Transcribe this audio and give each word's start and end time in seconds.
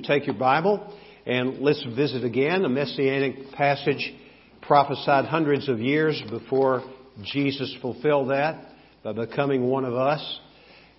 to 0.00 0.06
take 0.06 0.26
your 0.26 0.36
Bible 0.36 0.94
and 1.26 1.58
let's 1.58 1.84
visit 1.96 2.24
again 2.24 2.64
a 2.64 2.68
messianic 2.68 3.52
passage 3.52 4.14
prophesied 4.62 5.24
hundreds 5.24 5.68
of 5.68 5.80
years 5.80 6.22
before 6.30 6.82
Jesus 7.22 7.74
fulfilled 7.82 8.30
that 8.30 8.64
by 9.02 9.12
becoming 9.12 9.64
one 9.64 9.84
of 9.84 9.94
us. 9.94 10.40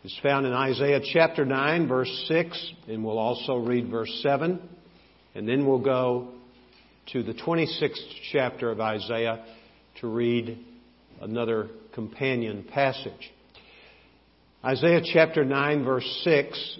It's 0.04 0.18
found 0.22 0.46
in 0.46 0.54
Isaiah 0.54 1.02
chapter 1.14 1.46
9, 1.46 1.88
verse 1.88 2.26
6, 2.28 2.74
and 2.88 3.04
we'll 3.04 3.18
also 3.18 3.58
read 3.58 3.90
verse 3.90 4.20
7. 4.22 4.60
And 5.36 5.48
then 5.48 5.66
we'll 5.66 5.84
go 5.84 6.30
to 7.14 7.24
the 7.24 7.34
26th 7.34 7.96
chapter 8.32 8.72
of 8.72 8.80
Isaiah 8.80 9.46
to 10.02 10.08
read 10.08 10.58
another 11.22 11.70
companion 11.94 12.66
passage. 12.72 13.32
Isaiah 14.64 15.02
chapter 15.14 15.46
9, 15.46 15.84
verse 15.86 16.22
6 16.24 16.80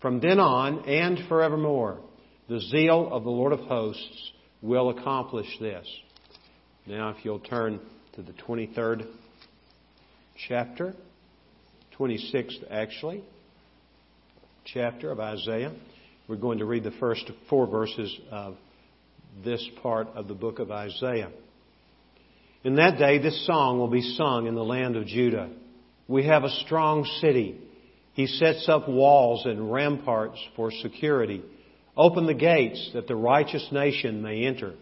From 0.00 0.20
then 0.20 0.40
on 0.40 0.88
and 0.88 1.28
forevermore, 1.28 2.00
the 2.48 2.60
zeal 2.60 3.10
of 3.12 3.24
the 3.24 3.30
Lord 3.30 3.52
of 3.52 3.60
hosts 3.60 4.32
will 4.62 4.90
accomplish 4.90 5.46
this. 5.60 5.86
Now, 6.86 7.10
if 7.10 7.24
you'll 7.24 7.40
turn 7.40 7.80
to 8.14 8.22
the 8.22 8.32
23rd 8.32 9.06
chapter, 10.48 10.94
26th 11.98 12.64
actually, 12.70 13.22
chapter 14.64 15.10
of 15.10 15.20
Isaiah. 15.20 15.72
We're 16.28 16.36
going 16.36 16.58
to 16.58 16.64
read 16.64 16.84
the 16.84 16.92
first 16.92 17.30
four 17.48 17.66
verses 17.66 18.16
of 18.30 18.56
this 19.44 19.66
part 19.82 20.08
of 20.14 20.28
the 20.28 20.34
book 20.34 20.58
of 20.58 20.70
Isaiah. 20.70 21.30
In 22.64 22.76
that 22.76 22.98
day, 22.98 23.18
this 23.18 23.46
song 23.46 23.78
will 23.78 23.88
be 23.88 24.02
sung 24.02 24.46
in 24.46 24.54
the 24.54 24.64
land 24.64 24.96
of 24.96 25.06
Judah. 25.06 25.50
We 26.08 26.26
have 26.26 26.44
a 26.44 26.50
strong 26.50 27.04
city. 27.20 27.58
He 28.12 28.26
sets 28.26 28.68
up 28.68 28.88
walls 28.88 29.46
and 29.46 29.72
ramparts 29.72 30.38
for 30.56 30.70
security. 30.70 31.42
Open 31.96 32.26
the 32.26 32.34
gates 32.34 32.90
that 32.94 33.06
the 33.06 33.16
righteous 33.16 33.66
nation 33.72 34.22
may 34.22 34.44
enter, 34.44 34.74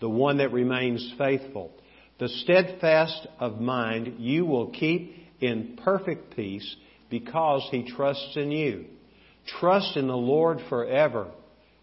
the 0.00 0.08
one 0.08 0.38
that 0.38 0.52
remains 0.52 1.14
faithful. 1.18 1.70
The 2.18 2.28
steadfast 2.28 3.26
of 3.38 3.60
mind 3.60 4.16
you 4.18 4.46
will 4.46 4.70
keep 4.70 5.14
in 5.40 5.78
perfect 5.82 6.34
peace 6.34 6.76
because 7.10 7.66
he 7.70 7.90
trusts 7.90 8.36
in 8.36 8.50
you. 8.50 8.86
Trust 9.60 9.96
in 9.96 10.08
the 10.08 10.16
Lord 10.16 10.58
forever, 10.68 11.28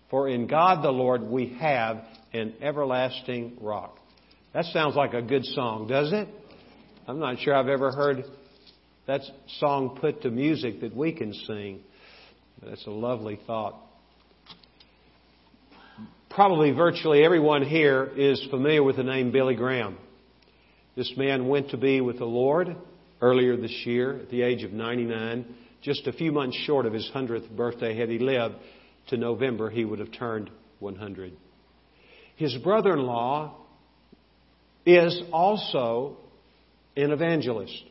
for 0.10 0.28
in 0.28 0.48
God 0.48 0.84
the 0.84 0.92
Lord 0.92 1.22
we 1.24 1.56
have 1.60 2.04
an 2.34 2.56
everlasting 2.62 3.58
rock. 3.62 3.98
That 4.54 4.66
sounds 4.66 4.96
like 4.96 5.14
a 5.14 5.22
good 5.22 5.46
song, 5.46 5.88
does 5.88 6.12
it? 6.12 6.28
I'm 7.08 7.20
not 7.20 7.40
sure 7.40 7.56
I've 7.56 7.68
ever 7.68 7.92
heard 7.92 8.24
that 9.06 9.22
song 9.60 9.98
put 10.00 10.22
to 10.22 10.32
music 10.32 10.82
that 10.82 10.96
we 10.96 11.12
can 11.12 11.34
sing. 11.34 11.82
That's 12.62 12.86
a 12.88 12.92
lovely 12.92 13.40
thought. 13.46 13.76
Probably 16.30 16.72
virtually 16.72 17.24
everyone 17.24 17.64
here 17.64 18.10
is 18.16 18.46
familiar 18.50 18.82
with 18.82 18.96
the 18.96 19.04
name 19.04 19.32
Billy 19.32 19.56
Graham. 19.56 19.98
This 20.96 21.12
man 21.18 21.48
went 21.48 21.72
to 21.72 21.78
be 21.78 22.02
with 22.02 22.18
the 22.18 22.26
Lord 22.26 22.76
earlier 23.22 23.58
this 23.58 23.86
year 23.86 24.20
at 24.20 24.30
the 24.30 24.42
age 24.42 24.64
of 24.64 24.72
99, 24.72 25.46
just 25.82 26.08
a 26.08 26.14
few 26.14 26.32
months 26.32 26.58
short 26.66 26.86
of 26.86 26.94
his 26.94 27.10
100th 27.14 27.50
birthday. 27.56 27.98
Had 27.98 28.10
he 28.10 28.20
lived 28.20 28.56
to 29.10 29.18
November, 29.18 29.70
he 29.70 29.84
would 29.84 30.00
have 30.00 30.12
turned 30.12 30.50
100. 30.80 31.34
His 32.38 32.56
brother 32.58 32.94
in 32.94 33.04
law 33.04 33.58
is 34.86 35.22
also 35.32 36.18
an 36.96 37.12
evangelist 37.12 37.84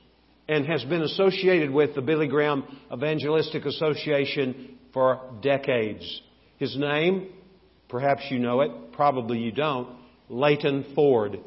and 0.49 0.67
has 0.67 0.85
been 0.85 1.03
associated 1.03 1.71
with 1.71 1.95
the 1.95 2.03
Billy 2.03 2.29
Graham 2.29 2.65
Evangelistic 2.93 3.65
Association 3.65 4.79
for 4.93 5.21
decades. 5.43 6.23
His 6.59 6.77
name, 6.77 7.31
perhaps 7.89 8.23
you 8.31 8.39
know 8.39 8.61
it, 8.61 8.93
probably 8.93 9.39
you 9.39 9.53
don't, 9.53 9.89
Leighton 10.29 10.93
Ford. 10.95 11.39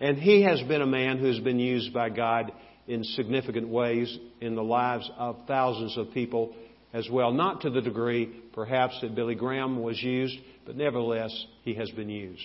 And 0.00 0.18
he 0.18 0.42
has 0.42 0.60
been 0.62 0.82
a 0.82 0.86
man 0.86 1.18
who 1.18 1.26
has 1.26 1.40
been 1.40 1.58
used 1.58 1.92
by 1.92 2.10
God 2.10 2.52
in 2.86 3.04
significant 3.04 3.68
ways 3.68 4.18
in 4.40 4.54
the 4.54 4.62
lives 4.62 5.10
of 5.16 5.38
thousands 5.46 5.96
of 5.96 6.12
people 6.12 6.54
as 6.92 7.08
well. 7.10 7.32
Not 7.32 7.62
to 7.62 7.70
the 7.70 7.80
degree, 7.80 8.26
perhaps, 8.52 8.98
that 9.00 9.14
Billy 9.14 9.34
Graham 9.34 9.82
was 9.82 10.00
used, 10.02 10.36
but 10.66 10.76
nevertheless, 10.76 11.32
he 11.62 11.74
has 11.74 11.90
been 11.90 12.10
used. 12.10 12.42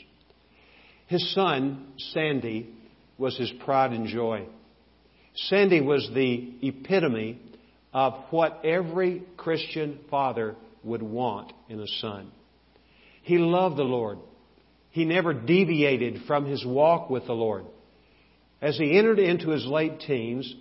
His 1.08 1.34
son, 1.34 1.94
Sandy, 2.14 2.70
was 3.18 3.38
his 3.38 3.52
pride 3.66 3.92
and 3.92 4.08
joy. 4.08 4.46
Sandy 5.48 5.82
was 5.82 6.10
the 6.14 6.54
epitome 6.62 7.40
of 7.94 8.14
what 8.30 8.62
every 8.64 9.24
Christian 9.38 10.00
father 10.10 10.56
would 10.84 11.02
want 11.02 11.54
in 11.70 11.80
a 11.80 11.88
son. 12.00 12.32
He 13.24 13.38
loved 13.38 13.78
the 13.78 13.84
Lord. 13.84 14.20
He 14.92 15.06
never 15.06 15.34
deviated 15.34 16.24
from 16.28 16.46
his 16.46 16.66
walk 16.66 17.10
with 17.10 17.26
the 17.26 17.34
Lord. 17.34 17.66
As 18.62 18.78
he 18.78 18.98
entered 18.98 19.20
into 19.20 19.50
his 19.50 19.66
late 19.66 20.02
teens 20.02 20.54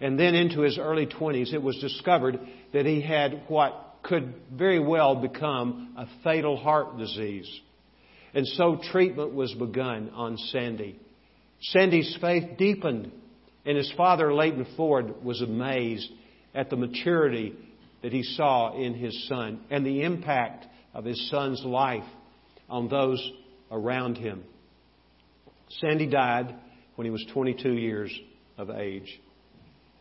and 0.00 0.18
then 0.18 0.34
into 0.34 0.62
his 0.62 0.78
early 0.78 1.06
20s, 1.06 1.52
it 1.52 1.62
was 1.62 1.78
discovered 1.78 2.38
that 2.72 2.86
he 2.86 3.00
had 3.00 3.42
what 3.48 3.96
could 4.02 4.34
very 4.52 4.78
well 4.78 5.16
become 5.16 5.94
a 5.96 6.06
fatal 6.22 6.56
heart 6.56 6.98
disease. 6.98 7.48
And 8.34 8.46
so 8.46 8.80
treatment 8.90 9.34
was 9.34 9.54
begun 9.54 10.10
on 10.14 10.36
Sandy. 10.36 10.98
Sandy's 11.60 12.16
faith 12.20 12.56
deepened, 12.58 13.12
and 13.66 13.76
his 13.76 13.92
father, 13.96 14.32
Leighton 14.32 14.66
Ford, 14.76 15.22
was 15.24 15.42
amazed 15.42 16.10
at 16.54 16.70
the 16.70 16.76
maturity 16.76 17.54
that 18.02 18.12
he 18.12 18.22
saw 18.22 18.80
in 18.80 18.94
his 18.94 19.26
son 19.28 19.60
and 19.70 19.84
the 19.84 20.02
impact 20.02 20.66
of 20.94 21.04
his 21.04 21.28
son's 21.30 21.62
life 21.64 22.04
on 22.68 22.88
those 22.88 23.32
around 23.70 24.16
him. 24.16 24.44
Sandy 25.80 26.06
died 26.06 26.54
when 26.94 27.04
he 27.04 27.10
was 27.10 27.24
22 27.32 27.72
years 27.72 28.16
of 28.56 28.70
age. 28.70 29.20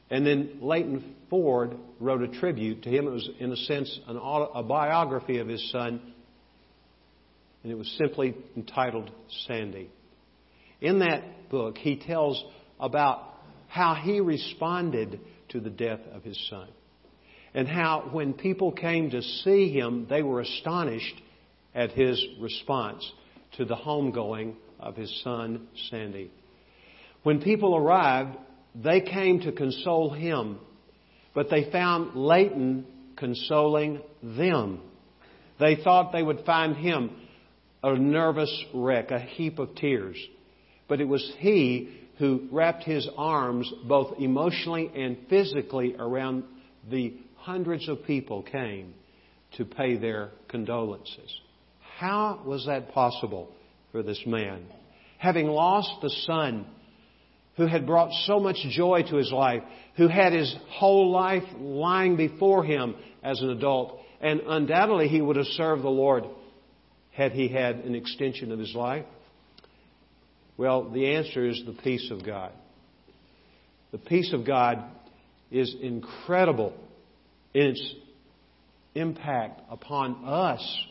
And 0.09 0.26
then 0.26 0.59
Leighton 0.62 1.16
Ford 1.30 1.76
wrote 2.00 2.22
a 2.22 2.28
tribute 2.28 2.84
to 2.84 2.90
him. 2.90 3.08
It 3.08 3.12
was, 3.12 3.30
in 3.40 3.52
a 3.52 3.58
sense, 3.58 4.00
an 4.08 4.18
a 4.18 4.64
biography 4.64 5.40
of 5.40 5.47
his 5.47 5.72
son 5.72 6.14
and 7.66 7.72
it 7.72 7.78
was 7.80 7.92
simply 7.97 8.36
entitled 8.56 9.09
Sandy. 9.47 9.90
In 10.82 11.00
that 11.00 11.50
book, 11.50 11.80
he 11.80 11.96
tells 11.96 12.44
about 12.80 13.24
how 13.68 13.96
he 13.96 14.20
responded 14.20 15.20
to 15.50 15.59
the 15.59 15.70
death 15.70 16.02
of 16.14 16.24
his 16.24 16.40
son. 16.50 16.68
And 17.53 17.68
how, 17.68 18.09
when 18.12 18.34
people 18.34 18.72
came 18.72 19.12
to 19.12 19.22
see 19.22 19.72
him, 19.72 20.08
they 20.09 20.22
were 20.22 20.42
astonished 20.42 21.22
at 21.74 21.92
his 21.92 22.24
response 22.40 23.09
to 23.58 23.66
the 23.66 23.76
homegoing 23.76 24.56
of 24.80 24.96
his 24.96 25.22
son, 25.24 25.68
Sandy. 25.90 26.31
When 27.24 27.42
people 27.42 27.76
arrived, 27.76 28.38
they 28.76 29.02
came 29.02 29.40
to 29.42 29.52
console 29.52 30.12
him, 30.12 30.59
but 31.34 31.50
they 31.50 31.72
found 31.72 32.16
Leighton 32.16 32.86
consoling 33.16 34.02
them. 34.22 34.82
They 35.59 35.78
thought 35.78 36.12
they 36.12 36.24
would 36.24 36.46
find 36.46 36.76
him 36.76 37.11
a 37.82 37.97
nervous 37.97 38.66
wreck, 38.73 39.11
a 39.11 39.20
heap 39.20 39.59
of 39.59 39.76
tears. 39.76 40.18
But 40.88 41.02
it 41.02 41.08
was 41.08 41.34
he 41.40 42.04
who 42.17 42.47
wrapped 42.52 42.84
his 42.84 43.08
arms 43.17 43.72
both 43.88 44.20
emotionally 44.20 44.91
and 44.96 45.17
physically 45.29 45.96
around 45.97 46.44
the 46.90 47.14
hundreds 47.35 47.88
of 47.90 48.03
people 48.06 48.41
came 48.44 48.94
to 49.58 49.66
pay 49.66 49.97
their 49.97 50.32
condolences. 50.47 51.40
How 51.97 52.41
was 52.46 52.66
that 52.66 52.91
possible 52.91 53.50
for 53.91 54.03
this 54.03 54.22
man? 54.26 54.66
Having 55.17 55.47
lost 55.47 55.91
the 56.02 56.09
son 56.09 56.66
who 57.58 57.66
had 57.66 57.85
brought 57.85 58.12
so 58.26 58.40
much 58.40 58.58
joy 58.70 59.03
to 59.09 59.16
his 59.16 59.32
life, 59.32 59.64
who 59.96 60.08
had 60.08 60.34
his 60.34 60.53
whole 60.70 61.11
life 61.11 61.44
lying 61.58 62.18
before 62.18 62.64
him 62.66 62.96
as 63.23 63.41
an 63.41 63.50
adult, 63.50 64.00
and 64.20 64.41
undoubtedly 64.46 65.08
he 65.08 65.22
would 65.22 65.38
have 65.38 65.46
served 65.47 65.82
the 65.82 65.90
Lord 65.90 66.26
had 67.11 67.32
he 67.32 67.47
had 67.47 67.78
an 67.78 67.96
extension 67.96 68.52
of 68.52 68.59
his 68.59 68.76
life? 68.76 69.06
Well, 70.57 70.90
the 70.90 71.16
answer 71.16 71.46
is 71.47 71.61
the 71.66 71.73
peace 71.84 72.09
of 72.11 72.25
God. 72.25 72.52
The 73.91 73.97
peace 73.97 74.34
of 74.34 74.46
God 74.46 74.84
is 75.52 75.75
incredible 75.81 76.73
in 77.53 77.67
its 77.67 77.96
impact 78.93 79.61
upon 79.69 80.25
us 80.25 80.85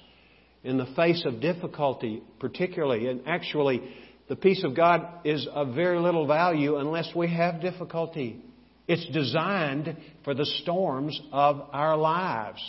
in 0.62 0.78
the 0.78 0.87
face 0.96 1.25
of 1.26 1.40
difficulty, 1.40 2.22
particularly. 2.40 3.08
And 3.08 3.22
actually, 3.26 3.82
the 4.28 4.37
peace 4.37 4.64
of 4.64 4.75
God 4.75 5.06
is 5.25 5.46
of 5.52 5.75
very 5.75 5.99
little 5.99 6.26
value 6.26 6.76
unless 6.76 7.14
we 7.14 7.28
have 7.28 7.60
difficulty. 7.60 8.43
It's 8.88 9.06
designed 9.12 9.96
for 10.25 10.34
the 10.34 10.46
storms 10.62 11.19
of 11.32 11.62
our 11.72 11.96
lives. 11.96 12.60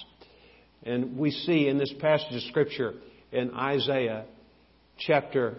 And 0.84 1.18
we 1.18 1.32
see 1.32 1.68
in 1.68 1.78
this 1.78 1.94
passage 2.00 2.36
of 2.36 2.42
Scripture 2.44 2.94
in 3.32 3.54
Isaiah 3.54 4.26
chapter 4.98 5.56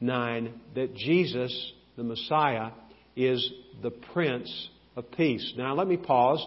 9 0.00 0.52
that 0.74 0.94
Jesus, 0.94 1.72
the 1.96 2.04
Messiah, 2.04 2.70
is 3.16 3.52
the 3.82 3.90
Prince 3.90 4.68
of 4.96 5.10
Peace. 5.12 5.54
Now, 5.56 5.74
let 5.74 5.86
me 5.86 5.96
pause. 5.96 6.44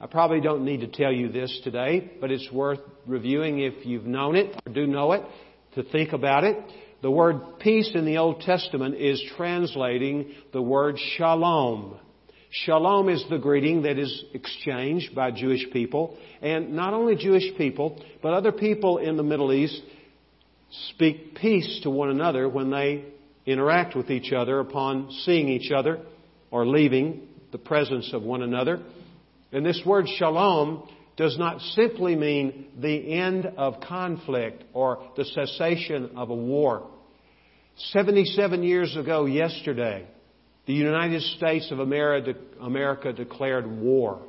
I 0.00 0.06
probably 0.06 0.40
don't 0.40 0.64
need 0.64 0.80
to 0.80 0.88
tell 0.88 1.12
you 1.12 1.30
this 1.30 1.60
today, 1.64 2.12
but 2.20 2.30
it's 2.30 2.50
worth 2.52 2.80
reviewing 3.06 3.60
if 3.60 3.84
you've 3.84 4.06
known 4.06 4.36
it 4.36 4.54
or 4.66 4.72
do 4.72 4.86
know 4.86 5.12
it 5.12 5.22
to 5.74 5.82
think 5.82 6.12
about 6.12 6.44
it. 6.44 6.56
The 7.02 7.10
word 7.10 7.60
peace 7.60 7.90
in 7.94 8.04
the 8.04 8.18
Old 8.18 8.40
Testament 8.40 8.96
is 8.96 9.22
translating 9.36 10.32
the 10.52 10.62
word 10.62 10.98
shalom. 11.16 11.98
Shalom 12.50 13.08
is 13.08 13.24
the 13.28 13.38
greeting 13.38 13.82
that 13.82 13.98
is 13.98 14.24
exchanged 14.32 15.14
by 15.14 15.30
Jewish 15.30 15.66
people, 15.72 16.16
and 16.40 16.74
not 16.74 16.94
only 16.94 17.14
Jewish 17.14 17.56
people, 17.56 18.02
but 18.22 18.32
other 18.32 18.52
people 18.52 18.98
in 18.98 19.16
the 19.16 19.22
Middle 19.22 19.52
East 19.52 19.80
speak 20.90 21.36
peace 21.36 21.80
to 21.82 21.90
one 21.90 22.10
another 22.10 22.48
when 22.48 22.70
they 22.70 23.04
interact 23.46 23.96
with 23.96 24.10
each 24.10 24.32
other 24.32 24.60
upon 24.60 25.10
seeing 25.24 25.48
each 25.48 25.70
other 25.70 26.00
or 26.50 26.66
leaving 26.66 27.28
the 27.52 27.58
presence 27.58 28.12
of 28.12 28.22
one 28.22 28.42
another. 28.42 28.82
And 29.52 29.64
this 29.64 29.80
word 29.86 30.06
shalom 30.16 30.88
does 31.16 31.38
not 31.38 31.60
simply 31.60 32.14
mean 32.14 32.66
the 32.78 33.12
end 33.14 33.46
of 33.56 33.80
conflict 33.80 34.64
or 34.72 35.10
the 35.16 35.24
cessation 35.24 36.10
of 36.16 36.30
a 36.30 36.34
war. 36.34 36.86
77 37.92 38.62
years 38.62 38.96
ago 38.96 39.24
yesterday, 39.24 40.06
the 40.66 40.74
United 40.74 41.22
States 41.22 41.70
of 41.70 41.80
America 41.80 43.12
declared 43.12 43.66
war 43.66 44.20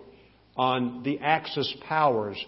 on 0.56 1.04
the 1.04 1.20
Axis 1.20 1.74
powers 1.88 2.44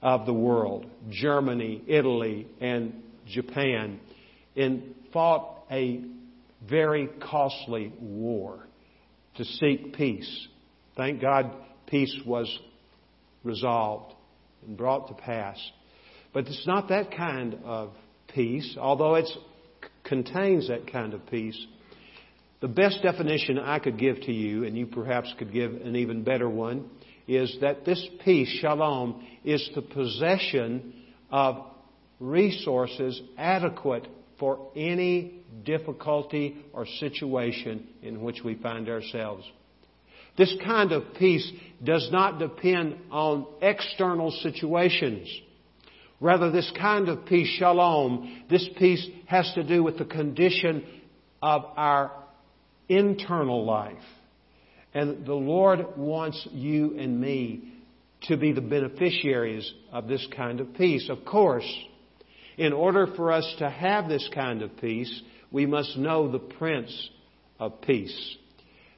of 0.00 0.26
the 0.26 0.32
world, 0.32 0.86
Germany, 1.10 1.82
Italy, 1.86 2.46
and 2.60 3.02
Japan, 3.26 4.00
and 4.56 4.94
fought 5.12 5.64
a 5.70 6.04
very 6.68 7.08
costly 7.20 7.92
war 8.00 8.66
to 9.36 9.44
seek 9.44 9.94
peace. 9.94 10.48
Thank 10.96 11.20
God 11.20 11.50
peace 11.86 12.16
was 12.24 12.58
resolved 13.42 14.14
and 14.66 14.76
brought 14.76 15.08
to 15.08 15.14
pass. 15.14 15.58
But 16.32 16.46
it's 16.46 16.66
not 16.66 16.88
that 16.88 17.16
kind 17.16 17.58
of 17.64 17.92
peace, 18.28 18.76
although 18.78 19.14
it 19.16 19.28
contains 20.04 20.68
that 20.68 20.90
kind 20.90 21.14
of 21.14 21.26
peace. 21.26 21.58
The 22.60 22.68
best 22.68 23.02
definition 23.02 23.58
I 23.58 23.78
could 23.78 23.98
give 23.98 24.20
to 24.22 24.32
you, 24.32 24.64
and 24.64 24.76
you 24.76 24.86
perhaps 24.86 25.32
could 25.38 25.52
give 25.52 25.72
an 25.72 25.96
even 25.96 26.24
better 26.24 26.48
one, 26.48 26.88
is 27.28 27.56
that 27.60 27.84
this 27.84 28.04
peace, 28.24 28.48
shalom, 28.60 29.26
is 29.44 29.68
the 29.74 29.82
possession 29.82 30.94
of 31.30 31.56
resources 32.20 33.20
adequate 33.36 34.06
for 34.38 34.70
any 34.76 35.40
difficulty 35.64 36.56
or 36.72 36.86
situation 36.98 37.86
in 38.02 38.20
which 38.20 38.42
we 38.44 38.54
find 38.54 38.88
ourselves. 38.88 39.44
This 40.36 40.54
kind 40.64 40.92
of 40.92 41.14
peace 41.14 41.48
does 41.82 42.08
not 42.10 42.38
depend 42.38 42.96
on 43.10 43.46
external 43.62 44.30
situations. 44.30 45.28
Rather, 46.20 46.50
this 46.50 46.70
kind 46.78 47.08
of 47.08 47.26
peace, 47.26 47.48
shalom, 47.58 48.44
this 48.50 48.68
peace 48.78 49.06
has 49.26 49.50
to 49.54 49.62
do 49.62 49.82
with 49.82 49.98
the 49.98 50.04
condition 50.04 50.84
of 51.42 51.64
our 51.76 52.10
internal 52.88 53.64
life. 53.64 53.96
And 54.92 55.26
the 55.26 55.34
Lord 55.34 55.96
wants 55.96 56.46
you 56.52 56.96
and 56.98 57.20
me 57.20 57.72
to 58.22 58.36
be 58.36 58.52
the 58.52 58.60
beneficiaries 58.60 59.70
of 59.92 60.08
this 60.08 60.26
kind 60.34 60.60
of 60.60 60.74
peace. 60.74 61.08
Of 61.10 61.24
course, 61.24 61.66
in 62.56 62.72
order 62.72 63.06
for 63.16 63.32
us 63.32 63.54
to 63.58 63.68
have 63.68 64.08
this 64.08 64.28
kind 64.34 64.62
of 64.62 64.76
peace, 64.78 65.22
we 65.50 65.66
must 65.66 65.96
know 65.96 66.30
the 66.30 66.38
Prince 66.38 67.10
of 67.58 67.80
Peace. 67.82 68.36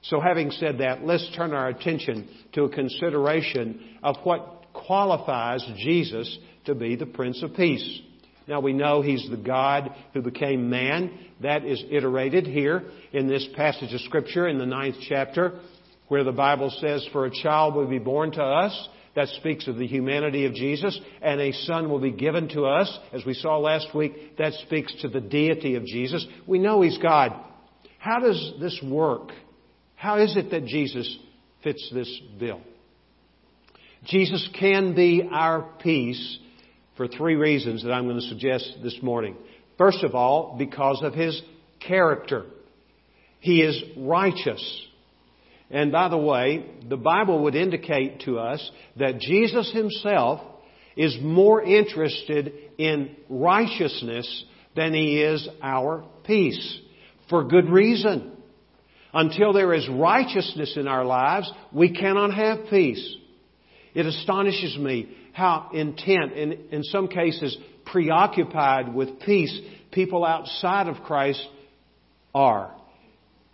So 0.03 0.20
having 0.20 0.50
said 0.53 0.79
that, 0.79 1.05
let's 1.05 1.29
turn 1.37 1.53
our 1.53 1.69
attention 1.69 2.29
to 2.53 2.64
a 2.64 2.70
consideration 2.70 3.99
of 4.03 4.17
what 4.23 4.67
qualifies 4.73 5.67
Jesus 5.79 6.38
to 6.67 6.75
be 6.75 6.97
the 6.97 7.06
Prince 7.06 7.43
of 7.43 7.55
Peace. 7.55 8.00
Now 8.47 8.61
we 8.61 8.73
know 8.73 9.03
He's 9.03 9.29
the 9.29 9.37
God 9.37 9.91
who 10.14 10.23
became 10.23 10.70
man. 10.70 11.19
That 11.43 11.64
is 11.64 11.82
iterated 11.91 12.47
here 12.47 12.85
in 13.12 13.26
this 13.26 13.47
passage 13.56 13.93
of 13.93 14.00
Scripture 14.03 14.47
in 14.49 14.58
the 14.58 14.67
ninth 14.67 14.97
chapter 15.08 15.61
where 16.08 16.25
the 16.25 16.32
Bible 16.32 16.73
says, 16.81 17.06
For 17.12 17.26
a 17.26 17.31
child 17.31 17.75
will 17.75 17.88
be 17.88 17.99
born 17.99 18.31
to 18.32 18.43
us 18.43 18.88
that 19.16 19.28
speaks 19.28 19.66
of 19.66 19.76
the 19.76 19.86
humanity 19.86 20.46
of 20.46 20.54
Jesus. 20.54 20.98
And 21.20 21.40
a 21.40 21.52
son 21.52 21.90
will 21.90 21.98
be 21.98 22.12
given 22.12 22.48
to 22.50 22.66
us, 22.66 22.96
as 23.12 23.24
we 23.24 23.34
saw 23.34 23.58
last 23.58 23.94
week. 23.94 24.36
That 24.38 24.52
speaks 24.52 24.94
to 25.02 25.08
the 25.08 25.20
deity 25.20 25.74
of 25.74 25.84
Jesus. 25.84 26.24
We 26.46 26.60
know 26.60 26.82
He's 26.82 26.98
God. 26.98 27.32
How 27.98 28.20
does 28.20 28.54
this 28.60 28.80
work? 28.84 29.30
How 29.96 30.18
is 30.18 30.36
it 30.36 30.50
that 30.50 30.66
Jesus 30.66 31.18
fits 31.64 31.90
this 31.92 32.20
bill? 32.38 32.60
Jesus 34.04 34.48
can 34.58 34.94
be 34.94 35.28
our 35.32 35.69
peace 35.82 36.38
for 36.96 37.08
three 37.08 37.34
reasons 37.34 37.82
that 37.82 37.92
I'm 37.92 38.04
going 38.04 38.20
to 38.20 38.28
suggest 38.28 38.78
this 38.82 38.98
morning. 39.02 39.36
First 39.76 40.04
of 40.04 40.14
all, 40.14 40.56
because 40.58 41.02
of 41.02 41.14
His 41.14 41.40
character. 41.80 42.44
He 43.40 43.62
is 43.62 43.82
righteous. 43.96 44.86
And 45.70 45.90
by 45.90 46.08
the 46.08 46.18
way, 46.18 46.64
the 46.88 46.96
Bible 46.96 47.44
would 47.44 47.54
indicate 47.54 48.20
to 48.20 48.38
us 48.38 48.70
that 48.96 49.18
Jesus 49.18 49.72
himself 49.72 50.40
is 50.96 51.18
more 51.20 51.62
interested 51.62 52.52
in 52.78 53.16
righteousness 53.28 54.44
than 54.74 54.94
he 54.94 55.20
is 55.20 55.48
our 55.62 56.04
peace. 56.24 56.80
For 57.28 57.44
good 57.44 57.68
reason. 57.68 58.32
Until 59.12 59.52
there 59.52 59.72
is 59.72 59.88
righteousness 59.88 60.74
in 60.76 60.86
our 60.86 61.04
lives, 61.04 61.50
we 61.72 61.92
cannot 61.92 62.34
have 62.34 62.69
peace. 62.69 63.16
It 63.94 64.04
astonishes 64.04 64.76
me 64.76 65.08
how 65.32 65.70
intent, 65.72 66.34
and 66.34 66.52
in 66.70 66.82
some 66.84 67.08
cases 67.08 67.56
preoccupied 67.86 68.94
with 68.94 69.20
peace, 69.20 69.58
people 69.91 70.24
outside 70.24 70.88
of 70.88 71.02
Christ 71.05 71.46
are. 72.34 72.75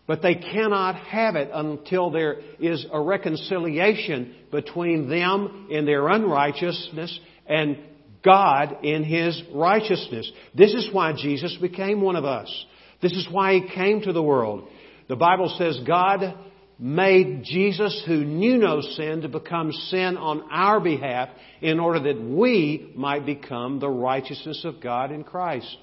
But 0.07 0.21
they 0.21 0.35
cannot 0.35 0.97
have 0.97 1.37
it 1.37 1.51
until 1.53 2.11
there 2.11 2.41
is 2.59 2.85
a 2.93 3.01
reconciliation 3.01 4.35
between 4.51 5.09
them 5.09 5.69
in 5.71 5.87
their 5.87 6.09
unrighteousness 6.09 7.19
and 7.47 7.79
God 8.25 8.85
in 8.85 9.05
His 9.05 9.41
righteousness. 9.55 10.31
This 10.55 10.75
is 10.75 10.89
why 10.93 11.13
Jesus 11.13 11.57
became 11.61 12.01
one 12.01 12.17
of 12.17 12.25
us. 12.25 12.67
This 13.01 13.13
is 13.13 13.29
why 13.31 13.55
He 13.55 13.69
came 13.75 14.03
to 14.03 14.13
the 14.13 14.23
world. 14.23 14.69
The 15.09 15.17
Bible 15.17 15.55
says 15.59 15.81
God 15.87 16.35
made 16.79 17.45
Jesus, 17.45 18.03
who 18.07 18.25
knew 18.25 18.59
no 18.59 18.81
sin, 18.81 19.23
to 19.23 19.29
become 19.29 19.73
sin 19.73 20.17
on 20.17 20.43
our 20.51 20.81
behalf 20.81 21.29
in 21.61 21.79
order 21.79 22.01
that 22.01 22.21
we 22.21 22.93
might 22.97 23.25
become 23.25 23.79
the 23.79 23.89
righteousness 23.89 24.65
of 24.65 24.81
God 24.81 25.13
in 25.13 25.23
Christ. 25.23 25.77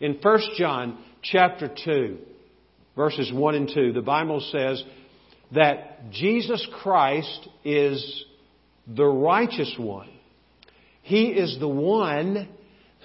In 0.00 0.18
1 0.20 0.40
John 0.58 0.98
chapter 1.22 1.70
2, 1.84 2.18
verses 2.98 3.32
1 3.32 3.54
and 3.54 3.70
2, 3.72 3.92
the 3.92 4.02
Bible 4.02 4.40
says 4.50 4.82
that 5.54 6.10
Jesus 6.10 6.66
Christ 6.82 7.48
is 7.64 8.24
the 8.88 9.06
righteous 9.06 9.72
one. 9.78 10.10
He 11.02 11.26
is 11.26 11.58
the 11.60 11.68
one 11.68 12.48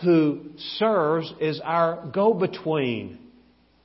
who 0.03 0.45
serves 0.79 1.31
as 1.39 1.61
our 1.63 2.09
go 2.11 2.33
between 2.33 3.19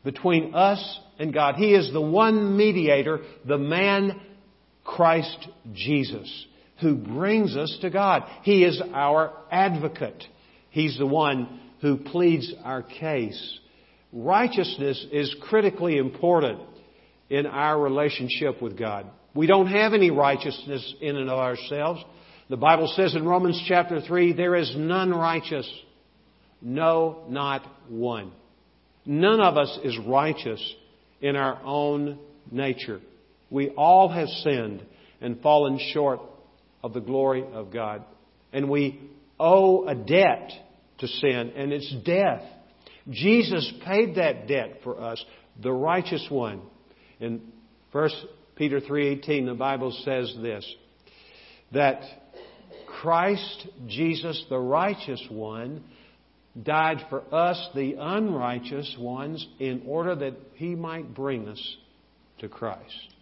between 0.02 0.54
us 0.54 1.00
and 1.18 1.34
God. 1.34 1.56
He 1.56 1.74
is 1.74 1.92
the 1.92 2.00
one 2.00 2.56
mediator, 2.56 3.20
the 3.44 3.58
man 3.58 4.18
Christ 4.84 5.46
Jesus, 5.74 6.46
who 6.80 6.94
brings 6.94 7.54
us 7.54 7.76
to 7.82 7.90
God. 7.90 8.22
He 8.44 8.64
is 8.64 8.80
our 8.94 9.34
advocate. 9.52 10.24
He's 10.70 10.96
the 10.96 11.06
one 11.06 11.60
who 11.82 11.98
pleads 11.98 12.50
our 12.64 12.82
case 12.82 13.58
righteousness 14.12 15.06
is 15.12 15.34
critically 15.42 15.96
important 15.96 16.60
in 17.30 17.46
our 17.46 17.78
relationship 17.78 18.62
with 18.62 18.78
God. 18.78 19.06
We 19.34 19.46
don't 19.46 19.66
have 19.66 19.92
any 19.92 20.10
righteousness 20.10 20.94
in 21.00 21.16
and 21.16 21.28
of 21.28 21.38
ourselves. 21.38 22.02
The 22.48 22.56
Bible 22.56 22.92
says 22.96 23.14
in 23.14 23.26
Romans 23.26 23.62
chapter 23.68 24.00
3, 24.00 24.32
there 24.32 24.56
is 24.56 24.74
none 24.76 25.10
righteous. 25.10 25.70
No, 26.62 27.24
not 27.28 27.66
one. 27.88 28.32
None 29.04 29.40
of 29.40 29.56
us 29.56 29.78
is 29.84 29.98
righteous 30.06 30.74
in 31.20 31.36
our 31.36 31.60
own 31.64 32.18
nature. 32.50 33.00
We 33.50 33.70
all 33.70 34.08
have 34.08 34.28
sinned 34.28 34.84
and 35.20 35.40
fallen 35.40 35.78
short 35.92 36.20
of 36.82 36.94
the 36.94 37.00
glory 37.00 37.44
of 37.52 37.72
God. 37.72 38.04
And 38.52 38.70
we 38.70 39.00
owe 39.38 39.86
a 39.86 39.94
debt 39.94 40.50
to 40.98 41.06
sin, 41.06 41.52
and 41.54 41.72
it's 41.72 41.94
death. 42.04 42.42
Jesus 43.10 43.72
paid 43.84 44.16
that 44.16 44.46
debt 44.46 44.80
for 44.84 45.00
us, 45.00 45.22
the 45.60 45.72
righteous 45.72 46.26
one. 46.30 46.60
In 47.20 47.40
1 47.92 48.10
Peter 48.56 48.80
3:18 48.80 49.46
the 49.46 49.54
Bible 49.54 49.92
says 50.04 50.34
this 50.40 50.74
that 51.72 52.02
Christ 52.86 53.66
Jesus 53.86 54.44
the 54.48 54.58
righteous 54.58 55.24
one 55.30 55.84
died 56.62 57.04
for 57.08 57.22
us 57.32 57.68
the 57.74 57.94
unrighteous 57.98 58.96
ones 58.98 59.46
in 59.58 59.82
order 59.86 60.14
that 60.14 60.34
he 60.54 60.74
might 60.74 61.14
bring 61.14 61.48
us 61.48 61.76
to 62.38 62.48
Christ. 62.48 63.14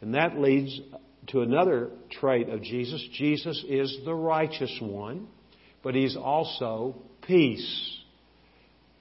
And 0.00 0.14
that 0.14 0.38
leads 0.38 0.80
to 1.28 1.42
another 1.42 1.90
trait 2.10 2.48
of 2.48 2.62
Jesus. 2.62 3.06
Jesus 3.12 3.64
is 3.68 3.98
the 4.04 4.14
righteous 4.14 4.76
one, 4.80 5.28
but 5.82 5.94
he's 5.94 6.16
also 6.16 6.96
peace. 7.22 8.03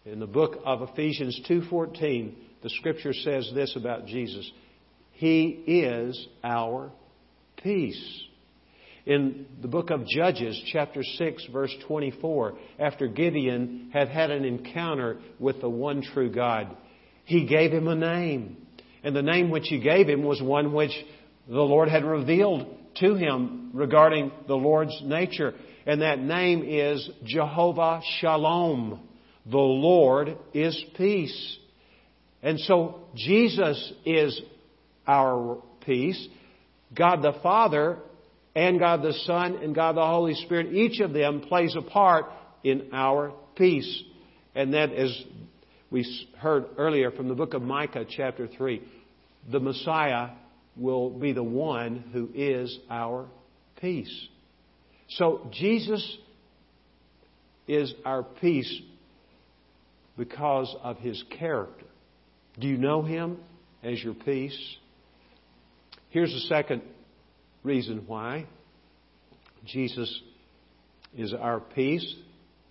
In 0.06 0.20
the 0.20 0.28
book 0.28 0.58
of 0.66 0.82
Ephesians 0.82 1.40
2:14, 1.48 2.36
the 2.62 2.70
scripture 2.70 3.14
says 3.14 3.50
this 3.54 3.78
about 3.78 4.06
Jesus. 4.06 4.52
He 5.14 5.48
is 5.66 6.28
our 6.44 6.92
peace. 7.56 8.24
In 9.06 9.46
the 9.62 9.70
book 9.70 9.92
of 9.92 10.06
Judges, 10.06 10.62
chapter 10.74 11.04
6, 11.04 11.46
verse 11.54 11.74
24, 11.88 12.54
after 12.80 13.08
Gideon 13.08 13.92
had 13.94 14.10
had 14.10 14.30
an 14.30 14.44
encounter 14.44 15.20
with 15.40 15.62
the 15.62 15.70
one 15.70 16.02
true 16.02 16.30
God, 16.30 16.76
he 17.24 17.46
gave 17.46 17.72
him 17.72 17.88
a 17.88 17.96
name. 17.96 18.58
And 19.06 19.16
the 19.16 19.22
name 19.22 19.52
which 19.52 19.70
he 19.70 19.80
gave 19.80 20.10
him 20.10 20.24
was 20.24 20.42
one 20.42 20.74
which 20.74 20.94
the 21.48 21.62
Lord 21.62 21.88
had 21.88 22.04
revealed 22.04 22.68
to 22.96 23.16
him 23.16 23.72
regarding 23.74 24.32
the 24.48 24.56
Lord's 24.56 25.02
nature. 25.02 25.54
And 25.86 26.02
that 26.02 26.20
name 26.20 26.64
is 26.66 27.10
Jehovah 27.24 28.02
Shalom. 28.20 29.00
The 29.46 29.58
Lord 29.58 30.38
is 30.54 30.82
peace. 30.96 31.58
And 32.42 32.60
so 32.60 33.02
Jesus 33.16 33.94
is 34.06 34.42
our 35.08 35.62
peace. 35.86 36.28
God 36.96 37.22
the 37.22 37.40
Father 37.42 37.98
and 38.56 38.80
God 38.80 39.02
the 39.02 39.14
Son 39.26 39.56
and 39.56 39.74
God 39.74 39.96
the 39.96 40.06
Holy 40.06 40.36
Spirit, 40.36 40.74
each 40.74 41.00
of 41.00 41.14
them 41.14 41.42
plays 41.42 41.76
a 41.76 41.82
part 41.82 42.26
in 42.64 42.90
our 42.94 43.34
peace. 43.56 44.04
And 44.56 44.74
that, 44.74 44.94
as 44.94 45.12
we 45.90 46.06
heard 46.38 46.66
earlier 46.78 47.12
from 47.12 47.28
the 47.28 47.36
book 47.36 47.54
of 47.54 47.62
Micah, 47.62 48.06
chapter 48.08 48.48
3, 48.48 48.82
the 49.52 49.60
Messiah 49.60 50.30
will 50.76 51.10
be 51.10 51.34
the 51.34 51.44
one 51.44 52.04
who 52.14 52.30
is 52.34 52.78
our 52.90 53.28
peace. 53.82 54.28
So 55.10 55.48
Jesus 55.52 56.18
is 57.68 57.94
our 58.06 58.24
peace 58.24 58.82
because 60.18 60.76
of 60.82 60.98
his 60.98 61.24
character. 61.38 61.86
Do 62.60 62.68
you 62.68 62.78
know 62.78 63.02
him 63.02 63.38
as 63.84 64.04
your 64.04 64.14
peace? 64.14 64.58
Here's 66.10 66.32
the 66.32 66.42
second 66.42 66.84
reason 67.64 68.04
why 68.06 68.46
Jesus 69.66 70.22
is 71.18 71.34
our 71.34 71.60
peace 71.60 72.16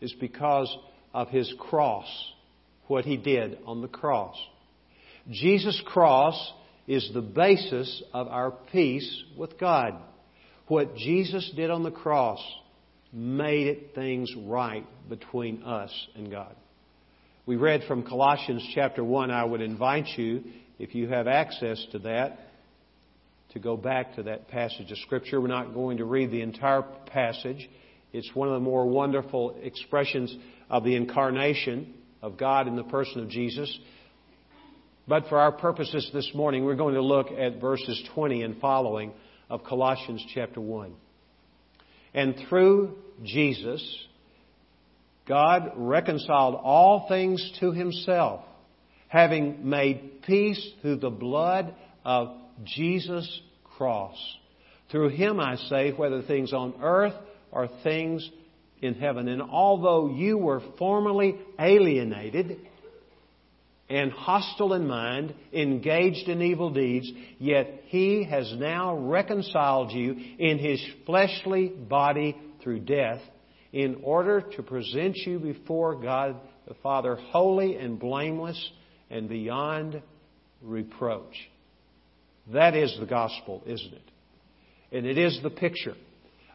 is 0.01 0.13
because 0.21 0.75
of 1.15 1.29
his 1.29 1.53
cross, 1.59 2.07
what 2.87 3.05
he 3.05 3.17
did 3.17 3.59
on 3.67 3.83
the 3.83 3.89
cross. 3.89 4.37
Jesus' 5.31 5.81
cross 5.87 6.53
is 6.87 7.11
the 7.15 7.21
basis 7.21 8.03
of 8.13 8.29
our 8.29 8.53
peace 8.73 9.23
with 9.37 9.59
God. 9.59 9.95
What 10.67 10.97
Jesus 10.97 11.51
did 11.55 11.71
on 11.71 11.83
the 11.83 11.91
cross 11.91 12.41
made 13.13 13.67
it 13.67 13.95
things 13.95 14.33
right 14.37 14.87
between 15.09 15.63
us 15.63 15.91
and 16.17 16.31
God. 16.31 16.55
We 17.45 17.57
read 17.57 17.83
from 17.89 18.05
Colossians 18.05 18.65
chapter 18.73 19.03
1. 19.03 19.33
I 19.33 19.45
would 19.45 19.61
invite 19.61 20.07
you, 20.17 20.45
if 20.79 20.95
you 20.95 21.09
have 21.09 21.27
access 21.27 21.85
to 21.91 21.99
that, 22.01 22.39
to 23.53 23.59
go 23.59 23.77
back 23.77 24.15
to 24.15 24.23
that 24.23 24.47
passage 24.47 24.93
of 24.93 24.99
Scripture. 24.99 25.41
We're 25.41 25.49
not 25.49 25.75
going 25.75 25.97
to 25.97 26.05
read 26.05 26.31
the 26.31 26.41
entire 26.41 26.83
passage. 26.83 27.69
It's 28.13 28.31
one 28.33 28.47
of 28.47 28.55
the 28.55 28.61
more 28.61 28.87
wonderful 28.87 29.57
expressions 29.61 30.33
of 30.71 30.85
the 30.85 30.95
incarnation 30.95 31.95
of 32.23 32.37
God 32.37 32.69
in 32.69 32.77
the 32.77 32.85
person 32.85 33.23
of 33.23 33.29
Jesus. 33.29 33.77
But 35.09 35.27
for 35.29 35.37
our 35.41 35.51
purposes 35.51 36.09
this 36.15 36.31
morning, 36.37 36.65
we're 36.65 36.77
going 36.77 36.95
to 36.95 37.03
look 37.03 37.33
at 37.33 37.61
verses 37.61 38.01
20 38.15 38.45
and 38.45 38.61
following 38.61 39.15
of 39.51 39.65
Colossians 39.65 40.25
chapter 40.33 40.61
1. 40.61 40.95
And 42.15 42.37
through 42.49 42.99
Jesus, 43.25 43.83
God 45.33 45.73
reconciled 45.77 46.57
all 46.57 47.07
things 47.09 47.53
to 47.61 47.73
himself, 47.73 48.43
having 49.09 49.67
made 49.67 50.21
peace 50.27 50.63
through 50.83 50.97
the 50.97 51.09
blood 51.09 51.75
of 52.05 52.37
Jesus' 52.65 53.41
cross. 53.79 54.15
Through 54.91 55.09
him, 55.09 55.41
I 55.41 55.57
say, 55.57 55.93
whether 55.93 56.21
things 56.21 56.53
on 56.53 56.75
earth 56.83 57.15
or 57.51 57.67
things 57.83 58.29
in 58.83 58.93
heaven. 58.93 59.27
And 59.27 59.41
although 59.41 60.11
you 60.11 60.37
were 60.37 60.61
formerly 60.79 61.39
alienated, 61.59 62.59
and 63.89 64.13
hostile 64.13 64.75
in 64.75 64.87
mind, 64.87 65.35
engaged 65.51 66.29
in 66.29 66.43
evil 66.43 66.75
deeds, 66.75 67.11
yet 67.39 67.85
he 67.87 68.25
has 68.25 68.53
now 68.59 68.95
reconciled 68.99 69.93
you 69.93 70.15
in 70.39 70.59
his 70.59 70.85
fleshly 71.07 71.69
body 71.69 72.37
through 72.63 72.81
death, 72.81 73.23
in 73.73 74.01
order 74.03 74.41
to 74.41 74.63
present 74.63 75.17
you 75.17 75.39
before 75.39 75.95
God 75.95 76.37
the 76.67 76.75
Father 76.83 77.17
holy 77.17 77.77
and 77.77 77.99
blameless 77.99 78.71
and 79.11 79.29
beyond 79.29 80.03
reproach. 80.63 81.35
That 82.53 82.75
is 82.75 82.97
the 82.99 83.07
gospel, 83.07 83.63
isn't 83.67 83.93
it? 83.93 84.11
And 84.93 85.07
it 85.07 85.17
is 85.17 85.41
the 85.43 85.51
picture 85.51 85.95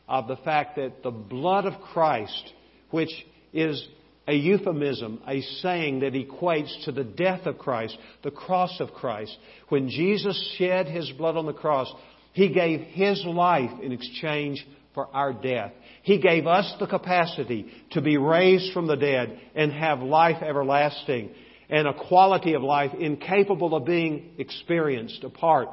of 0.08 0.28
the 0.28 0.38
fact 0.38 0.76
that 0.78 1.04
the 1.04 1.12
blood 1.12 1.66
of 1.66 1.82
Christ, 1.82 2.54
which 2.92 3.10
is 3.52 3.86
a 4.28 4.34
euphemism, 4.34 5.22
a 5.28 5.42
saying 5.62 6.02
that 6.02 6.14
equates 6.14 6.86
to 6.86 6.92
the 6.92 7.04
death 7.04 7.46
of 7.46 7.58
Christ, 7.58 7.98
the 8.24 8.32
cross 8.32 8.80
of 8.80 8.94
Christ. 8.94 9.36
When 9.70 9.90
Jesus 9.90 10.56
shed 10.58 10.88
His 10.88 11.10
blood 11.12 11.38
on 11.38 11.46
the 11.46 11.54
cross, 11.54 11.92
He 12.34 12.50
gave 12.50 12.82
His 12.82 13.24
life 13.26 13.72
in 13.82 13.92
exchange 13.92 14.66
for 14.98 15.08
our 15.14 15.32
death. 15.32 15.74
He 16.02 16.20
gave 16.20 16.48
us 16.48 16.74
the 16.80 16.88
capacity 16.88 17.68
to 17.92 18.02
be 18.02 18.18
raised 18.18 18.74
from 18.74 18.88
the 18.88 18.96
dead 18.96 19.40
and 19.54 19.72
have 19.72 20.00
life 20.00 20.42
everlasting 20.42 21.30
and 21.70 21.88
a 21.88 21.94
quality 21.94 22.56
of 22.56 22.64
life 22.64 22.90
incapable 23.00 23.76
of 23.76 23.86
being 23.86 24.32
experienced 24.40 25.24
apart 25.24 25.68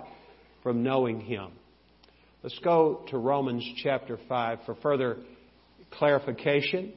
from 0.63 0.83
knowing 0.83 1.21
Him. 1.21 1.53
Let's 2.43 2.59
go 2.59 3.07
to 3.09 3.17
Romans 3.17 3.67
chapter 3.83 4.19
5 4.29 4.59
for 4.67 4.75
further 4.83 5.17
clarification 5.93 6.93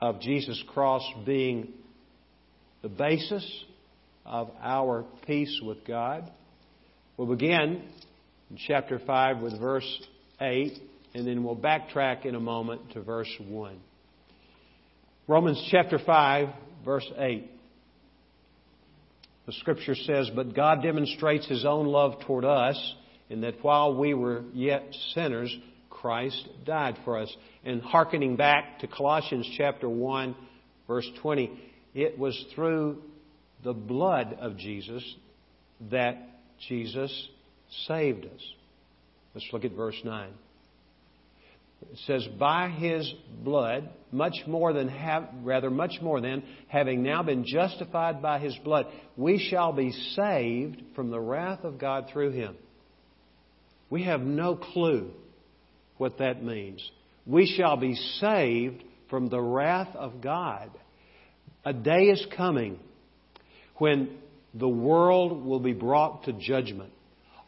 of 0.00 0.20
Jesus' 0.20 0.60
cross 0.66 1.08
being 1.24 1.68
the 2.82 2.88
basis 2.88 3.48
of 4.26 4.50
our 4.60 5.04
peace 5.28 5.60
with 5.62 5.86
God. 5.86 6.28
We'll 7.16 7.28
begin 7.28 7.84
in 8.50 8.58
chapter 8.66 8.98
5 8.98 9.40
with 9.40 9.60
verse 9.60 10.02
8, 10.40 10.78
and 11.14 11.26
then 11.26 11.44
we'll 11.44 11.56
backtrack 11.56 12.26
in 12.26 12.34
a 12.34 12.40
moment 12.40 12.92
to 12.92 13.02
verse 13.02 13.30
1. 13.38 13.78
Romans 15.26 15.66
chapter 15.70 15.98
5, 15.98 16.48
verse 16.84 17.10
8. 17.16 17.50
The 19.46 19.52
scripture 19.52 19.94
says, 19.94 20.30
But 20.34 20.54
God 20.54 20.82
demonstrates 20.82 21.46
His 21.46 21.64
own 21.64 21.86
love 21.86 22.20
toward 22.26 22.44
us, 22.44 22.94
in 23.30 23.42
that 23.42 23.62
while 23.62 23.96
we 23.96 24.14
were 24.14 24.42
yet 24.52 24.84
sinners, 25.14 25.56
Christ 25.90 26.48
died 26.66 26.98
for 27.04 27.18
us. 27.18 27.34
And 27.64 27.80
hearkening 27.80 28.36
back 28.36 28.80
to 28.80 28.86
Colossians 28.86 29.48
chapter 29.56 29.88
1, 29.88 30.34
verse 30.86 31.08
20, 31.22 31.50
it 31.94 32.18
was 32.18 32.44
through 32.54 33.02
the 33.62 33.72
blood 33.72 34.36
of 34.40 34.56
Jesus 34.58 35.02
that 35.90 36.16
Jesus 36.68 37.28
saved 37.86 38.26
us. 38.26 38.40
Let's 39.34 39.46
look 39.52 39.64
at 39.64 39.72
verse 39.72 40.00
9. 40.04 40.30
It 41.92 41.98
says, 42.06 42.26
by 42.38 42.70
his 42.70 43.12
blood, 43.42 43.90
much 44.10 44.34
more 44.46 44.72
than 44.72 44.88
have, 44.88 45.28
rather 45.42 45.70
much 45.70 46.00
more 46.00 46.20
than, 46.20 46.42
having 46.68 47.02
now 47.02 47.22
been 47.22 47.44
justified 47.44 48.22
by 48.22 48.38
his 48.38 48.56
blood, 48.64 48.86
we 49.16 49.38
shall 49.38 49.72
be 49.72 49.92
saved 50.14 50.80
from 50.94 51.10
the 51.10 51.20
wrath 51.20 51.64
of 51.64 51.78
God 51.78 52.08
through 52.12 52.30
him. 52.30 52.56
We 53.90 54.04
have 54.04 54.22
no 54.22 54.56
clue 54.56 55.10
what 55.98 56.18
that 56.18 56.42
means. 56.42 56.88
We 57.26 57.46
shall 57.46 57.76
be 57.76 57.94
saved 57.94 58.82
from 59.10 59.28
the 59.28 59.40
wrath 59.40 59.94
of 59.94 60.20
God. 60.20 60.70
A 61.64 61.72
day 61.72 62.04
is 62.04 62.26
coming 62.36 62.78
when 63.76 64.16
the 64.54 64.68
world 64.68 65.44
will 65.44 65.60
be 65.60 65.72
brought 65.72 66.24
to 66.24 66.32
judgment. 66.32 66.92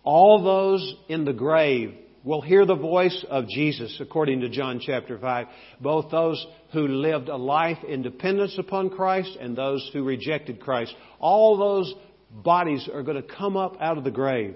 All 0.07 0.41
those 0.45 0.95
in 1.09 1.25
the 1.25 1.33
grave 1.33 1.93
will 2.23 2.41
hear 2.41 2.65
the 2.65 2.77
voice 2.77 3.25
of 3.29 3.49
Jesus, 3.49 3.99
according 4.01 4.41
to 4.41 4.49
John 4.49 4.81
chapter 4.81 5.19
5. 5.19 5.47
Both 5.81 6.13
those 6.13 6.47
who 6.73 6.87
lived 6.87 7.29
a 7.29 7.37
life 7.37 7.79
in 7.87 8.03
dependence 8.03 8.57
upon 8.57 8.91
Christ 8.91 9.37
and 9.41 9.57
those 9.57 9.91
who 9.93 10.05
rejected 10.05 10.61
Christ. 10.61 10.95
All 11.19 11.57
those 11.57 11.93
bodies 12.31 12.89
are 12.93 13.03
going 13.03 13.21
to 13.21 13.37
come 13.37 13.57
up 13.57 13.79
out 13.81 13.99
of 13.99 14.05
the 14.05 14.13
grave 14.13 14.55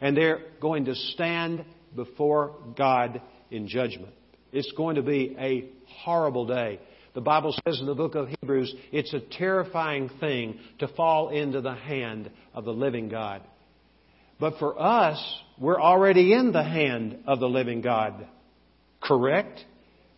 and 0.00 0.16
they're 0.16 0.40
going 0.60 0.86
to 0.86 0.94
stand 0.96 1.64
before 1.94 2.56
God 2.76 3.22
in 3.52 3.68
judgment. 3.68 4.12
It's 4.52 4.72
going 4.76 4.96
to 4.96 5.02
be 5.02 5.36
a 5.38 5.68
horrible 6.02 6.46
day. 6.46 6.80
The 7.14 7.20
Bible 7.20 7.54
says 7.64 7.78
in 7.78 7.86
the 7.86 7.94
book 7.94 8.16
of 8.16 8.28
Hebrews, 8.40 8.74
it's 8.90 9.14
a 9.14 9.20
terrifying 9.20 10.10
thing 10.18 10.58
to 10.80 10.88
fall 10.88 11.28
into 11.28 11.60
the 11.60 11.74
hand 11.74 12.30
of 12.54 12.64
the 12.64 12.72
living 12.72 13.08
God. 13.08 13.42
But 14.40 14.58
for 14.58 14.80
us, 14.80 15.22
we're 15.58 15.80
already 15.80 16.32
in 16.32 16.50
the 16.52 16.64
hand 16.64 17.18
of 17.26 17.40
the 17.40 17.48
living 17.48 17.82
God. 17.82 18.26
Correct? 19.02 19.62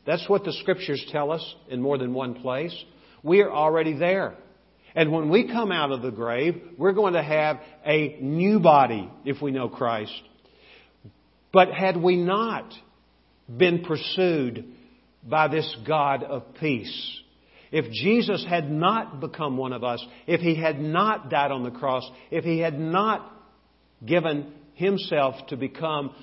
That's 0.06 0.28
what 0.28 0.44
the 0.44 0.52
scriptures 0.52 1.04
tell 1.10 1.32
us 1.32 1.54
in 1.68 1.82
more 1.82 1.98
than 1.98 2.14
one 2.14 2.34
place. 2.34 2.74
We 3.24 3.42
are 3.42 3.50
already 3.50 3.94
there. 3.94 4.34
And 4.94 5.10
when 5.10 5.28
we 5.28 5.48
come 5.48 5.72
out 5.72 5.90
of 5.90 6.02
the 6.02 6.10
grave, 6.10 6.60
we're 6.78 6.92
going 6.92 7.14
to 7.14 7.22
have 7.22 7.60
a 7.84 8.18
new 8.20 8.60
body 8.60 9.10
if 9.24 9.42
we 9.42 9.50
know 9.50 9.68
Christ. 9.68 10.12
But 11.52 11.72
had 11.72 11.96
we 11.96 12.16
not 12.16 12.72
been 13.48 13.84
pursued 13.84 14.66
by 15.24 15.48
this 15.48 15.76
God 15.86 16.22
of 16.22 16.54
peace, 16.60 17.20
if 17.70 17.90
Jesus 17.90 18.44
had 18.48 18.70
not 18.70 19.20
become 19.20 19.56
one 19.56 19.72
of 19.72 19.82
us, 19.82 20.04
if 20.26 20.40
He 20.40 20.54
had 20.54 20.78
not 20.78 21.30
died 21.30 21.50
on 21.50 21.62
the 21.62 21.70
cross, 21.70 22.08
if 22.30 22.44
He 22.44 22.58
had 22.58 22.78
not 22.78 23.32
given 24.06 24.52
Himself 24.74 25.46
to 25.48 25.56
become 25.56 26.14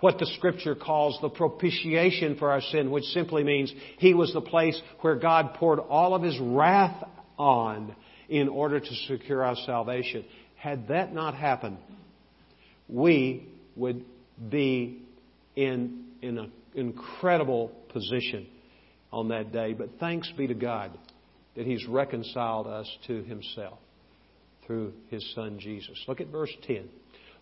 what 0.00 0.18
the 0.18 0.26
Scripture 0.36 0.74
calls 0.74 1.18
the 1.20 1.28
propitiation 1.28 2.36
for 2.36 2.50
our 2.50 2.60
sin, 2.60 2.90
which 2.90 3.04
simply 3.04 3.42
means 3.42 3.72
He 3.98 4.14
was 4.14 4.32
the 4.32 4.40
place 4.40 4.80
where 5.00 5.16
God 5.16 5.54
poured 5.54 5.80
all 5.80 6.14
of 6.14 6.22
His 6.22 6.38
wrath 6.40 7.02
on 7.36 7.94
in 8.28 8.48
order 8.48 8.78
to 8.80 8.94
secure 9.06 9.44
our 9.44 9.56
salvation. 9.66 10.24
Had 10.56 10.88
that 10.88 11.12
not 11.12 11.34
happened, 11.34 11.78
we 12.88 13.46
would 13.76 14.04
be 14.50 15.02
in, 15.56 16.04
in 16.22 16.38
an 16.38 16.52
incredible 16.74 17.72
position 17.92 18.46
on 19.12 19.28
that 19.28 19.52
day. 19.52 19.72
But 19.72 19.90
thanks 19.98 20.30
be 20.36 20.46
to 20.46 20.54
God 20.54 20.96
that 21.56 21.66
He's 21.66 21.86
reconciled 21.86 22.66
us 22.66 22.88
to 23.06 23.22
Himself 23.24 23.78
through 24.66 24.92
His 25.10 25.28
Son 25.34 25.58
Jesus. 25.58 25.98
Look 26.06 26.20
at 26.20 26.28
verse 26.28 26.52
10. 26.66 26.88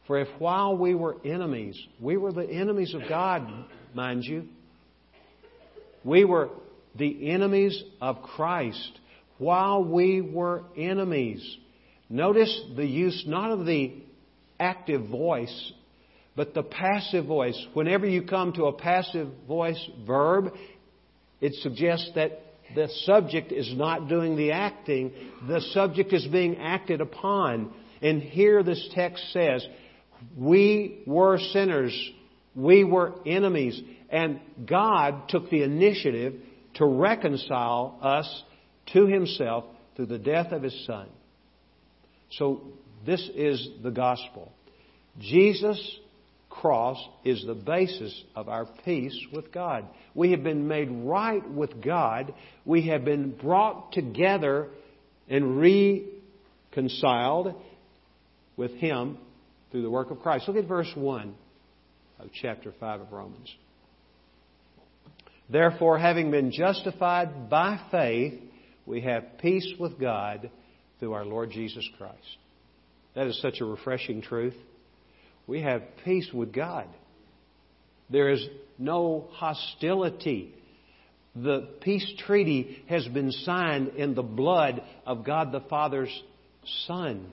For 0.06 0.18
if 0.20 0.28
while 0.38 0.76
we 0.76 0.94
were 0.94 1.16
enemies, 1.24 1.80
we 2.00 2.16
were 2.16 2.32
the 2.32 2.48
enemies 2.48 2.94
of 2.94 3.02
God, 3.08 3.48
mind 3.94 4.24
you, 4.24 4.44
we 6.04 6.24
were 6.24 6.50
the 6.94 7.30
enemies 7.30 7.82
of 8.00 8.22
Christ 8.22 9.00
while 9.38 9.82
we 9.84 10.20
were 10.20 10.62
enemies. 10.76 11.56
Notice 12.08 12.62
the 12.76 12.86
use 12.86 13.24
not 13.26 13.50
of 13.50 13.66
the 13.66 13.94
active 14.60 15.08
voice, 15.08 15.72
but 16.36 16.54
the 16.54 16.62
passive 16.62 17.26
voice. 17.26 17.60
Whenever 17.74 18.06
you 18.06 18.22
come 18.22 18.52
to 18.52 18.66
a 18.66 18.72
passive 18.72 19.28
voice 19.48 19.90
verb, 20.06 20.52
it 21.40 21.54
suggests 21.62 22.10
that 22.14 22.42
the 22.74 22.88
subject 23.04 23.52
is 23.52 23.72
not 23.74 24.08
doing 24.08 24.36
the 24.36 24.52
acting, 24.52 25.12
the 25.48 25.60
subject 25.72 26.12
is 26.12 26.26
being 26.28 26.58
acted 26.58 27.00
upon. 27.00 27.72
And 28.02 28.22
here 28.22 28.62
this 28.62 28.88
text 28.94 29.32
says, 29.32 29.66
We 30.36 31.02
were 31.06 31.38
sinners, 31.38 31.94
we 32.54 32.84
were 32.84 33.14
enemies, 33.26 33.80
and 34.10 34.40
God 34.66 35.28
took 35.28 35.50
the 35.50 35.62
initiative 35.62 36.34
to 36.74 36.86
reconcile 36.86 37.98
us 38.02 38.42
to 38.92 39.06
himself 39.06 39.64
through 39.94 40.06
the 40.06 40.18
death 40.18 40.52
of 40.52 40.62
his 40.62 40.86
son. 40.86 41.08
So 42.32 42.62
this 43.04 43.28
is 43.34 43.68
the 43.82 43.90
gospel. 43.90 44.52
Jesus' 45.18 45.98
cross 46.50 46.98
is 47.24 47.44
the 47.46 47.54
basis 47.54 48.24
of 48.34 48.48
our 48.48 48.66
peace 48.84 49.16
with 49.32 49.52
God. 49.52 49.84
We 50.14 50.32
have 50.32 50.42
been 50.42 50.66
made 50.66 50.90
right 50.90 51.48
with 51.48 51.82
God. 51.82 52.34
We 52.64 52.88
have 52.88 53.04
been 53.04 53.30
brought 53.32 53.92
together 53.92 54.68
and 55.28 55.60
reconciled 55.60 57.54
with 58.56 58.72
Him 58.72 59.18
through 59.70 59.82
the 59.82 59.90
work 59.90 60.10
of 60.10 60.20
Christ. 60.20 60.48
Look 60.48 60.56
at 60.56 60.66
verse 60.66 60.90
1 60.94 61.34
of 62.20 62.28
chapter 62.40 62.72
5 62.78 63.00
of 63.02 63.12
Romans. 63.12 63.54
Therefore, 65.48 65.98
having 65.98 66.30
been 66.30 66.50
justified 66.50 67.48
by 67.48 67.80
faith, 67.90 68.34
we 68.84 69.02
have 69.02 69.38
peace 69.38 69.74
with 69.78 69.98
God 69.98 70.50
through 70.98 71.12
our 71.12 71.24
Lord 71.24 71.50
Jesus 71.50 71.88
Christ. 71.98 72.38
That 73.14 73.26
is 73.26 73.40
such 73.40 73.60
a 73.60 73.64
refreshing 73.64 74.22
truth. 74.22 74.56
We 75.46 75.62
have 75.62 75.82
peace 76.04 76.28
with 76.32 76.52
God. 76.52 76.86
There 78.10 78.30
is 78.30 78.46
no 78.78 79.28
hostility. 79.32 80.54
The 81.34 81.68
peace 81.80 82.12
treaty 82.26 82.82
has 82.88 83.06
been 83.08 83.30
signed 83.30 83.88
in 83.96 84.14
the 84.14 84.22
blood 84.22 84.82
of 85.06 85.24
God 85.24 85.52
the 85.52 85.60
Father's 85.60 86.22
Son. 86.86 87.32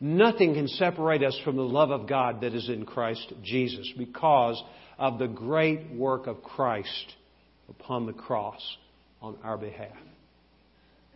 Nothing 0.00 0.54
can 0.54 0.66
separate 0.66 1.22
us 1.22 1.38
from 1.44 1.56
the 1.56 1.62
love 1.62 1.90
of 1.90 2.08
God 2.08 2.40
that 2.40 2.54
is 2.54 2.68
in 2.70 2.86
Christ 2.86 3.32
Jesus 3.42 3.92
because 3.98 4.62
of 4.98 5.18
the 5.18 5.26
great 5.26 5.92
work 5.92 6.26
of 6.26 6.42
Christ 6.42 7.14
upon 7.68 8.06
the 8.06 8.12
cross 8.12 8.60
on 9.20 9.36
our 9.44 9.58
behalf. 9.58 9.96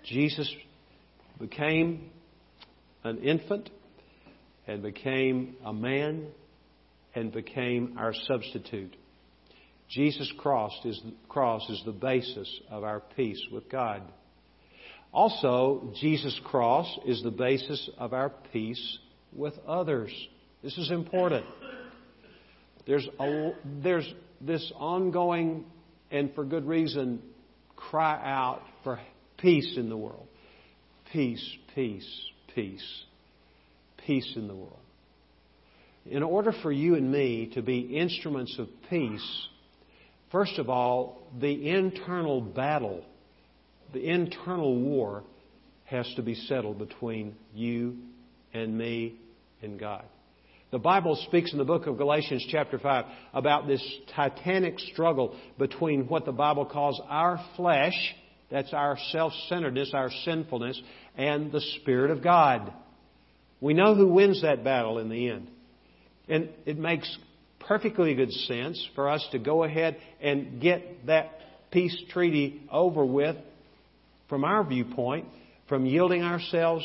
Jesus 0.05 0.53
became 1.41 2.11
an 3.05 3.19
infant 3.19 3.71
and 4.67 4.83
became 4.83 5.57
a 5.65 5.73
man 5.73 6.27
and 7.15 7.33
became 7.33 7.97
our 7.99 8.13
substitute. 8.27 8.95
Jesus' 9.89 10.33
cross 10.39 10.73
is, 10.85 10.99
is 10.99 11.83
the 11.87 11.93
basis 11.93 12.61
of 12.71 12.85
our 12.85 13.01
peace 13.17 13.41
with 13.53 13.71
God. 13.71 14.03
Also, 15.15 15.93
Jesus' 16.01 16.39
cross 16.45 16.99
is 17.07 17.23
the 17.23 17.31
basis 17.31 17.89
of 17.97 18.13
our 18.13 18.33
peace 18.53 18.99
with 19.33 19.55
others. 19.67 20.13
This 20.63 20.77
is 20.77 20.91
important. 20.91 21.47
There's, 22.87 23.09
a, 23.19 23.53
there's 23.83 24.13
this 24.41 24.73
ongoing, 24.77 25.65
and 26.11 26.35
for 26.35 26.45
good 26.45 26.67
reason, 26.67 27.23
cry 27.77 28.21
out 28.23 28.61
for 28.83 28.99
Peace 29.45 29.75
in 29.77 29.91
the 29.91 29.97
world. 29.97 30.27
Peace, 31.13 31.57
peace, 31.75 32.09
peace. 32.55 33.05
Peace 34.07 34.33
in 34.37 34.49
the 34.49 34.55
world. 34.55 34.79
In 36.07 36.23
order 36.23 36.53
for 36.63 36.73
you 36.73 36.95
and 36.95 37.13
me 37.13 37.51
to 37.55 37.61
be 37.61 37.81
instruments 37.81 38.59
of 38.59 38.69
peace, 38.89 39.47
first 40.33 40.59
of 40.59 40.71
all, 40.71 41.23
the 41.41 41.69
internal 41.69 42.41
battle, 42.41 43.05
the 43.95 44.07
internal 44.07 44.79
war, 44.79 45.25
has 45.85 46.11
to 46.17 46.23
be 46.23 46.35
settled 46.35 46.79
between 46.79 47.35
you 47.55 47.97
and 48.53 48.77
me 48.77 49.17
and 49.63 49.79
God. 49.79 50.05
The 50.71 50.79
Bible 50.79 51.17
speaks 51.29 51.53
in 51.53 51.59
the 51.59 51.65
book 51.65 51.87
of 51.87 51.99
Galatians, 51.99 52.45
chapter 52.51 52.79
5, 52.79 53.05
about 53.33 53.67
this 53.67 53.83
titanic 54.15 54.79
struggle 54.79 55.37
between 55.59 56.09
what 56.09 56.25
the 56.25 56.33
Bible 56.33 56.67
calls 56.67 57.01
our 57.09 57.43
flesh 57.57 57.95
that's 58.51 58.73
our 58.73 58.97
self 59.11 59.33
centeredness, 59.49 59.91
our 59.95 60.11
sinfulness, 60.25 60.81
and 61.17 61.51
the 61.51 61.61
Spirit 61.81 62.11
of 62.11 62.23
God. 62.23 62.73
We 63.61 63.75
know 63.75 63.95
who 63.95 64.09
wins 64.09 64.43
that 64.43 64.63
battle 64.63 64.99
in 64.99 65.09
the 65.09 65.31
end. 65.31 65.49
And 66.29 66.51
it 66.65 66.79
makes 66.79 67.19
perfectly 67.61 68.15
good 68.15 68.31
sense 68.31 68.89
for 68.95 69.09
us 69.09 69.27
to 69.33 69.39
go 69.39 69.65
ahead 69.65 69.97
and 70.21 70.61
get 70.61 71.07
that 71.07 71.33
peace 71.71 71.97
treaty 72.11 72.63
over 72.71 73.05
with 73.05 73.37
from 74.35 74.43
our 74.43 74.65
viewpoint, 74.65 75.29
from 75.69 75.87
yielding 75.87 76.25
ourselves, 76.25 76.85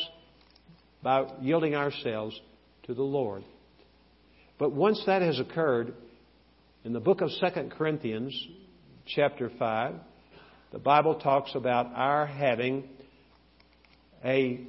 by 1.02 1.26
yielding 1.40 1.74
ourselves 1.74 2.40
to 2.84 2.94
the 2.94 3.02
Lord. 3.02 3.42
But 4.56 4.70
once 4.70 5.02
that 5.06 5.20
has 5.20 5.40
occurred, 5.40 5.92
in 6.84 6.92
the 6.92 7.00
book 7.00 7.22
of 7.22 7.30
2 7.40 7.70
Corinthians, 7.76 8.32
chapter 9.04 9.50
5, 9.58 9.94
the 10.70 10.78
Bible 10.78 11.16
talks 11.16 11.56
about 11.56 11.90
our 11.92 12.24
having 12.24 12.88
a 14.24 14.60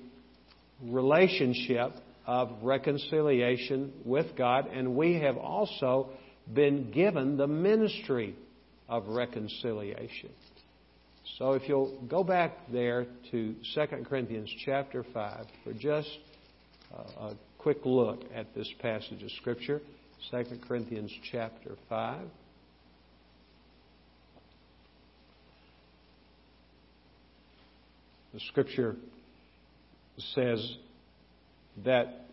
relationship 0.84 1.92
of 2.26 2.64
reconciliation 2.64 3.94
with 4.04 4.36
God, 4.36 4.66
and 4.74 4.96
we 4.96 5.20
have 5.20 5.38
also 5.38 6.10
been 6.52 6.90
given 6.90 7.38
the 7.38 7.46
ministry 7.46 8.36
of 8.90 9.08
reconciliation. 9.08 10.32
So 11.38 11.54
if 11.54 11.68
you'll 11.68 12.02
go 12.10 12.24
back 12.24 12.52
there 12.72 13.06
to 13.32 13.56
2 13.74 13.86
Corinthians 14.08 14.54
chapter 14.66 15.06
5 15.14 15.46
for 15.64 15.74
just 15.74 16.10
a 17.20 17.34
quick 17.58 17.86
look 17.86 18.20
at 18.34 18.54
this 18.54 18.72
passage 18.82 19.24
of 19.24 19.32
Scripture, 19.32 19.82
2 20.30 20.44
Corinthians 20.68 21.12
chapter 21.32 21.76
5. 21.90 22.28
The 28.34 28.40
Scripture 28.48 28.96
says 30.36 30.76
that 31.84 32.26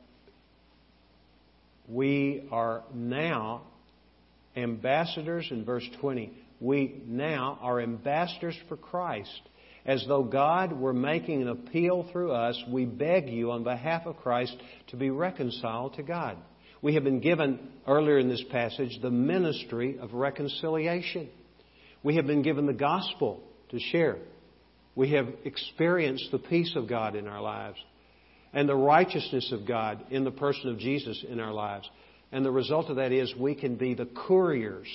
we 1.88 2.46
are 2.50 2.82
now 2.94 3.62
ambassadors 4.56 5.48
in 5.50 5.64
verse 5.64 5.88
20. 6.00 6.32
We 6.60 7.02
now 7.06 7.58
are 7.60 7.80
ambassadors 7.80 8.56
for 8.68 8.76
Christ. 8.76 9.40
As 9.86 10.04
though 10.06 10.24
God 10.24 10.72
were 10.72 10.92
making 10.92 11.42
an 11.42 11.48
appeal 11.48 12.08
through 12.12 12.32
us, 12.32 12.62
we 12.68 12.84
beg 12.84 13.28
you 13.28 13.52
on 13.52 13.64
behalf 13.64 14.06
of 14.06 14.16
Christ 14.18 14.56
to 14.88 14.96
be 14.96 15.10
reconciled 15.10 15.94
to 15.94 16.02
God. 16.02 16.36
We 16.82 16.94
have 16.94 17.04
been 17.04 17.20
given, 17.20 17.58
earlier 17.86 18.18
in 18.18 18.28
this 18.28 18.44
passage, 18.50 18.98
the 19.00 19.10
ministry 19.10 19.98
of 19.98 20.12
reconciliation. 20.12 21.28
We 22.02 22.16
have 22.16 22.26
been 22.26 22.42
given 22.42 22.66
the 22.66 22.72
gospel 22.72 23.40
to 23.70 23.78
share. 23.78 24.16
We 24.94 25.12
have 25.12 25.28
experienced 25.44 26.28
the 26.32 26.38
peace 26.38 26.74
of 26.76 26.88
God 26.88 27.16
in 27.16 27.26
our 27.26 27.40
lives 27.40 27.78
and 28.52 28.68
the 28.68 28.74
righteousness 28.74 29.52
of 29.52 29.66
God 29.66 30.04
in 30.10 30.24
the 30.24 30.30
person 30.30 30.70
of 30.70 30.78
Jesus 30.78 31.24
in 31.28 31.40
our 31.40 31.52
lives. 31.52 31.88
And 32.32 32.44
the 32.44 32.50
result 32.50 32.90
of 32.90 32.96
that 32.96 33.12
is 33.12 33.34
we 33.36 33.54
can 33.54 33.76
be 33.76 33.94
the 33.94 34.06
couriers 34.06 34.88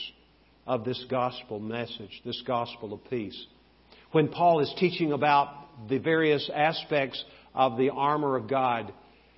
of 0.65 0.85
this 0.85 1.03
gospel 1.09 1.59
message, 1.59 2.21
this 2.25 2.41
gospel 2.45 2.93
of 2.93 3.03
peace. 3.09 3.45
When 4.11 4.29
Paul 4.29 4.59
is 4.61 4.73
teaching 4.77 5.11
about 5.11 5.87
the 5.89 5.97
various 5.97 6.49
aspects 6.53 7.23
of 7.53 7.77
the 7.77 7.89
armor 7.89 8.35
of 8.35 8.47
God, 8.47 8.93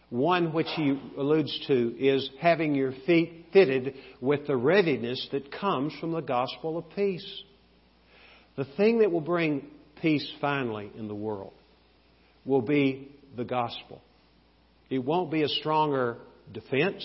one 0.09 0.53
which 0.53 0.67
he 0.75 0.99
alludes 1.17 1.57
to 1.67 1.95
is 1.97 2.29
having 2.39 2.75
your 2.75 2.93
feet 3.05 3.45
fitted 3.51 3.95
with 4.21 4.47
the 4.47 4.55
readiness 4.55 5.27
that 5.31 5.51
comes 5.51 5.93
from 5.99 6.11
the 6.11 6.21
gospel 6.21 6.77
of 6.77 6.89
peace. 6.95 7.43
The 8.55 8.65
thing 8.77 8.99
that 8.99 9.11
will 9.11 9.21
bring 9.21 9.67
peace 10.01 10.29
finally 10.39 10.91
in 10.97 11.07
the 11.07 11.15
world 11.15 11.53
will 12.45 12.61
be 12.61 13.09
the 13.35 13.43
gospel. 13.43 14.01
It 14.89 14.99
won't 14.99 15.31
be 15.31 15.41
a 15.41 15.49
stronger 15.49 16.17
defense. 16.53 17.03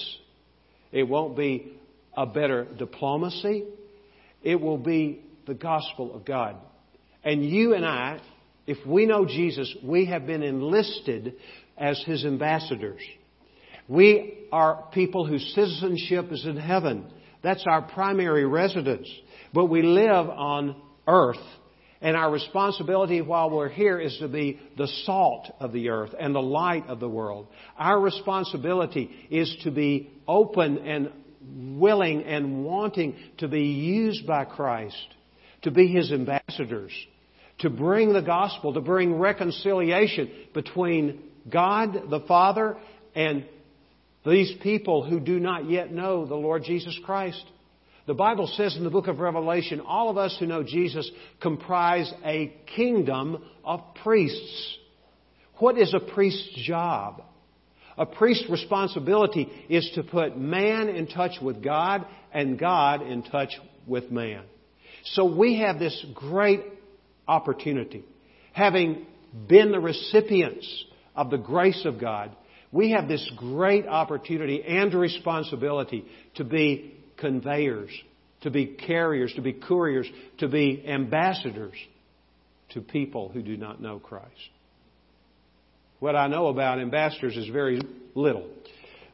It 0.93 1.05
won't 1.05 1.37
be 1.37 1.73
a 2.17 2.27
better 2.27 2.65
diplomacy. 2.65 3.65
It 4.43 4.61
will 4.61 4.79
be 4.79 5.23
the 5.47 5.55
gospel 5.55 6.15
of 6.15 6.25
God. 6.25 6.57
And 7.25 7.45
you 7.45 7.75
and 7.75 7.85
I, 7.85 8.21
if 8.67 8.85
we 8.87 9.07
know 9.07 9.25
Jesus, 9.27 9.75
we 9.83 10.07
have 10.07 10.27
been 10.27 10.43
enlisted 10.43 11.35
as 11.77 12.03
His 12.07 12.25
ambassadors. 12.25 13.01
We 13.89 14.47
are 14.53 14.89
people 14.93 15.27
whose 15.27 15.53
citizenship 15.55 16.31
is 16.31 16.47
in 16.47 16.57
heaven. 16.57 17.11
That's 17.43 17.65
our 17.67 17.83
primary 17.83 18.47
residence. 18.47 19.09
But 19.53 19.67
we 19.67 19.83
live 19.83 20.29
on 20.29 20.81
earth 21.07 21.37
and 22.03 22.17
our 22.17 22.31
responsibility 22.31 23.21
while 23.21 23.51
we're 23.51 23.69
here 23.69 24.01
is 24.01 24.17
to 24.21 24.29
be 24.29 24.59
the 24.79 24.89
salt 25.05 25.51
of 25.61 25.73
the 25.73 25.91
earth 25.91 26.15
and 26.19 26.35
the 26.35 26.41
light 26.41 26.87
of 26.87 26.99
the 26.99 27.09
world. 27.09 27.47
Our 27.77 28.01
responsibility 28.01 29.11
is 29.31 29.55
to 29.65 29.71
be 29.71 30.11
open 30.27 30.79
and 30.79 31.11
willing 31.41 32.25
and 32.25 32.65
wanting 32.65 33.17
to 33.39 33.49
be 33.49 33.63
used 33.63 34.27
by 34.27 34.45
Christ, 34.45 34.97
to 35.63 35.71
be 35.71 35.89
His 35.89 36.13
ambassadors, 36.13 36.93
to 37.61 37.71
bring 37.71 38.13
the 38.13 38.23
gospel, 38.23 38.75
to 38.75 38.81
bring 38.81 39.19
reconciliation 39.19 40.31
between 40.55 41.23
God 41.51 42.11
the 42.11 42.21
Father 42.21 42.77
and 43.15 43.45
these 44.27 44.53
people 44.63 45.09
who 45.09 45.19
do 45.21 45.41
not 45.41 45.69
yet 45.69 45.93
know 45.93 46.27
the 46.27 46.35
Lord 46.35 46.65
Jesus 46.65 46.99
Christ. 47.05 47.43
The 48.07 48.15
Bible 48.15 48.47
says 48.57 48.77
in 48.77 48.85
the 48.85 48.91
book 48.91 49.09
of 49.09 49.21
Revelation, 49.21 49.81
all 49.81 50.11
of 50.11 50.19
us 50.19 50.37
who 50.39 50.47
know 50.47 50.63
Jesus 50.63 51.11
comprise 51.41 52.13
a 52.25 52.55
kingdom 52.75 53.43
of 53.65 53.81
priests. 54.03 54.77
What 55.59 55.79
is 55.79 55.95
a 55.95 56.01
priest's 56.01 56.55
job? 56.65 57.23
A 58.01 58.07
priest's 58.07 58.49
responsibility 58.49 59.47
is 59.69 59.91
to 59.95 60.03
put 60.03 60.39
man 60.39 60.89
in 60.89 61.07
touch 61.07 61.33
with 61.43 61.63
God 61.63 62.07
and 62.33 62.59
God 62.59 63.03
in 63.03 63.23
touch 63.23 63.51
with 63.87 64.11
man. 64.11 64.43
So 65.05 65.27
we 65.37 65.59
have 65.59 65.79
this 65.79 66.07
great 66.15 66.63
opportunity. 67.29 68.03
Having 68.55 69.05
been 69.47 69.71
the 69.71 69.81
recipients 69.81 70.85
of 71.15 71.29
the 71.29 71.37
grace 71.37 71.85
of 71.85 72.01
God, 72.01 72.35
we 72.73 72.93
have 72.93 73.07
this 73.07 73.31
great 73.37 73.87
opportunity 73.87 74.63
and 74.63 74.95
responsibility 74.95 76.07
to 76.37 76.45
be 76.45 76.95
conveyors, 77.19 77.91
to 78.41 78.51
be 78.51 78.65
carriers, 78.65 79.31
to 79.35 79.43
be 79.43 79.53
couriers, 79.53 80.09
to 80.39 80.49
be 80.49 80.83
ambassadors 80.87 81.75
to 82.71 82.81
people 82.81 83.29
who 83.29 83.43
do 83.43 83.59
not 83.59 83.83
know 83.83 83.99
Christ. 83.99 84.27
What 86.01 86.17
I 86.17 86.27
know 86.27 86.49
about 86.49 86.81
ambassadors 86.81 87.37
is 87.37 87.49
very 87.49 87.81
little. 88.15 88.49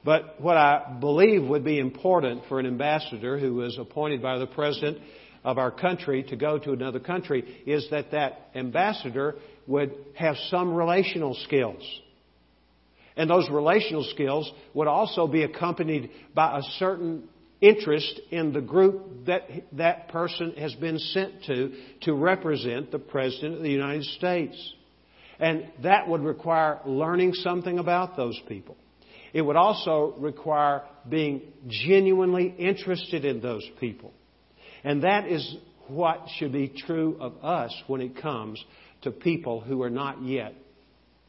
But 0.05 0.41
what 0.41 0.57
I 0.57 0.97
believe 1.01 1.43
would 1.43 1.65
be 1.65 1.81
important 1.81 2.45
for 2.49 2.61
an 2.61 2.67
ambassador 2.67 3.39
who 3.39 3.63
is 3.63 3.77
appointed 3.77 4.23
by 4.23 4.39
the 4.39 4.47
president 4.47 4.99
of 5.45 5.59
our 5.59 5.73
country 5.73 6.23
to 6.25 6.37
go 6.37 6.59
to 6.59 6.73
another 6.73 7.01
country 7.01 7.63
is 7.67 7.89
that 7.91 8.13
that 8.13 8.51
ambassador 8.55 9.35
would 9.67 9.97
have 10.15 10.37
some 10.49 10.75
relational 10.75 11.35
skills. 11.35 11.83
And 13.17 13.29
those 13.29 13.49
relational 13.51 14.05
skills 14.05 14.51
would 14.75 14.87
also 14.87 15.27
be 15.27 15.43
accompanied 15.43 16.11
by 16.35 16.59
a 16.59 16.63
certain 16.79 17.29
interest 17.61 18.21
in 18.31 18.53
the 18.53 18.61
group 18.61 19.27
that 19.27 19.43
that 19.73 20.09
person 20.09 20.53
has 20.59 20.75
been 20.75 20.99
sent 20.99 21.43
to 21.47 21.73
to 22.03 22.15
represent 22.15 22.93
the 22.93 22.99
President 22.99 23.55
of 23.55 23.63
the 23.63 23.71
United 23.71 24.05
States. 24.05 24.75
And 25.39 25.71
that 25.83 26.09
would 26.09 26.23
require 26.23 26.81
learning 26.87 27.35
something 27.35 27.79
about 27.79 28.17
those 28.17 28.41
people. 28.49 28.77
It 29.33 29.43
would 29.43 29.57
also 29.57 30.15
require 30.19 30.83
being 31.09 31.43
genuinely 31.69 32.55
interested 32.59 33.25
in 33.25 33.41
those 33.41 33.69
people. 33.79 34.13
And 34.83 35.03
that 35.03 35.27
is 35.27 35.57
what 35.89 36.27
should 36.37 36.53
be 36.53 36.69
true 36.69 37.17
of 37.21 37.45
us 37.45 37.75
when 37.87 38.01
it 38.01 38.21
comes 38.21 38.65
to 39.03 39.11
people 39.11 39.61
who 39.61 39.83
are 39.83 39.91
not 39.91 40.23
yet 40.23 40.55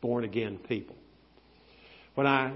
born 0.02 0.24
again 0.24 0.60
people. 0.68 0.96
When 2.16 2.26
I 2.26 2.54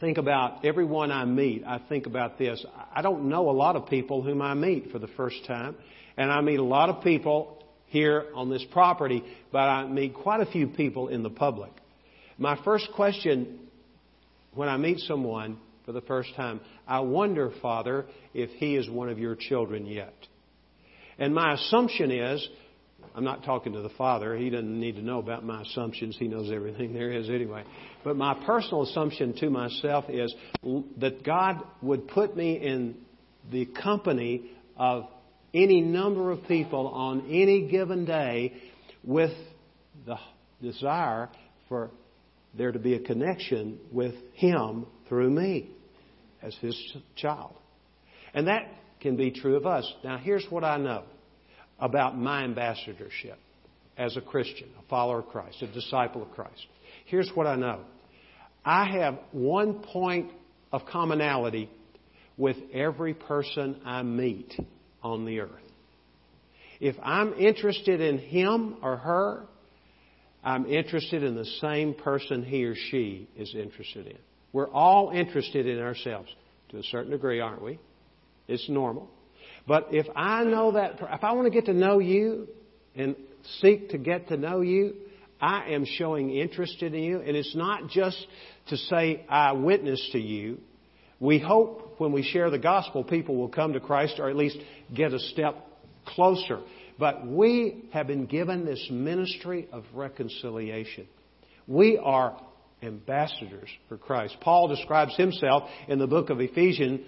think 0.00 0.18
about 0.18 0.64
everyone 0.64 1.10
I 1.10 1.24
meet, 1.24 1.64
I 1.66 1.80
think 1.88 2.06
about 2.06 2.38
this. 2.38 2.64
I 2.94 3.00
don't 3.02 3.28
know 3.28 3.48
a 3.48 3.52
lot 3.52 3.74
of 3.74 3.86
people 3.86 4.22
whom 4.22 4.42
I 4.42 4.54
meet 4.54 4.90
for 4.92 4.98
the 4.98 5.08
first 5.08 5.46
time, 5.46 5.76
and 6.16 6.30
I 6.30 6.40
meet 6.40 6.58
a 6.58 6.64
lot 6.64 6.90
of 6.90 7.02
people 7.02 7.63
here 7.94 8.24
on 8.34 8.50
this 8.50 8.64
property, 8.72 9.22
but 9.52 9.60
I 9.60 9.86
meet 9.86 10.14
quite 10.14 10.40
a 10.40 10.46
few 10.46 10.66
people 10.66 11.06
in 11.06 11.22
the 11.22 11.30
public. 11.30 11.70
My 12.36 12.58
first 12.64 12.88
question 12.96 13.60
when 14.52 14.68
I 14.68 14.76
meet 14.76 14.98
someone 14.98 15.58
for 15.86 15.92
the 15.92 16.00
first 16.00 16.34
time, 16.34 16.60
I 16.88 17.00
wonder, 17.00 17.52
Father, 17.62 18.06
if 18.34 18.50
he 18.50 18.74
is 18.74 18.90
one 18.90 19.08
of 19.08 19.20
your 19.20 19.36
children 19.36 19.86
yet. 19.86 20.14
And 21.18 21.32
my 21.32 21.54
assumption 21.54 22.10
is 22.10 22.46
I'm 23.14 23.22
not 23.22 23.44
talking 23.44 23.74
to 23.74 23.80
the 23.80 23.90
Father. 23.90 24.36
He 24.36 24.50
doesn't 24.50 24.80
need 24.80 24.96
to 24.96 25.02
know 25.02 25.20
about 25.20 25.44
my 25.44 25.62
assumptions. 25.62 26.16
He 26.18 26.26
knows 26.26 26.50
everything 26.50 26.92
there 26.94 27.12
is 27.12 27.28
anyway. 27.28 27.62
But 28.02 28.16
my 28.16 28.34
personal 28.44 28.82
assumption 28.82 29.34
to 29.36 29.50
myself 29.50 30.06
is 30.08 30.34
that 30.98 31.22
God 31.22 31.62
would 31.80 32.08
put 32.08 32.36
me 32.36 32.54
in 32.54 32.96
the 33.52 33.66
company 33.66 34.50
of 34.76 35.04
any 35.54 35.80
number 35.80 36.32
of 36.32 36.42
people 36.46 36.88
on 36.88 37.26
any 37.30 37.68
given 37.68 38.04
day 38.04 38.52
with 39.04 39.32
the 40.04 40.16
desire 40.60 41.30
for 41.68 41.90
there 42.56 42.72
to 42.72 42.78
be 42.78 42.94
a 42.94 43.00
connection 43.00 43.78
with 43.92 44.14
Him 44.34 44.86
through 45.08 45.30
me 45.30 45.70
as 46.42 46.54
His 46.56 46.76
child. 47.16 47.54
And 48.34 48.48
that 48.48 48.68
can 49.00 49.16
be 49.16 49.30
true 49.30 49.56
of 49.56 49.66
us. 49.66 49.90
Now, 50.02 50.18
here's 50.18 50.46
what 50.50 50.64
I 50.64 50.76
know 50.76 51.04
about 51.78 52.16
my 52.18 52.44
ambassadorship 52.44 53.38
as 53.96 54.16
a 54.16 54.20
Christian, 54.20 54.68
a 54.78 54.88
follower 54.88 55.20
of 55.20 55.26
Christ, 55.28 55.62
a 55.62 55.72
disciple 55.72 56.22
of 56.22 56.30
Christ. 56.32 56.66
Here's 57.06 57.30
what 57.34 57.46
I 57.46 57.56
know 57.56 57.80
I 58.64 58.86
have 58.86 59.18
one 59.32 59.80
point 59.80 60.32
of 60.72 60.86
commonality 60.86 61.70
with 62.36 62.56
every 62.72 63.14
person 63.14 63.80
I 63.84 64.02
meet 64.02 64.52
on 65.04 65.24
the 65.24 65.40
earth. 65.40 65.50
If 66.80 66.96
I'm 67.02 67.34
interested 67.34 68.00
in 68.00 68.18
him 68.18 68.76
or 68.82 68.96
her, 68.96 69.44
I'm 70.42 70.66
interested 70.66 71.22
in 71.22 71.36
the 71.36 71.44
same 71.60 71.94
person 71.94 72.42
he 72.42 72.64
or 72.64 72.74
she 72.90 73.28
is 73.36 73.54
interested 73.54 74.06
in. 74.06 74.18
We're 74.52 74.70
all 74.70 75.10
interested 75.10 75.66
in 75.66 75.78
ourselves 75.78 76.28
to 76.70 76.78
a 76.78 76.82
certain 76.84 77.12
degree, 77.12 77.40
aren't 77.40 77.62
we? 77.62 77.78
It's 78.48 78.68
normal. 78.68 79.08
But 79.66 79.88
if 79.92 80.06
I 80.14 80.44
know 80.44 80.72
that, 80.72 80.96
if 81.00 81.24
I 81.24 81.32
want 81.32 81.46
to 81.46 81.50
get 81.50 81.66
to 81.66 81.72
know 81.72 81.98
you 81.98 82.48
and 82.94 83.16
seek 83.60 83.90
to 83.90 83.98
get 83.98 84.28
to 84.28 84.36
know 84.36 84.60
you, 84.60 84.94
I 85.40 85.72
am 85.72 85.84
showing 85.84 86.30
interest 86.30 86.82
in 86.82 86.94
you, 86.94 87.20
and 87.20 87.36
it's 87.36 87.54
not 87.54 87.88
just 87.88 88.18
to 88.68 88.76
say 88.76 89.24
I 89.28 89.52
witness 89.52 90.06
to 90.12 90.18
you. 90.18 90.58
We 91.24 91.38
hope 91.38 91.94
when 91.96 92.12
we 92.12 92.22
share 92.22 92.50
the 92.50 92.58
gospel, 92.58 93.02
people 93.02 93.36
will 93.36 93.48
come 93.48 93.72
to 93.72 93.80
Christ 93.80 94.16
or 94.18 94.28
at 94.28 94.36
least 94.36 94.58
get 94.94 95.14
a 95.14 95.18
step 95.18 95.56
closer. 96.04 96.60
But 96.98 97.26
we 97.26 97.88
have 97.94 98.06
been 98.06 98.26
given 98.26 98.66
this 98.66 98.88
ministry 98.90 99.66
of 99.72 99.84
reconciliation. 99.94 101.08
We 101.66 101.96
are 101.96 102.38
ambassadors 102.82 103.70
for 103.88 103.96
Christ. 103.96 104.36
Paul 104.42 104.68
describes 104.68 105.16
himself 105.16 105.70
in 105.88 105.98
the 105.98 106.06
book 106.06 106.28
of 106.28 106.42
Ephesians, 106.42 107.00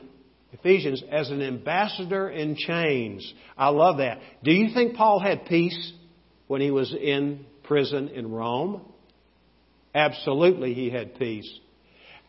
Ephesians 0.55 1.05
as 1.13 1.29
an 1.29 1.43
ambassador 1.43 2.31
in 2.31 2.57
chains. 2.57 3.35
I 3.55 3.69
love 3.69 3.99
that. 3.99 4.21
Do 4.43 4.51
you 4.51 4.73
think 4.73 4.97
Paul 4.97 5.21
had 5.21 5.45
peace 5.45 5.93
when 6.47 6.63
he 6.63 6.71
was 6.71 6.91
in 6.99 7.45
prison 7.65 8.09
in 8.09 8.31
Rome? 8.31 8.81
Absolutely, 9.95 10.73
he 10.73 10.89
had 10.89 11.19
peace. 11.19 11.61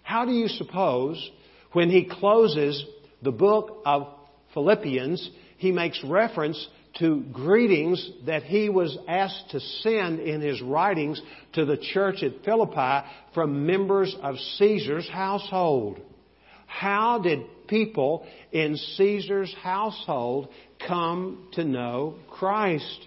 How 0.03 0.25
do 0.25 0.33
you 0.33 0.49
suppose 0.49 1.31
when 1.77 1.91
he 1.91 2.05
closes 2.05 2.83
the 3.21 3.31
book 3.31 3.83
of 3.85 4.07
Philippians, 4.55 5.29
he 5.57 5.71
makes 5.71 6.03
reference 6.03 6.67
to 6.97 7.19
greetings 7.31 8.09
that 8.25 8.41
he 8.41 8.67
was 8.67 8.97
asked 9.07 9.51
to 9.51 9.59
send 9.59 10.19
in 10.19 10.41
his 10.41 10.59
writings 10.59 11.21
to 11.53 11.65
the 11.65 11.77
church 11.77 12.23
at 12.23 12.43
Philippi 12.43 13.07
from 13.35 13.67
members 13.67 14.15
of 14.23 14.39
Caesar's 14.57 15.07
household. 15.07 16.01
How 16.65 17.19
did 17.19 17.41
people 17.67 18.25
in 18.51 18.75
Caesar's 18.75 19.53
household 19.61 20.49
come 20.87 21.47
to 21.53 21.63
know 21.63 22.15
Christ? 22.27 23.05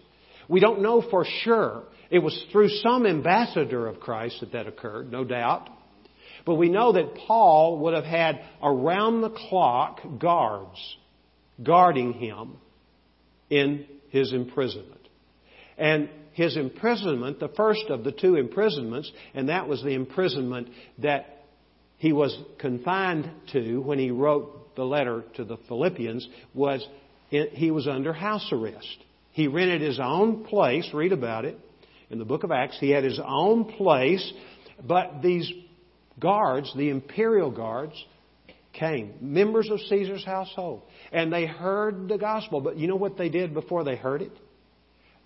We 0.48 0.60
don't 0.60 0.80
know 0.80 1.02
for 1.10 1.26
sure. 1.42 1.82
It 2.08 2.20
was 2.20 2.40
through 2.52 2.68
some 2.68 3.04
ambassador 3.04 3.88
of 3.88 3.98
Christ 3.98 4.38
that 4.38 4.52
that 4.52 4.68
occurred, 4.68 5.10
no 5.10 5.24
doubt. 5.24 5.68
But 6.44 6.54
we 6.54 6.68
know 6.68 6.92
that 6.92 7.14
Paul 7.26 7.78
would 7.80 7.94
have 7.94 8.04
had 8.04 8.40
around 8.62 9.20
the 9.20 9.30
clock 9.30 10.00
guards 10.18 10.96
guarding 11.62 12.12
him 12.14 12.56
in 13.48 13.86
his 14.10 14.32
imprisonment. 14.32 15.00
And 15.76 16.08
his 16.32 16.56
imprisonment, 16.56 17.40
the 17.40 17.48
first 17.48 17.86
of 17.88 18.04
the 18.04 18.12
two 18.12 18.36
imprisonments, 18.36 19.10
and 19.34 19.48
that 19.48 19.68
was 19.68 19.82
the 19.82 19.94
imprisonment 19.94 20.68
that 20.98 21.44
he 21.98 22.12
was 22.12 22.36
confined 22.58 23.30
to 23.52 23.78
when 23.78 23.98
he 23.98 24.10
wrote 24.10 24.74
the 24.76 24.84
letter 24.84 25.24
to 25.34 25.44
the 25.44 25.58
Philippians, 25.68 26.26
was 26.54 26.86
he 27.28 27.70
was 27.70 27.86
under 27.86 28.12
house 28.12 28.48
arrest. 28.52 29.04
He 29.32 29.46
rented 29.46 29.82
his 29.82 30.00
own 30.00 30.44
place, 30.44 30.88
read 30.92 31.12
about 31.12 31.44
it 31.44 31.58
in 32.08 32.18
the 32.18 32.24
book 32.24 32.42
of 32.42 32.50
Acts. 32.50 32.78
He 32.80 32.90
had 32.90 33.04
his 33.04 33.20
own 33.24 33.64
place, 33.64 34.32
but 34.86 35.22
these 35.22 35.52
guards, 36.20 36.72
the 36.76 36.90
imperial 36.90 37.50
guards, 37.50 37.94
came, 38.72 39.14
members 39.20 39.68
of 39.70 39.80
Caesar's 39.80 40.24
household, 40.24 40.82
and 41.12 41.32
they 41.32 41.46
heard 41.46 42.08
the 42.08 42.18
gospel. 42.18 42.60
But 42.60 42.76
you 42.76 42.86
know 42.86 42.96
what 42.96 43.16
they 43.18 43.28
did 43.28 43.52
before 43.52 43.84
they 43.84 43.96
heard 43.96 44.22
it? 44.22 44.32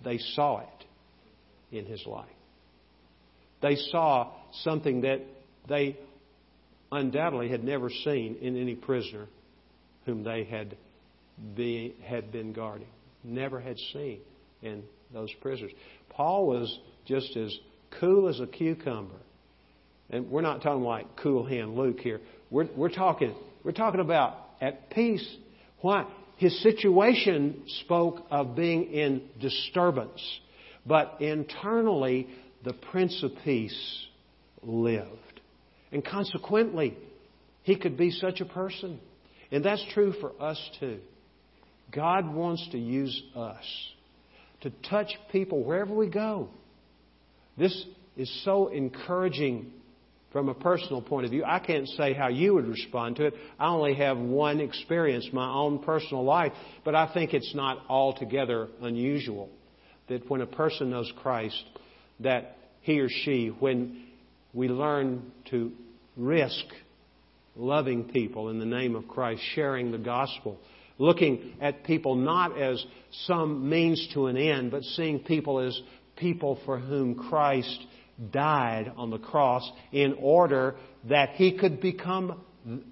They 0.02 0.18
saw 0.18 0.60
it 0.60 1.76
in 1.76 1.86
his 1.86 2.04
life. 2.06 2.28
They 3.60 3.76
saw 3.76 4.32
something 4.62 5.02
that 5.02 5.20
they 5.68 5.98
undoubtedly 6.92 7.48
had 7.48 7.64
never 7.64 7.90
seen 7.90 8.36
in 8.40 8.60
any 8.60 8.74
prisoner 8.74 9.26
whom 10.06 10.22
they 10.22 10.44
had, 10.44 10.76
had 12.04 12.30
been 12.30 12.52
guarding. 12.52 12.88
Never 13.22 13.58
had 13.60 13.78
seen 13.92 14.20
in 14.62 14.84
those 15.12 15.32
prisoners. 15.40 15.72
Paul 16.10 16.46
was 16.46 16.78
just 17.06 17.36
as 17.36 17.56
cool 18.00 18.28
as 18.28 18.40
a 18.40 18.46
cucumber. 18.46 19.14
And 20.10 20.30
we're 20.30 20.42
not 20.42 20.62
talking 20.62 20.82
like 20.82 21.06
cool 21.16 21.44
hand 21.44 21.76
Luke 21.76 22.00
here. 22.00 22.20
We're, 22.50 22.68
we're, 22.76 22.90
talking, 22.90 23.34
we're 23.62 23.72
talking 23.72 24.00
about 24.00 24.36
at 24.60 24.90
peace. 24.90 25.26
Why? 25.80 26.06
His 26.36 26.62
situation 26.62 27.62
spoke 27.82 28.24
of 28.30 28.56
being 28.56 28.92
in 28.92 29.22
disturbance. 29.40 30.20
But 30.86 31.16
internally, 31.20 32.28
the 32.64 32.72
Prince 32.72 33.22
of 33.22 33.32
Peace 33.44 34.06
lived. 34.62 35.40
And 35.92 36.04
consequently, 36.04 36.96
he 37.62 37.76
could 37.76 37.96
be 37.96 38.10
such 38.10 38.40
a 38.40 38.44
person. 38.44 39.00
And 39.50 39.64
that's 39.64 39.84
true 39.92 40.12
for 40.20 40.32
us 40.40 40.60
too. 40.80 40.98
God 41.92 42.32
wants 42.32 42.66
to 42.72 42.78
use 42.78 43.22
us 43.36 43.64
to 44.62 44.70
touch 44.90 45.12
people 45.30 45.62
wherever 45.62 45.94
we 45.94 46.08
go. 46.08 46.48
This 47.56 47.84
is 48.16 48.42
so 48.44 48.68
encouraging 48.68 49.70
from 50.34 50.48
a 50.48 50.54
personal 50.54 51.00
point 51.00 51.24
of 51.24 51.30
view. 51.30 51.44
I 51.46 51.60
can't 51.60 51.86
say 51.90 52.12
how 52.12 52.26
you 52.26 52.54
would 52.54 52.66
respond 52.66 53.14
to 53.16 53.26
it. 53.26 53.34
I 53.56 53.68
only 53.68 53.94
have 53.94 54.18
one 54.18 54.58
experience, 54.58 55.28
my 55.32 55.48
own 55.48 55.78
personal 55.78 56.24
life, 56.24 56.50
but 56.84 56.96
I 56.96 57.14
think 57.14 57.32
it's 57.32 57.54
not 57.54 57.84
altogether 57.88 58.66
unusual 58.82 59.48
that 60.08 60.28
when 60.28 60.40
a 60.40 60.46
person 60.46 60.90
knows 60.90 61.10
Christ, 61.22 61.62
that 62.18 62.56
he 62.80 62.98
or 62.98 63.08
she, 63.08 63.46
when 63.60 64.08
we 64.52 64.66
learn 64.66 65.30
to 65.50 65.70
risk 66.16 66.64
loving 67.54 68.08
people 68.08 68.48
in 68.48 68.58
the 68.58 68.66
name 68.66 68.96
of 68.96 69.06
Christ, 69.06 69.40
sharing 69.54 69.92
the 69.92 69.98
gospel, 69.98 70.58
looking 70.98 71.54
at 71.60 71.84
people 71.84 72.16
not 72.16 72.60
as 72.60 72.84
some 73.26 73.70
means 73.70 74.08
to 74.14 74.26
an 74.26 74.36
end, 74.36 74.72
but 74.72 74.82
seeing 74.82 75.20
people 75.20 75.60
as 75.60 75.80
people 76.16 76.58
for 76.66 76.80
whom 76.80 77.14
Christ 77.14 77.86
died 78.30 78.92
on 78.96 79.10
the 79.10 79.18
cross 79.18 79.68
in 79.92 80.16
order 80.20 80.76
that 81.08 81.30
he 81.30 81.58
could 81.58 81.80
become 81.80 82.40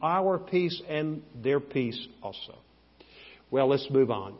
our 0.02 0.38
peace 0.38 0.80
and 0.88 1.22
their 1.42 1.60
peace 1.60 2.06
also. 2.22 2.58
Well, 3.50 3.68
let's 3.68 3.88
move 3.90 4.10
on. 4.10 4.34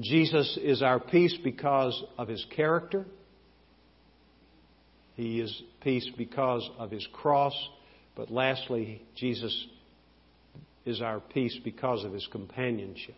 Jesus 0.00 0.58
is 0.62 0.82
our 0.82 1.00
peace 1.00 1.36
because 1.42 2.02
of 2.18 2.28
his 2.28 2.44
character. 2.54 3.06
He 5.14 5.40
is 5.40 5.62
peace 5.82 6.08
because 6.16 6.68
of 6.78 6.90
his 6.90 7.06
cross. 7.12 7.54
But 8.16 8.30
lastly, 8.30 9.02
Jesus 9.16 9.66
is 10.84 11.00
our 11.00 11.20
peace 11.20 11.58
because 11.64 12.04
of 12.04 12.12
his 12.12 12.26
companionship. 12.30 13.16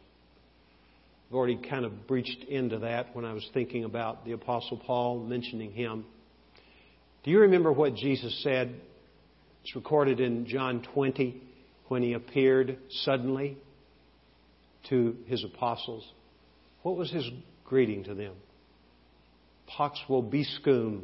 I've 1.29 1.35
already 1.35 1.57
kind 1.69 1.85
of 1.85 2.07
breached 2.07 2.45
into 2.45 2.79
that 2.79 3.15
when 3.15 3.27
I 3.27 3.35
was 3.35 3.47
thinking 3.53 3.85
about 3.85 4.25
the 4.25 4.33
Apostle 4.33 4.79
Paul 4.79 5.21
mentioning 5.21 5.73
him. 5.73 6.07
Do 7.23 7.31
you 7.31 7.41
remember 7.41 7.71
what 7.71 7.95
Jesus 7.95 8.43
said? 8.43 8.81
It's 9.63 9.77
recorded 9.77 10.21
in 10.21 10.47
John 10.47 10.87
20 10.95 11.43
when 11.89 12.03
he 12.03 12.15
appeared 12.15 12.79
suddenly 13.03 13.59
to 14.89 15.17
his 15.27 15.45
apostles. 15.45 16.07
What 16.83 16.97
was 16.97 17.11
his 17.11 17.29
greeting 17.67 18.05
to 18.05 18.15
them? 18.15 18.33
Pax 19.67 20.01
vobiscum. 20.09 21.03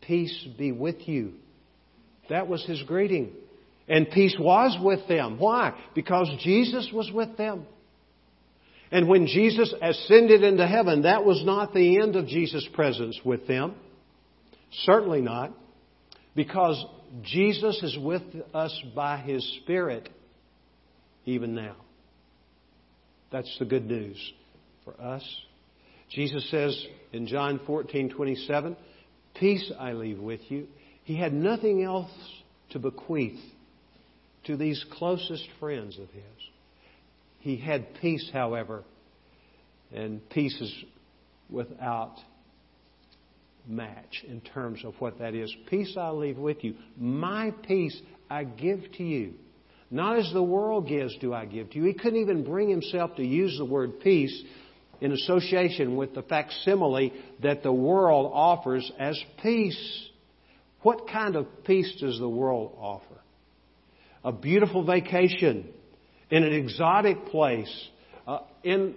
Peace 0.00 0.48
be 0.58 0.72
with 0.72 1.06
you. 1.06 1.34
That 2.28 2.48
was 2.48 2.64
his 2.66 2.82
greeting. 2.82 3.34
And 3.86 4.10
peace 4.10 4.36
was 4.38 4.76
with 4.82 5.06
them. 5.06 5.38
Why? 5.38 5.78
Because 5.94 6.28
Jesus 6.40 6.90
was 6.92 7.08
with 7.12 7.36
them. 7.36 7.66
And 8.90 9.08
when 9.08 9.26
Jesus 9.26 9.72
ascended 9.82 10.42
into 10.42 10.66
heaven, 10.66 11.02
that 11.02 11.24
was 11.24 11.42
not 11.44 11.74
the 11.74 12.00
end 12.00 12.16
of 12.16 12.26
Jesus' 12.26 12.66
presence 12.72 13.18
with 13.24 13.46
them. 13.46 13.74
Certainly 14.84 15.20
not. 15.20 15.52
Because 16.34 16.82
Jesus 17.22 17.82
is 17.82 17.98
with 17.98 18.22
us 18.54 18.82
by 18.94 19.18
His 19.18 19.58
Spirit 19.62 20.08
even 21.26 21.54
now. 21.54 21.76
That's 23.30 23.54
the 23.58 23.66
good 23.66 23.86
news 23.86 24.16
for 24.84 24.98
us. 25.00 25.22
Jesus 26.10 26.48
says 26.50 26.86
in 27.12 27.26
John 27.26 27.60
14, 27.66 28.10
27, 28.10 28.76
Peace 29.34 29.70
I 29.78 29.92
leave 29.92 30.18
with 30.18 30.40
you. 30.48 30.66
He 31.04 31.16
had 31.16 31.34
nothing 31.34 31.82
else 31.82 32.10
to 32.70 32.78
bequeath 32.78 33.38
to 34.44 34.56
these 34.56 34.82
closest 34.92 35.46
friends 35.60 35.98
of 35.98 36.08
his. 36.10 36.22
He 37.38 37.56
had 37.56 37.94
peace, 38.00 38.28
however, 38.32 38.84
and 39.92 40.28
peace 40.30 40.60
is 40.60 40.72
without 41.48 42.14
match 43.66 44.24
in 44.26 44.40
terms 44.40 44.84
of 44.84 44.94
what 44.98 45.18
that 45.18 45.34
is. 45.34 45.54
Peace 45.68 45.94
I 45.98 46.10
leave 46.10 46.38
with 46.38 46.64
you. 46.64 46.74
My 46.96 47.52
peace 47.66 47.98
I 48.30 48.44
give 48.44 48.80
to 48.96 49.04
you. 49.04 49.34
Not 49.90 50.18
as 50.18 50.30
the 50.32 50.42
world 50.42 50.86
gives 50.88 51.16
do 51.18 51.32
I 51.32 51.46
give 51.46 51.70
to 51.70 51.76
you. 51.78 51.84
He 51.84 51.94
couldn't 51.94 52.20
even 52.20 52.44
bring 52.44 52.68
himself 52.68 53.16
to 53.16 53.24
use 53.24 53.56
the 53.56 53.64
word 53.64 54.00
peace 54.00 54.42
in 55.00 55.12
association 55.12 55.96
with 55.96 56.14
the 56.14 56.22
facsimile 56.22 57.12
that 57.42 57.62
the 57.62 57.72
world 57.72 58.30
offers 58.34 58.90
as 58.98 59.18
peace. 59.42 60.08
What 60.82 61.08
kind 61.08 61.36
of 61.36 61.46
peace 61.64 61.96
does 62.00 62.18
the 62.18 62.28
world 62.28 62.76
offer? 62.78 63.04
A 64.24 64.32
beautiful 64.32 64.84
vacation 64.84 65.72
in 66.30 66.42
an 66.42 66.52
exotic 66.52 67.26
place, 67.26 67.88
uh, 68.26 68.40
in 68.62 68.94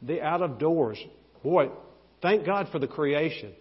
the 0.00 0.22
out 0.22 0.42
of 0.42 0.58
doors. 0.58 0.98
Boy, 1.42 1.70
thank 2.20 2.46
God 2.46 2.68
for 2.72 2.78
the 2.78 2.86
creation. 2.86 3.52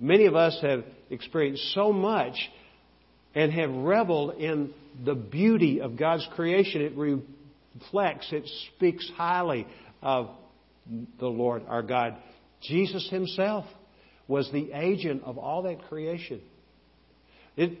Many 0.00 0.26
of 0.26 0.34
us 0.34 0.58
have 0.62 0.84
experienced 1.10 1.72
so 1.74 1.92
much 1.92 2.36
and 3.34 3.52
have 3.52 3.70
reveled 3.70 4.34
in 4.38 4.72
the 5.04 5.14
beauty 5.14 5.80
of 5.80 5.96
God's 5.96 6.26
creation. 6.34 6.82
It 6.82 6.92
reflects, 6.96 8.32
it 8.32 8.48
speaks 8.76 9.08
highly 9.16 9.66
of 10.02 10.30
the 11.18 11.26
Lord 11.26 11.62
our 11.68 11.82
God. 11.82 12.16
Jesus 12.62 13.08
Himself 13.10 13.64
was 14.26 14.50
the 14.52 14.72
agent 14.72 15.22
of 15.24 15.38
all 15.38 15.62
that 15.62 15.82
creation. 15.88 16.40
It 17.56 17.78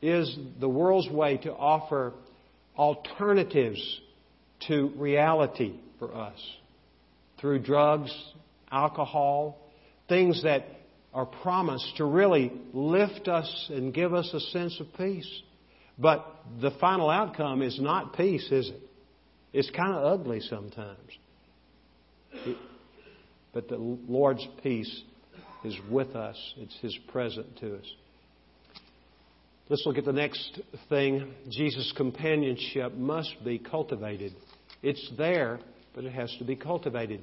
is 0.00 0.36
the 0.60 0.68
world's 0.68 1.08
way 1.08 1.38
to 1.38 1.52
offer 1.52 2.12
alternatives 2.76 4.00
to 4.68 4.92
reality 4.96 5.74
for 5.98 6.14
us 6.14 6.38
through 7.40 7.58
drugs, 7.58 8.12
alcohol, 8.70 9.58
things 10.08 10.42
that 10.44 10.64
are 11.12 11.26
promised 11.26 11.96
to 11.96 12.04
really 12.04 12.52
lift 12.72 13.28
us 13.28 13.70
and 13.70 13.92
give 13.92 14.14
us 14.14 14.30
a 14.32 14.40
sense 14.40 14.80
of 14.80 14.86
peace. 14.96 15.28
But 15.98 16.24
the 16.60 16.70
final 16.80 17.10
outcome 17.10 17.60
is 17.62 17.78
not 17.80 18.16
peace, 18.16 18.48
is 18.50 18.70
it? 18.70 18.80
It's 19.52 19.70
kind 19.70 19.94
of 19.94 20.20
ugly 20.20 20.40
sometimes. 20.40 20.96
but 23.52 23.68
the 23.68 23.76
Lord's 23.76 24.46
peace 24.62 25.02
is 25.64 25.76
with 25.90 26.16
us, 26.16 26.36
it's 26.56 26.76
His 26.80 26.96
present 27.08 27.58
to 27.58 27.76
us. 27.76 27.86
Let's 29.68 29.84
look 29.86 29.96
at 29.96 30.04
the 30.04 30.12
next 30.12 30.60
thing. 30.88 31.32
Jesus' 31.48 31.92
companionship 31.96 32.94
must 32.94 33.32
be 33.44 33.58
cultivated. 33.58 34.34
It's 34.82 35.12
there, 35.16 35.60
but 35.94 36.04
it 36.04 36.12
has 36.12 36.34
to 36.38 36.44
be 36.44 36.56
cultivated. 36.56 37.22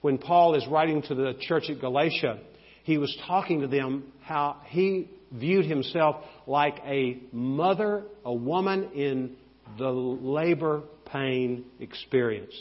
When 0.00 0.18
Paul 0.18 0.54
is 0.54 0.66
writing 0.66 1.02
to 1.02 1.14
the 1.14 1.34
church 1.40 1.64
at 1.68 1.80
Galatia, 1.80 2.38
he 2.84 2.98
was 2.98 3.16
talking 3.26 3.60
to 3.60 3.66
them 3.66 4.12
how 4.22 4.60
he 4.66 5.10
viewed 5.30 5.66
himself 5.66 6.16
like 6.46 6.78
a 6.86 7.18
mother, 7.32 8.04
a 8.24 8.32
woman 8.32 8.90
in 8.94 9.36
the 9.78 9.88
labor 9.88 10.82
pain 11.06 11.64
experience. 11.80 12.54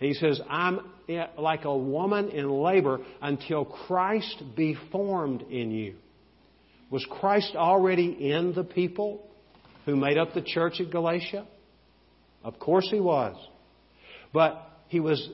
And 0.00 0.08
he 0.08 0.14
says, 0.14 0.40
I'm 0.48 0.80
eh, 1.08 1.26
like 1.38 1.64
a 1.64 1.76
woman 1.76 2.30
in 2.30 2.50
labor 2.50 3.00
until 3.20 3.64
Christ 3.64 4.42
be 4.56 4.76
formed 4.90 5.42
in 5.42 5.70
you. 5.70 5.94
Was 6.92 7.06
Christ 7.08 7.56
already 7.56 8.30
in 8.30 8.52
the 8.52 8.64
people 8.64 9.26
who 9.86 9.96
made 9.96 10.18
up 10.18 10.34
the 10.34 10.42
church 10.42 10.74
at 10.78 10.90
Galatia? 10.90 11.46
Of 12.44 12.58
course 12.58 12.86
he 12.90 13.00
was. 13.00 13.34
But 14.34 14.60
he 14.88 15.00
was 15.00 15.26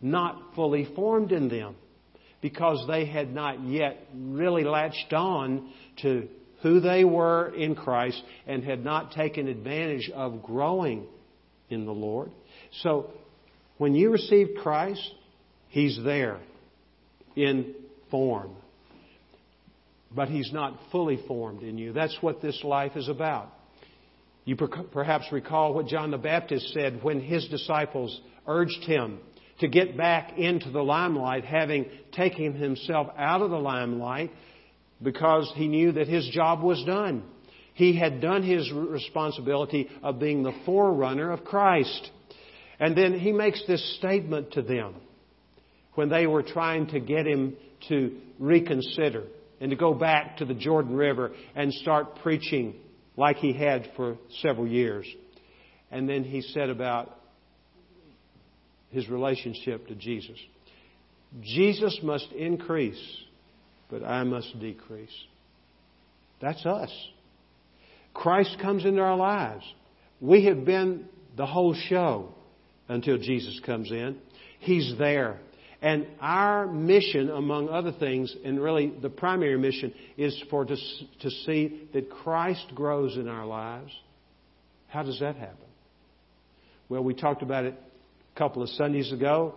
not 0.00 0.54
fully 0.54 0.88
formed 0.96 1.32
in 1.32 1.50
them 1.50 1.76
because 2.40 2.82
they 2.88 3.04
had 3.04 3.34
not 3.34 3.62
yet 3.62 4.06
really 4.14 4.64
latched 4.64 5.12
on 5.12 5.70
to 6.00 6.28
who 6.62 6.80
they 6.80 7.04
were 7.04 7.54
in 7.54 7.74
Christ 7.74 8.22
and 8.46 8.64
had 8.64 8.82
not 8.82 9.12
taken 9.12 9.48
advantage 9.48 10.10
of 10.14 10.42
growing 10.42 11.04
in 11.68 11.84
the 11.84 11.92
Lord. 11.92 12.30
So 12.80 13.10
when 13.76 13.94
you 13.94 14.10
received 14.10 14.56
Christ, 14.62 15.06
He's 15.68 16.00
there 16.02 16.40
in 17.36 17.74
form. 18.10 18.56
But 20.14 20.28
He's 20.28 20.52
not 20.52 20.78
fully 20.90 21.20
formed 21.28 21.62
in 21.62 21.78
you. 21.78 21.92
That's 21.92 22.16
what 22.20 22.42
this 22.42 22.62
life 22.64 22.96
is 22.96 23.08
about. 23.08 23.52
You 24.44 24.56
perhaps 24.56 25.26
recall 25.30 25.74
what 25.74 25.86
John 25.86 26.10
the 26.10 26.18
Baptist 26.18 26.72
said 26.72 27.02
when 27.02 27.20
his 27.20 27.46
disciples 27.48 28.20
urged 28.46 28.82
him 28.84 29.20
to 29.60 29.68
get 29.68 29.96
back 29.96 30.38
into 30.38 30.70
the 30.70 30.82
limelight, 30.82 31.44
having 31.44 31.86
taken 32.12 32.54
himself 32.54 33.08
out 33.16 33.42
of 33.42 33.50
the 33.50 33.58
limelight 33.58 34.32
because 35.02 35.50
he 35.54 35.68
knew 35.68 35.92
that 35.92 36.08
his 36.08 36.28
job 36.30 36.62
was 36.62 36.82
done. 36.84 37.22
He 37.74 37.96
had 37.96 38.20
done 38.20 38.42
his 38.42 38.70
responsibility 38.72 39.88
of 40.02 40.18
being 40.18 40.42
the 40.42 40.58
forerunner 40.64 41.30
of 41.30 41.44
Christ. 41.44 42.10
And 42.78 42.96
then 42.96 43.18
he 43.18 43.32
makes 43.32 43.62
this 43.66 43.96
statement 43.98 44.52
to 44.52 44.62
them 44.62 44.94
when 45.94 46.08
they 46.08 46.26
were 46.26 46.42
trying 46.42 46.88
to 46.88 47.00
get 47.00 47.26
him 47.26 47.56
to 47.88 48.16
reconsider 48.38 49.24
and 49.60 49.70
to 49.70 49.76
go 49.76 49.94
back 49.94 50.38
to 50.38 50.44
the 50.44 50.54
Jordan 50.54 50.94
River 50.94 51.32
and 51.54 51.72
start 51.72 52.16
preaching 52.22 52.74
like 53.16 53.36
he 53.36 53.52
had 53.52 53.90
for 53.96 54.16
several 54.40 54.66
years. 54.66 55.06
And 55.90 56.08
then 56.08 56.24
he 56.24 56.40
said 56.40 56.70
about 56.70 57.14
his 58.90 59.08
relationship 59.08 59.86
to 59.88 59.94
Jesus. 59.94 60.38
Jesus 61.42 61.98
must 62.02 62.30
increase, 62.32 63.00
but 63.88 64.02
I 64.02 64.24
must 64.24 64.58
decrease. 64.58 65.14
That's 66.40 66.64
us. 66.64 66.90
Christ 68.14 68.56
comes 68.60 68.84
into 68.84 69.00
our 69.00 69.16
lives. 69.16 69.64
We 70.20 70.46
have 70.46 70.64
been 70.64 71.06
the 71.36 71.46
whole 71.46 71.74
show 71.74 72.34
until 72.88 73.18
Jesus 73.18 73.60
comes 73.64 73.90
in. 73.92 74.18
He's 74.58 74.94
there. 74.98 75.38
And 75.82 76.06
our 76.20 76.66
mission, 76.66 77.30
among 77.30 77.70
other 77.70 77.92
things, 77.92 78.34
and 78.44 78.62
really 78.62 78.92
the 79.00 79.08
primary 79.08 79.58
mission, 79.58 79.94
is 80.18 80.42
for 80.50 80.64
to, 80.64 80.76
to 80.76 81.30
see 81.30 81.88
that 81.94 82.10
Christ 82.10 82.66
grows 82.74 83.16
in 83.16 83.28
our 83.28 83.46
lives. 83.46 83.90
How 84.88 85.02
does 85.02 85.20
that 85.20 85.36
happen? 85.36 85.56
Well, 86.88 87.02
we 87.02 87.14
talked 87.14 87.42
about 87.42 87.64
it 87.64 87.74
a 88.34 88.38
couple 88.38 88.62
of 88.62 88.68
Sundays 88.70 89.10
ago. 89.10 89.54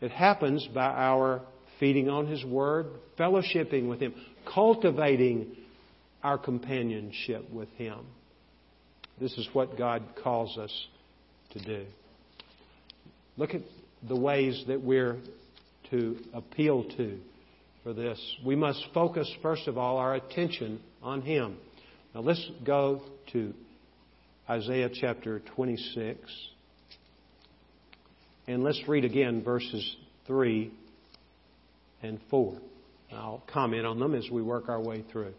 It 0.00 0.10
happens 0.10 0.66
by 0.72 0.86
our 0.86 1.42
feeding 1.78 2.08
on 2.08 2.26
His 2.26 2.42
Word, 2.44 2.86
fellowshipping 3.18 3.88
with 3.88 4.00
Him, 4.00 4.14
cultivating 4.52 5.56
our 6.22 6.38
companionship 6.38 7.50
with 7.50 7.68
Him. 7.70 7.98
This 9.20 9.36
is 9.36 9.46
what 9.52 9.76
God 9.76 10.02
calls 10.22 10.56
us 10.56 10.86
to 11.50 11.64
do. 11.64 11.84
Look 13.36 13.54
at 13.54 13.60
the 14.08 14.16
ways 14.16 14.64
that 14.68 14.82
we're 14.82 15.18
to 15.90 16.18
appeal 16.32 16.84
to 16.96 17.18
for 17.82 17.92
this. 17.92 18.18
We 18.44 18.56
must 18.56 18.84
focus, 18.92 19.30
first 19.42 19.68
of 19.68 19.78
all, 19.78 19.98
our 19.98 20.14
attention 20.14 20.80
on 21.02 21.22
Him. 21.22 21.56
Now 22.14 22.20
let's 22.20 22.50
go 22.64 23.02
to 23.32 23.52
Isaiah 24.48 24.90
chapter 24.92 25.40
26. 25.54 26.18
And 28.46 28.62
let's 28.62 28.82
read 28.86 29.04
again 29.04 29.42
verses 29.42 29.96
3 30.26 30.72
and 32.02 32.20
4. 32.30 32.58
I'll 33.12 33.42
comment 33.52 33.86
on 33.86 33.98
them 33.98 34.14
as 34.14 34.28
we 34.30 34.42
work 34.42 34.68
our 34.68 34.80
way 34.80 35.04
through. 35.12 35.34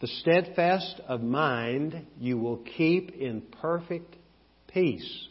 The 0.00 0.06
steadfast 0.08 1.00
of 1.06 1.22
mind 1.22 2.06
you 2.18 2.36
will 2.36 2.58
keep 2.76 3.12
in 3.12 3.42
perfect 3.60 4.16
peace. 4.72 5.28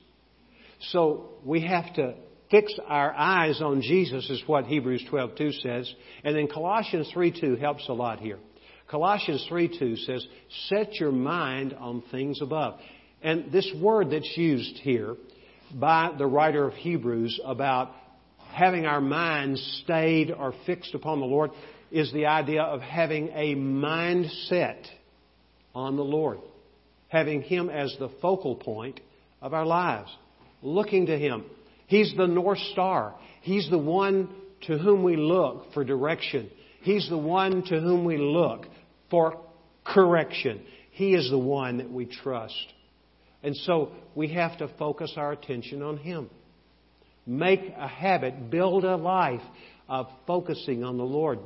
So 0.90 1.30
we 1.46 1.62
have 1.62 1.94
to 1.96 2.16
fix 2.50 2.74
our 2.88 3.14
eyes 3.14 3.62
on 3.62 3.82
Jesus 3.82 4.30
is 4.30 4.42
what 4.48 4.66
Hebrews 4.66 5.06
12:2 5.10 5.62
says, 5.62 5.94
and 6.24 6.36
then 6.36 6.48
Colossians 6.48 7.10
3:2 7.14 7.56
helps 7.56 7.88
a 7.88 7.94
lot 7.94 8.20
here. 8.20 8.40
Colossians 8.88 9.46
3:2 9.48 9.96
says, 9.96 10.28
"Set 10.68 11.00
your 11.00 11.12
mind 11.12 11.74
on 11.74 12.02
things 12.02 12.42
above." 12.42 12.80
And 13.22 13.52
this 13.52 13.72
word 13.76 14.10
that's 14.10 14.38
used 14.38 14.78
here 14.80 15.16
by 15.74 16.12
the 16.18 16.26
writer 16.26 16.66
of 16.68 16.74
Hebrews 16.74 17.40
about 17.46 17.96
having 18.52 18.86
our 18.86 19.00
minds 19.00 19.62
stayed 19.84 20.32
or 20.32 20.52
fixed 20.66 20.94
upon 20.94 21.20
the 21.20 21.26
Lord 21.26 21.52
is 21.92 22.12
the 22.12 22.26
idea 22.26 22.64
of 22.64 22.82
having 22.82 23.30
a 23.30 23.56
mindset 23.56 24.86
on 25.74 25.96
the 25.96 26.04
Lord, 26.04 26.40
having 27.08 27.44
Him 27.44 27.70
as 27.70 27.96
the 27.98 28.10
focal 28.22 28.56
point 28.56 29.00
of 29.42 29.54
our 29.54 29.66
lives, 29.66 30.10
looking 30.62 31.08
to 31.08 31.18
Him. 31.18 31.46
He's 31.88 32.14
the 32.16 32.28
North 32.28 32.60
Star. 32.72 33.16
He's 33.42 33.70
the 33.70 33.78
one 33.78 34.30
to 34.68 34.78
whom 34.78 35.04
we 35.04 35.16
look 35.16 35.74
for 35.74 35.84
direction. 35.84 36.50
He's 36.82 37.08
the 37.10 37.18
one 37.18 37.64
to 37.64 37.80
whom 37.80 38.06
we 38.06 38.18
look 38.18 38.66
for 39.10 39.42
correction. 39.84 40.62
He 40.92 41.14
is 41.14 41.30
the 41.30 41.40
one 41.40 41.78
that 41.78 41.92
we 41.92 42.06
trust. 42.06 42.68
And 43.44 43.56
so 43.56 43.92
we 44.16 44.30
have 44.34 44.58
to 44.60 44.68
focus 44.80 45.14
our 45.18 45.32
attention 45.32 45.82
on 45.82 45.98
Him. 45.98 46.30
Make 47.26 47.62
a 47.78 47.88
habit, 47.88 48.50
build 48.50 48.84
a 48.84 48.96
life 48.96 49.42
of 49.88 50.08
focusing 50.26 50.84
on 50.84 50.98
the 50.98 51.04
Lord. 51.04 51.40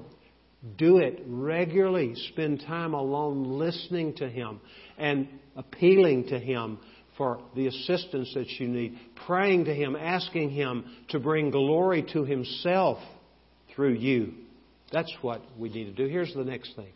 Do 0.77 0.97
it 0.97 1.23
regularly. 1.27 2.15
Spend 2.31 2.61
time 2.61 2.93
alone 2.93 3.57
listening 3.57 4.15
to 4.15 4.29
Him 4.29 4.61
and 4.97 5.27
appealing 5.55 6.27
to 6.27 6.39
Him 6.39 6.79
for 7.17 7.39
the 7.55 7.67
assistance 7.67 8.31
that 8.33 8.49
you 8.59 8.67
need. 8.67 8.97
Praying 9.25 9.65
to 9.65 9.73
Him, 9.73 9.95
asking 9.95 10.51
Him 10.51 10.85
to 11.09 11.19
bring 11.19 11.51
glory 11.51 12.05
to 12.13 12.25
Himself 12.25 12.99
through 13.73 13.93
you. 13.93 14.33
That's 14.91 15.13
what 15.21 15.41
we 15.57 15.69
need 15.69 15.85
to 15.85 15.91
do. 15.91 16.07
Here's 16.07 16.33
the 16.33 16.43
next 16.43 16.75
thing. 16.75 16.91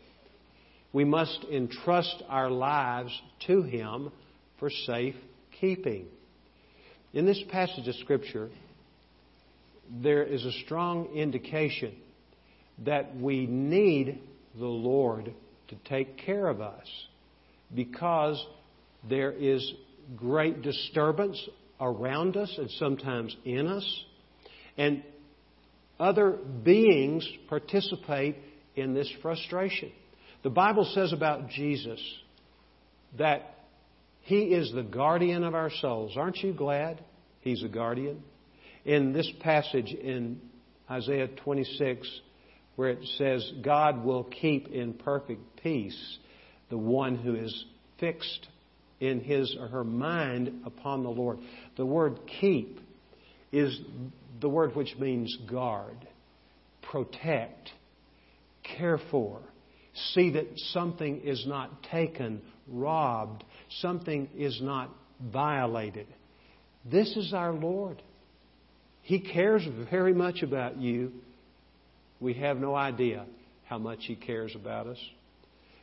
We 0.92 1.04
must 1.04 1.44
entrust 1.50 2.22
our 2.28 2.50
lives 2.50 3.12
to 3.46 3.62
Him 3.62 4.10
for 4.58 4.70
safe 4.70 5.14
keeping. 5.60 6.06
In 7.12 7.26
this 7.26 7.42
passage 7.50 7.88
of 7.88 7.94
Scripture, 7.96 8.50
there 10.02 10.22
is 10.22 10.44
a 10.44 10.52
strong 10.64 11.14
indication 11.14 11.94
that 12.84 13.16
we 13.16 13.46
need 13.46 14.20
the 14.58 14.66
Lord 14.66 15.32
to 15.68 15.76
take 15.88 16.18
care 16.18 16.48
of 16.48 16.60
us 16.60 16.86
because 17.74 18.44
there 19.08 19.32
is 19.32 19.72
great 20.16 20.62
disturbance 20.62 21.40
around 21.80 22.36
us 22.36 22.52
and 22.58 22.70
sometimes 22.72 23.36
in 23.44 23.66
us. 23.66 24.04
And 24.76 25.02
other 25.98 26.30
beings 26.30 27.28
participate 27.48 28.36
in 28.74 28.94
this 28.94 29.10
frustration. 29.22 29.92
The 30.42 30.50
Bible 30.50 30.90
says 30.94 31.12
about 31.12 31.50
Jesus 31.50 32.00
that 33.18 33.54
He 34.22 34.54
is 34.54 34.72
the 34.72 34.82
guardian 34.82 35.44
of 35.44 35.54
our 35.54 35.70
souls. 35.70 36.16
Aren't 36.16 36.38
you 36.38 36.52
glad 36.52 37.02
He's 37.40 37.62
a 37.62 37.68
guardian? 37.68 38.22
In 38.84 39.12
this 39.12 39.30
passage 39.40 39.92
in 39.92 40.40
Isaiah 40.90 41.28
26, 41.28 42.08
where 42.76 42.90
it 42.90 43.06
says, 43.18 43.52
God 43.62 44.04
will 44.04 44.24
keep 44.24 44.68
in 44.68 44.94
perfect 44.94 45.62
peace 45.62 46.18
the 46.70 46.78
one 46.78 47.16
who 47.16 47.34
is 47.34 47.64
fixed 47.98 48.48
in 49.00 49.20
his 49.20 49.56
or 49.58 49.68
her 49.68 49.84
mind 49.84 50.62
upon 50.64 51.02
the 51.02 51.10
Lord. 51.10 51.38
The 51.76 51.86
word 51.86 52.20
keep 52.40 52.78
is 53.50 53.80
the 54.40 54.48
word 54.48 54.76
which 54.76 54.94
means 54.98 55.36
guard, 55.50 55.96
protect, 56.82 57.70
care 58.76 59.00
for, 59.10 59.40
see 60.12 60.30
that 60.30 60.46
something 60.72 61.22
is 61.22 61.44
not 61.46 61.82
taken, 61.84 62.42
robbed, 62.68 63.42
something 63.80 64.28
is 64.36 64.60
not 64.62 64.90
violated. 65.32 66.06
This 66.84 67.16
is 67.16 67.32
our 67.34 67.52
Lord. 67.52 68.02
He 69.02 69.20
cares 69.20 69.66
very 69.90 70.14
much 70.14 70.42
about 70.42 70.76
you. 70.76 71.12
We 72.20 72.34
have 72.34 72.58
no 72.58 72.74
idea 72.74 73.26
how 73.64 73.78
much 73.78 74.00
He 74.02 74.14
cares 74.14 74.54
about 74.54 74.86
us, 74.86 74.98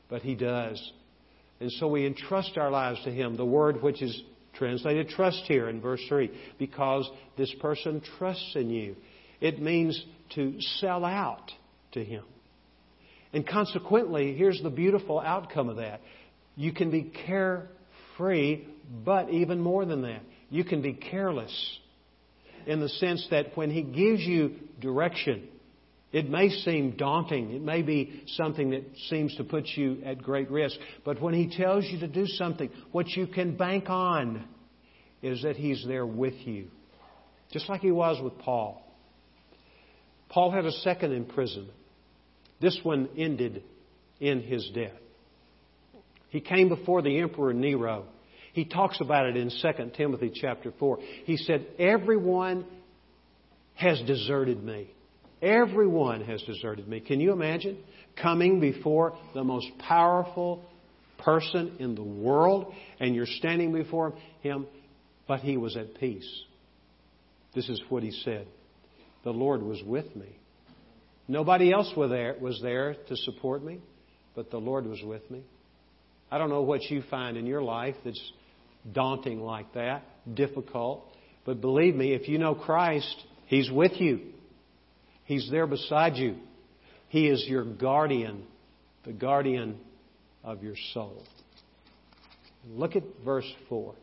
but 0.10 0.22
He 0.22 0.36
does. 0.36 0.92
And 1.60 1.72
so 1.74 1.88
we 1.88 2.06
entrust 2.06 2.58
our 2.58 2.70
lives 2.70 3.00
to 3.04 3.12
Him. 3.12 3.36
The 3.36 3.46
word 3.46 3.82
which 3.82 4.02
is 4.02 4.22
translated 4.54 5.10
trust 5.10 5.44
here 5.48 5.70
in 5.70 5.82
verse 5.82 6.02
3, 6.08 6.32
because 6.58 7.10
this 7.38 7.54
person 7.62 8.02
trusts 8.18 8.54
in 8.56 8.70
you. 8.70 8.96
It 9.40 9.62
means 9.62 10.04
to 10.36 10.60
sell 10.80 11.06
out 11.06 11.52
to 11.94 12.04
Him. 12.04 12.24
And 13.34 13.48
consequently, 13.48 14.36
here's 14.36 14.62
the 14.62 14.70
beautiful 14.70 15.20
outcome 15.20 15.70
of 15.70 15.78
that. 15.78 16.02
You 16.56 16.74
can 16.74 16.90
be 16.90 17.12
carefree, 17.26 18.66
but 19.06 19.30
even 19.30 19.60
more 19.60 19.86
than 19.86 20.02
that, 20.04 20.22
you 20.50 20.64
can 20.64 20.82
be 20.82 20.94
careless 20.94 21.80
in 22.66 22.80
the 22.80 22.90
sense 22.90 23.28
that 23.32 23.56
when 23.56 23.70
He 23.70 23.82
gives 23.82 24.22
you 24.22 24.56
direction, 24.80 25.48
it 26.12 26.30
may 26.30 26.50
seem 26.50 26.92
daunting. 26.92 27.52
It 27.52 27.62
may 27.62 27.82
be 27.82 28.24
something 28.28 28.72
that 28.72 28.84
seems 29.10 29.36
to 29.36 29.44
put 29.44 29.66
you 29.76 30.02
at 30.06 30.22
great 30.22 30.50
risk. 30.50 30.78
But 31.04 31.22
when 31.22 31.34
He 31.34 31.56
tells 31.56 31.86
you 31.86 32.00
to 32.00 32.08
do 32.08 32.26
something, 32.26 32.70
what 32.92 33.08
you 33.10 33.28
can 33.28 33.58
bank 33.58 33.90
on 33.90 34.48
is 35.22 35.42
that 35.44 35.58
He's 35.58 35.84
there 35.88 36.06
with 36.06 36.36
you. 36.46 36.68
Just 37.52 37.68
like 37.70 37.82
He 37.82 37.92
was 37.92 38.22
with 38.24 38.38
Paul. 38.40 38.84
Paul 40.30 40.52
had 40.52 40.66
a 40.66 40.72
second 40.72 41.14
imprisonment. 41.14 41.74
This 42.60 42.80
one 42.84 43.10
ended 43.18 43.64
in 44.20 44.42
his 44.42 44.70
death. 44.74 45.00
He 46.30 46.42
came 46.42 46.70
before 46.70 47.02
the 47.02 47.20
Emperor 47.20 47.54
Nero. 47.54 48.06
He 48.54 48.66
talks 48.66 49.00
about 49.00 49.28
it 49.28 49.38
in 49.38 49.50
2 49.50 49.92
Timothy 49.96 50.32
chapter 50.34 50.74
4. 50.80 51.00
He 51.26 51.38
said, 51.38 51.66
Everyone 51.78 52.66
has 53.76 54.02
deserted 54.02 54.64
me. 54.64 54.92
Everyone 55.42 56.24
has 56.24 56.42
deserted 56.44 56.88
me. 56.88 57.00
Can 57.00 57.20
you 57.20 57.32
imagine 57.32 57.78
coming 58.22 58.60
before 58.60 59.18
the 59.34 59.44
most 59.44 59.68
powerful 59.80 60.66
person 61.20 61.78
in 61.80 61.96
the 61.96 62.04
world 62.04 62.74
and 63.00 63.14
you're 63.14 63.26
standing 63.26 63.72
before 63.72 64.14
him, 64.42 64.66
but 65.28 65.42
he 65.42 65.58
was 65.58 65.78
at 65.78 65.96
peace? 66.00 66.28
This 67.54 67.70
is 67.70 67.82
what 67.90 68.04
he 68.04 68.12
said 68.12 68.48
The 69.24 69.32
Lord 69.32 69.62
was 69.62 69.82
with 69.86 70.16
me. 70.16 70.38
Nobody 71.28 71.72
else 71.72 71.92
was 71.96 72.10
there, 72.10 72.36
was 72.40 72.60
there 72.62 72.96
to 73.08 73.18
support 73.18 73.64
me, 73.64 73.80
but 74.36 74.50
the 74.50 74.58
Lord 74.58 74.86
was 74.86 75.02
with 75.04 75.30
me. 75.30 75.44
I 76.32 76.38
don't 76.38 76.50
know 76.50 76.62
what 76.62 76.84
you 76.84 77.04
find 77.10 77.38
in 77.38 77.46
your 77.46 77.62
life 77.62 77.96
that's 78.04 78.32
daunting 78.92 79.42
like 79.42 79.74
that, 79.74 80.04
difficult, 80.34 81.06
but 81.46 81.62
believe 81.62 81.96
me, 81.96 82.14
if 82.14 82.28
you 82.28 82.38
know 82.38 82.56
Christ, 82.56 83.24
He's 83.48 83.70
with 83.72 83.94
you. 84.00 84.34
He's 85.28 85.50
there 85.52 85.68
beside 85.68 86.16
you. 86.16 86.38
He 87.10 87.28
is 87.28 87.46
your 87.48 87.66
guardian, 87.66 88.44
the 89.06 89.12
guardian 89.12 89.78
of 90.44 90.64
your 90.64 90.76
soul. 90.94 91.22
Look 92.70 92.96
at 92.96 93.04
verse 93.24 93.50
4. 93.68 93.94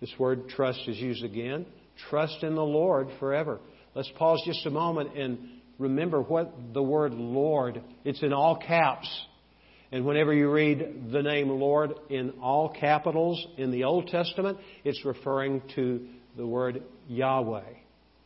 This 0.00 0.12
word 0.18 0.48
trust 0.48 0.80
is 0.88 0.98
used 0.98 1.24
again. 1.24 1.66
Trust 2.10 2.42
in 2.42 2.56
the 2.56 2.64
Lord 2.64 3.08
forever. 3.20 3.60
Let's 3.94 4.10
pause 4.18 4.42
just 4.44 4.66
a 4.66 4.70
moment 4.70 5.16
and 5.16 5.38
remember 5.78 6.20
what 6.20 6.52
the 6.72 6.82
word 6.82 7.14
Lord, 7.14 7.80
it's 8.04 8.22
in 8.22 8.32
all 8.32 8.56
caps. 8.56 9.08
And 9.92 10.04
whenever 10.04 10.34
you 10.34 10.50
read 10.50 11.12
the 11.12 11.22
name 11.22 11.48
Lord 11.48 11.92
in 12.10 12.30
all 12.42 12.68
capitals 12.68 13.46
in 13.56 13.70
the 13.70 13.84
Old 13.84 14.08
Testament, 14.08 14.58
it's 14.82 15.04
referring 15.04 15.62
to 15.76 16.08
the 16.36 16.46
word 16.46 16.82
Yahweh 17.06 17.72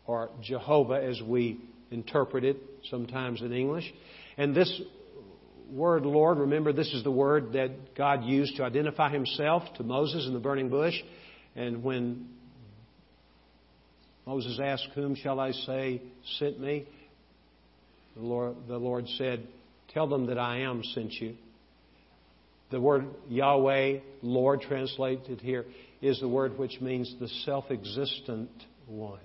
or 0.07 0.31
Jehovah 0.43 1.05
as 1.05 1.21
we 1.21 1.61
interpret 1.91 2.45
it 2.45 2.57
sometimes 2.91 3.41
in 3.41 3.53
English. 3.53 3.85
And 4.37 4.55
this 4.55 4.81
word 5.71 6.05
Lord, 6.05 6.39
remember 6.39 6.73
this 6.73 6.93
is 6.93 7.05
the 7.05 7.11
word 7.11 7.53
that 7.53 7.95
God 7.97 8.25
used 8.25 8.57
to 8.57 8.65
identify 8.65 9.11
himself 9.11 9.63
to 9.77 9.83
Moses 9.83 10.27
in 10.27 10.33
the 10.33 10.41
burning 10.41 10.69
bush. 10.69 10.95
And 11.57 11.83
when 11.83 12.29
Moses 14.27 14.59
asked, 14.63 14.89
Whom 14.95 15.15
shall 15.15 15.41
I 15.41 15.53
say 15.53 16.03
sent 16.39 16.61
me? 16.61 16.87
The 18.17 18.23
Lord, 18.23 18.57
the 18.67 18.79
Lord 18.79 19.07
said, 19.17 19.47
Tell 19.95 20.07
them 20.07 20.27
that 20.27 20.39
I 20.39 20.61
am 20.61 20.83
sent 20.95 21.13
you. 21.15 21.35
The 22.71 22.81
word 22.81 23.07
Yahweh, 23.29 24.01
Lord 24.23 24.61
translated 24.61 25.41
here, 25.41 25.65
is 26.03 26.21
the 26.21 26.29
word 26.29 26.59
which 26.59 26.81
means 26.81 27.15
the 27.19 27.29
self 27.47 27.71
existent 27.71 28.51
one. 28.87 29.21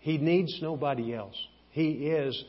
He 0.00 0.18
needs 0.18 0.58
nobody 0.60 1.14
else. 1.14 1.36
He 1.70 1.90
is 1.90 2.44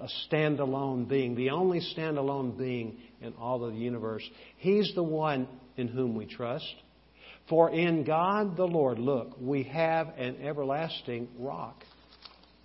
a 0.00 0.08
standalone 0.28 1.08
being, 1.08 1.34
the 1.34 1.50
only 1.50 1.80
standalone 1.80 2.56
being 2.58 2.96
in 3.20 3.34
all 3.34 3.64
of 3.64 3.72
the 3.72 3.78
universe. 3.78 4.28
He's 4.56 4.92
the 4.94 5.02
one 5.02 5.46
in 5.76 5.88
whom 5.88 6.14
we 6.14 6.26
trust. 6.26 6.74
For 7.48 7.70
in 7.70 8.04
God 8.04 8.56
the 8.56 8.66
Lord, 8.66 8.98
look, 8.98 9.36
we 9.40 9.64
have 9.64 10.08
an 10.16 10.36
everlasting 10.42 11.28
rock. 11.38 11.84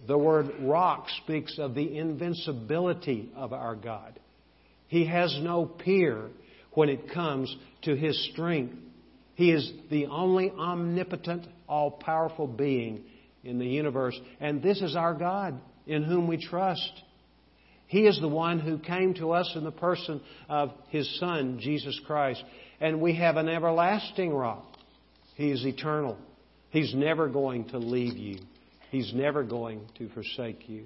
The 0.08 0.18
word 0.18 0.52
rock 0.62 1.08
speaks 1.24 1.58
of 1.60 1.76
the 1.76 1.98
invincibility 1.98 3.32
of 3.36 3.54
our 3.54 3.76
God. 3.76 4.20
He 4.88 5.06
has 5.08 5.38
no 5.42 5.66
peer 5.66 6.30
when 6.74 6.90
it 6.90 7.12
comes 7.12 7.56
to 7.84 7.96
His 7.96 8.30
strength. 8.32 8.76
He 9.34 9.52
is 9.52 9.72
the 9.90 10.06
only 10.06 10.52
omnipotent, 10.52 11.48
all 11.68 11.92
powerful 11.92 12.48
being 12.48 13.04
in 13.44 13.60
the 13.60 13.66
universe. 13.66 14.18
And 14.40 14.62
this 14.62 14.82
is 14.82 14.96
our 14.96 15.14
God 15.14 15.60
in 15.88 16.04
whom 16.04 16.28
we 16.28 16.38
trust. 16.38 16.92
He 17.88 18.08
is 18.08 18.20
the 18.20 18.28
one 18.28 18.60
who 18.60 18.78
came 18.80 19.14
to 19.16 19.32
us 19.32 19.52
in 19.56 19.64
the 19.64 19.72
person 19.72 20.22
of 20.50 20.72
His 20.90 21.20
Son, 21.20 21.60
Jesus 21.62 22.00
Christ. 22.06 22.44
And 22.82 23.00
we 23.00 23.16
have 23.16 23.38
an 23.38 23.48
everlasting 23.48 24.34
rock. 24.34 24.66
He 25.36 25.52
is 25.52 25.66
eternal. 25.66 26.18
He's 26.72 26.94
never 26.94 27.28
going 27.28 27.70
to 27.70 27.78
leave 27.78 28.18
you. 28.18 28.40
He's 28.90 29.14
never 29.14 29.44
going 29.44 29.82
to 29.98 30.10
forsake 30.10 30.68
you. 30.68 30.86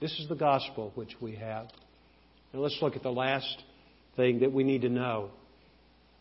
This 0.00 0.12
is 0.18 0.28
the 0.28 0.34
gospel 0.34 0.92
which 0.94 1.14
we 1.20 1.36
have. 1.36 1.66
Now 2.52 2.60
let's 2.60 2.78
look 2.82 2.96
at 2.96 3.02
the 3.02 3.12
last 3.12 3.62
thing 4.16 4.40
that 4.40 4.52
we 4.52 4.64
need 4.64 4.82
to 4.82 4.88
know 4.88 5.30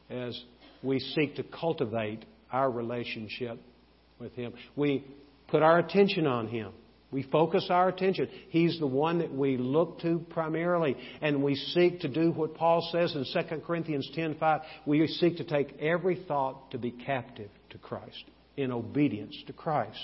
as 0.10 0.40
we 0.82 1.00
seek 1.00 1.36
to 1.36 1.44
cultivate 1.44 2.26
our 2.52 2.70
relationship 2.70 3.60
with 4.20 4.34
Him. 4.34 4.54
We 4.76 5.06
put 5.48 5.64
our 5.64 5.80
attention 5.80 6.28
on 6.28 6.48
Him. 6.48 6.72
We 7.14 7.24
focus 7.24 7.68
our 7.70 7.90
attention. 7.90 8.28
He's 8.50 8.80
the 8.80 8.88
one 8.88 9.20
that 9.20 9.32
we 9.32 9.56
look 9.58 10.00
to 10.02 10.20
primarily, 10.32 10.98
and 11.22 11.44
we 11.44 11.56
seek 11.56 12.00
to 12.02 12.08
do 12.08 12.32
what 12.32 12.56
Paul 12.56 12.90
says 12.92 13.16
in 13.16 13.24
2 13.26 13.62
Corinthians 13.62 14.10
10:5. 14.16 14.64
We 14.88 15.08
seek 15.08 15.38
to 15.38 15.44
take 15.44 15.78
every 15.80 16.16
thought 16.16 16.72
to 16.72 16.80
be 16.80 16.92
captive 16.92 17.52
to 17.70 17.78
Christ 17.78 18.24
in 18.58 18.72
obedience 18.72 19.36
to 19.48 19.54
Christ. 19.54 20.00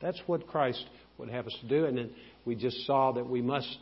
That's 0.00 0.20
what 0.26 0.46
Christ 0.46 0.84
would 1.16 1.30
have 1.30 1.46
us 1.46 1.56
to 1.62 1.66
do. 1.66 1.86
And 1.86 1.96
then 1.96 2.10
we 2.44 2.54
just 2.54 2.86
saw 2.86 3.12
that 3.12 3.28
we 3.28 3.42
must 3.42 3.78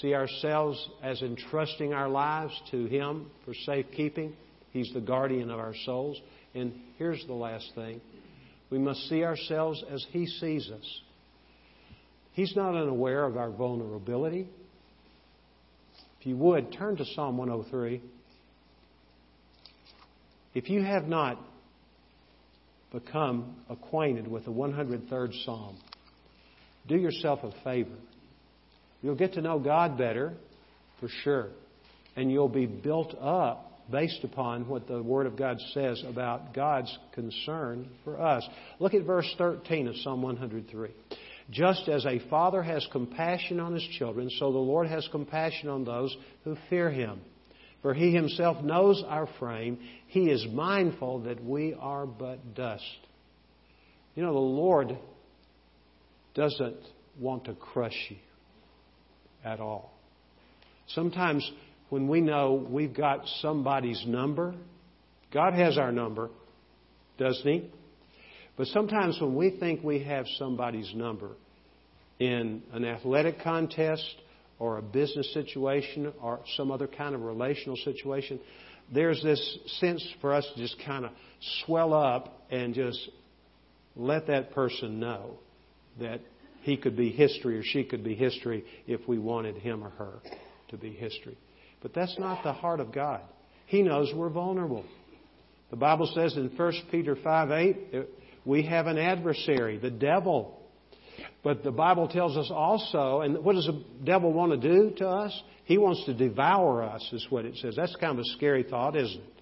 see 0.00 0.14
ourselves 0.14 0.88
as 1.02 1.20
entrusting 1.22 1.92
our 1.92 2.08
lives 2.08 2.58
to 2.70 2.86
Him 2.86 3.30
for 3.44 3.52
safekeeping. 3.52 4.34
He's 4.72 4.92
the 4.92 5.00
guardian 5.00 5.50
of 5.50 5.58
our 5.58 5.74
souls. 5.84 6.20
And 6.54 6.72
here's 6.98 7.24
the 7.26 7.34
last 7.34 7.72
thing 7.74 8.00
we 8.70 8.78
must 8.78 9.08
see 9.08 9.24
ourselves 9.24 9.82
as 9.90 10.04
He 10.10 10.26
sees 10.26 10.70
us. 10.70 11.00
He's 12.34 12.54
not 12.54 12.74
unaware 12.74 13.24
of 13.24 13.36
our 13.36 13.50
vulnerability. 13.50 14.48
If 16.20 16.26
you 16.26 16.36
would, 16.36 16.72
turn 16.72 16.96
to 16.96 17.04
Psalm 17.14 17.36
103. 17.38 18.02
If 20.54 20.68
you 20.68 20.82
have 20.82 21.06
not 21.06 21.38
become 22.92 23.56
acquainted 23.68 24.28
with 24.28 24.44
the 24.44 24.50
103rd 24.50 25.44
Psalm, 25.44 25.76
do 26.88 26.96
yourself 26.96 27.40
a 27.42 27.52
favor. 27.62 27.96
You'll 29.02 29.16
get 29.16 29.34
to 29.34 29.40
know 29.40 29.58
God 29.58 29.96
better, 29.96 30.34
for 31.00 31.08
sure. 31.22 31.48
And 32.16 32.30
you'll 32.30 32.48
be 32.48 32.66
built 32.66 33.14
up 33.20 33.70
based 33.90 34.24
upon 34.24 34.68
what 34.68 34.86
the 34.88 35.02
Word 35.02 35.26
of 35.26 35.36
God 35.36 35.58
says 35.72 36.02
about 36.08 36.54
God's 36.54 36.96
concern 37.12 37.88
for 38.02 38.20
us. 38.20 38.46
Look 38.78 38.94
at 38.94 39.04
verse 39.04 39.32
13 39.36 39.88
of 39.88 39.96
Psalm 39.96 40.22
103. 40.22 40.90
Just 41.50 41.88
as 41.88 42.06
a 42.06 42.20
father 42.30 42.62
has 42.62 42.86
compassion 42.90 43.60
on 43.60 43.74
his 43.74 43.86
children, 43.98 44.30
so 44.38 44.50
the 44.50 44.58
Lord 44.58 44.88
has 44.88 45.06
compassion 45.12 45.68
on 45.68 45.84
those 45.84 46.16
who 46.44 46.56
fear 46.70 46.90
him. 46.90 47.20
For 47.82 47.92
he 47.92 48.14
himself 48.14 48.64
knows 48.64 49.02
our 49.06 49.28
frame. 49.38 49.78
He 50.06 50.30
is 50.30 50.46
mindful 50.50 51.24
that 51.24 51.44
we 51.44 51.74
are 51.74 52.06
but 52.06 52.54
dust. 52.54 52.82
You 54.14 54.22
know, 54.22 54.32
the 54.32 54.38
Lord 54.38 54.96
doesn't 56.34 56.78
want 57.20 57.44
to 57.44 57.54
crush 57.54 58.06
you 58.08 58.16
at 59.44 59.60
all. 59.60 59.92
Sometimes 60.88 61.48
when 61.90 62.08
we 62.08 62.22
know 62.22 62.66
we've 62.68 62.94
got 62.94 63.26
somebody's 63.42 64.02
number, 64.06 64.54
God 65.32 65.52
has 65.52 65.76
our 65.76 65.92
number, 65.92 66.30
doesn't 67.18 67.46
He? 67.46 67.70
But 68.56 68.68
sometimes 68.68 69.20
when 69.20 69.34
we 69.34 69.50
think 69.50 69.82
we 69.82 70.04
have 70.04 70.26
somebody's 70.38 70.92
number 70.94 71.30
in 72.18 72.62
an 72.72 72.84
athletic 72.84 73.40
contest 73.42 74.14
or 74.58 74.78
a 74.78 74.82
business 74.82 75.32
situation 75.34 76.12
or 76.22 76.40
some 76.56 76.70
other 76.70 76.86
kind 76.86 77.14
of 77.14 77.22
relational 77.22 77.76
situation, 77.78 78.38
there's 78.92 79.22
this 79.22 79.58
sense 79.80 80.06
for 80.20 80.32
us 80.32 80.46
to 80.54 80.62
just 80.62 80.76
kind 80.84 81.04
of 81.04 81.10
swell 81.64 81.92
up 81.92 82.44
and 82.50 82.74
just 82.74 83.08
let 83.96 84.26
that 84.28 84.52
person 84.52 85.00
know 85.00 85.38
that 86.00 86.20
he 86.62 86.76
could 86.76 86.96
be 86.96 87.10
history 87.10 87.58
or 87.58 87.62
she 87.62 87.84
could 87.84 88.04
be 88.04 88.14
history 88.14 88.64
if 88.86 89.06
we 89.08 89.18
wanted 89.18 89.56
him 89.56 89.82
or 89.84 89.90
her 89.90 90.14
to 90.68 90.76
be 90.76 90.90
history. 90.90 91.36
But 91.82 91.92
that's 91.92 92.18
not 92.18 92.42
the 92.42 92.52
heart 92.52 92.80
of 92.80 92.92
God. 92.92 93.20
He 93.66 93.82
knows 93.82 94.12
we're 94.14 94.30
vulnerable. 94.30 94.84
The 95.70 95.76
Bible 95.76 96.10
says 96.14 96.36
in 96.36 96.50
1 96.56 96.72
Peter 96.90 97.16
5 97.16 97.50
8, 97.50 97.76
we 98.44 98.62
have 98.62 98.86
an 98.86 98.98
adversary, 98.98 99.78
the 99.78 99.90
devil. 99.90 100.60
But 101.42 101.62
the 101.62 101.70
Bible 101.70 102.08
tells 102.08 102.36
us 102.36 102.50
also, 102.50 103.20
and 103.20 103.44
what 103.44 103.54
does 103.54 103.66
the 103.66 103.84
devil 104.04 104.32
want 104.32 104.52
to 104.52 104.68
do 104.68 104.94
to 104.96 105.08
us? 105.08 105.42
He 105.64 105.78
wants 105.78 106.04
to 106.06 106.14
devour 106.14 106.82
us, 106.82 107.08
is 107.12 107.26
what 107.30 107.44
it 107.44 107.56
says. 107.56 107.74
That's 107.76 107.94
kind 107.96 108.12
of 108.12 108.18
a 108.20 108.36
scary 108.36 108.62
thought, 108.62 108.96
isn't 108.96 109.20
it? 109.20 109.34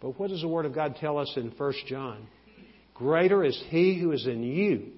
But 0.00 0.18
what 0.18 0.30
does 0.30 0.42
the 0.42 0.48
Word 0.48 0.66
of 0.66 0.74
God 0.74 0.96
tell 1.00 1.18
us 1.18 1.32
in 1.36 1.52
1 1.56 1.72
John? 1.88 2.26
Greater 2.94 3.44
is 3.44 3.60
He 3.68 3.98
who 4.00 4.12
is 4.12 4.26
in 4.26 4.42
you 4.42 4.92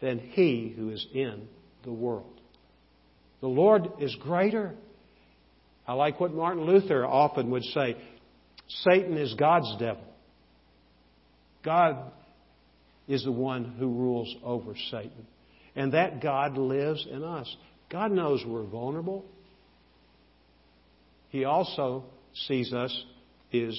than 0.00 0.18
he 0.18 0.72
who 0.76 0.90
is 0.90 1.06
in 1.12 1.46
the 1.84 1.92
world. 1.92 2.40
The 3.40 3.48
Lord 3.48 3.88
is 4.00 4.14
greater. 4.16 4.74
I 5.86 5.94
like 5.94 6.20
what 6.20 6.32
Martin 6.32 6.64
Luther 6.64 7.06
often 7.06 7.50
would 7.50 7.64
say 7.64 7.96
Satan 8.68 9.16
is 9.16 9.34
God's 9.34 9.74
devil. 9.78 10.04
God 11.64 12.12
is 13.10 13.24
the 13.24 13.32
one 13.32 13.64
who 13.78 13.88
rules 13.88 14.34
over 14.42 14.74
Satan. 14.90 15.26
And 15.76 15.92
that 15.92 16.22
God 16.22 16.56
lives 16.56 17.06
in 17.10 17.22
us. 17.22 17.54
God 17.90 18.10
knows 18.12 18.42
we're 18.46 18.64
vulnerable. 18.64 19.24
He 21.28 21.44
also 21.44 22.04
sees 22.46 22.72
us 22.72 23.04
as 23.52 23.78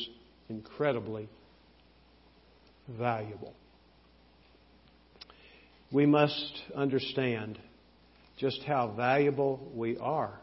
incredibly 0.49 1.27
valuable 2.87 3.55
we 5.91 6.05
must 6.05 6.61
understand 6.75 7.59
just 8.37 8.63
how 8.63 8.93
valuable 8.95 9.59
we 9.75 9.97
are. 9.97 10.39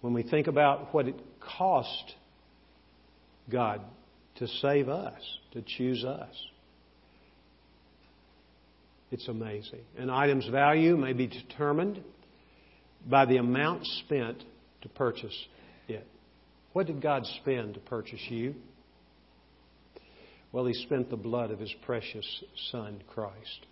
When 0.00 0.14
we 0.14 0.22
think 0.22 0.46
about 0.46 0.94
what 0.94 1.08
it 1.08 1.16
cost 1.58 2.14
God 3.50 3.80
to 4.36 4.46
save 4.46 4.88
us, 4.88 5.20
to 5.52 5.62
choose 5.62 6.04
us, 6.04 6.34
it's 9.10 9.28
amazing. 9.28 9.80
An 9.98 10.10
item's 10.10 10.48
value 10.48 10.96
may 10.96 11.12
be 11.12 11.26
determined 11.26 12.02
by 13.08 13.26
the 13.26 13.38
amount 13.38 13.86
spent 14.04 14.42
to 14.82 14.88
purchase 14.88 15.36
it. 15.88 16.06
What 16.72 16.86
did 16.86 17.02
God 17.02 17.24
spend 17.40 17.74
to 17.74 17.80
purchase 17.80 18.20
you? 18.28 18.54
Well, 20.52 20.66
He 20.66 20.74
spent 20.74 21.10
the 21.10 21.16
blood 21.16 21.50
of 21.50 21.58
His 21.58 21.74
precious 21.84 22.26
Son, 22.70 23.02
Christ 23.08 23.66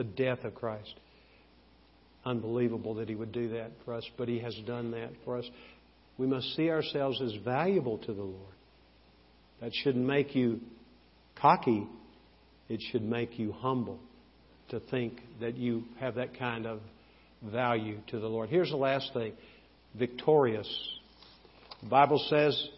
the 0.00 0.04
death 0.04 0.44
of 0.44 0.54
Christ. 0.54 0.94
Unbelievable 2.24 2.94
that 2.94 3.08
He 3.10 3.14
would 3.14 3.32
do 3.32 3.50
that 3.50 3.70
for 3.84 3.92
us, 3.92 4.08
but 4.16 4.28
He 4.28 4.38
has 4.38 4.56
done 4.66 4.92
that 4.92 5.10
for 5.26 5.36
us. 5.36 5.44
We 6.16 6.26
must 6.26 6.54
see 6.56 6.70
ourselves 6.70 7.20
as 7.20 7.34
valuable 7.44 7.98
to 7.98 8.14
the 8.14 8.22
Lord. 8.22 8.54
That 9.60 9.72
shouldn't 9.74 10.06
make 10.06 10.34
you 10.34 10.60
cocky, 11.38 11.86
it 12.70 12.80
should 12.90 13.02
make 13.02 13.38
you 13.38 13.52
humble 13.52 13.98
to 14.70 14.80
think 14.80 15.20
that 15.40 15.56
you 15.56 15.84
have 15.98 16.14
that 16.16 16.38
kind 16.38 16.66
of 16.66 16.80
value 17.42 17.98
to 18.08 18.18
the 18.18 18.26
Lord. 18.26 18.48
Here's 18.48 18.70
the 18.70 18.76
last 18.76 19.12
thing 19.12 19.32
victorious. 19.98 20.68
The 21.82 21.88
Bible 21.88 22.18
says 22.28 22.68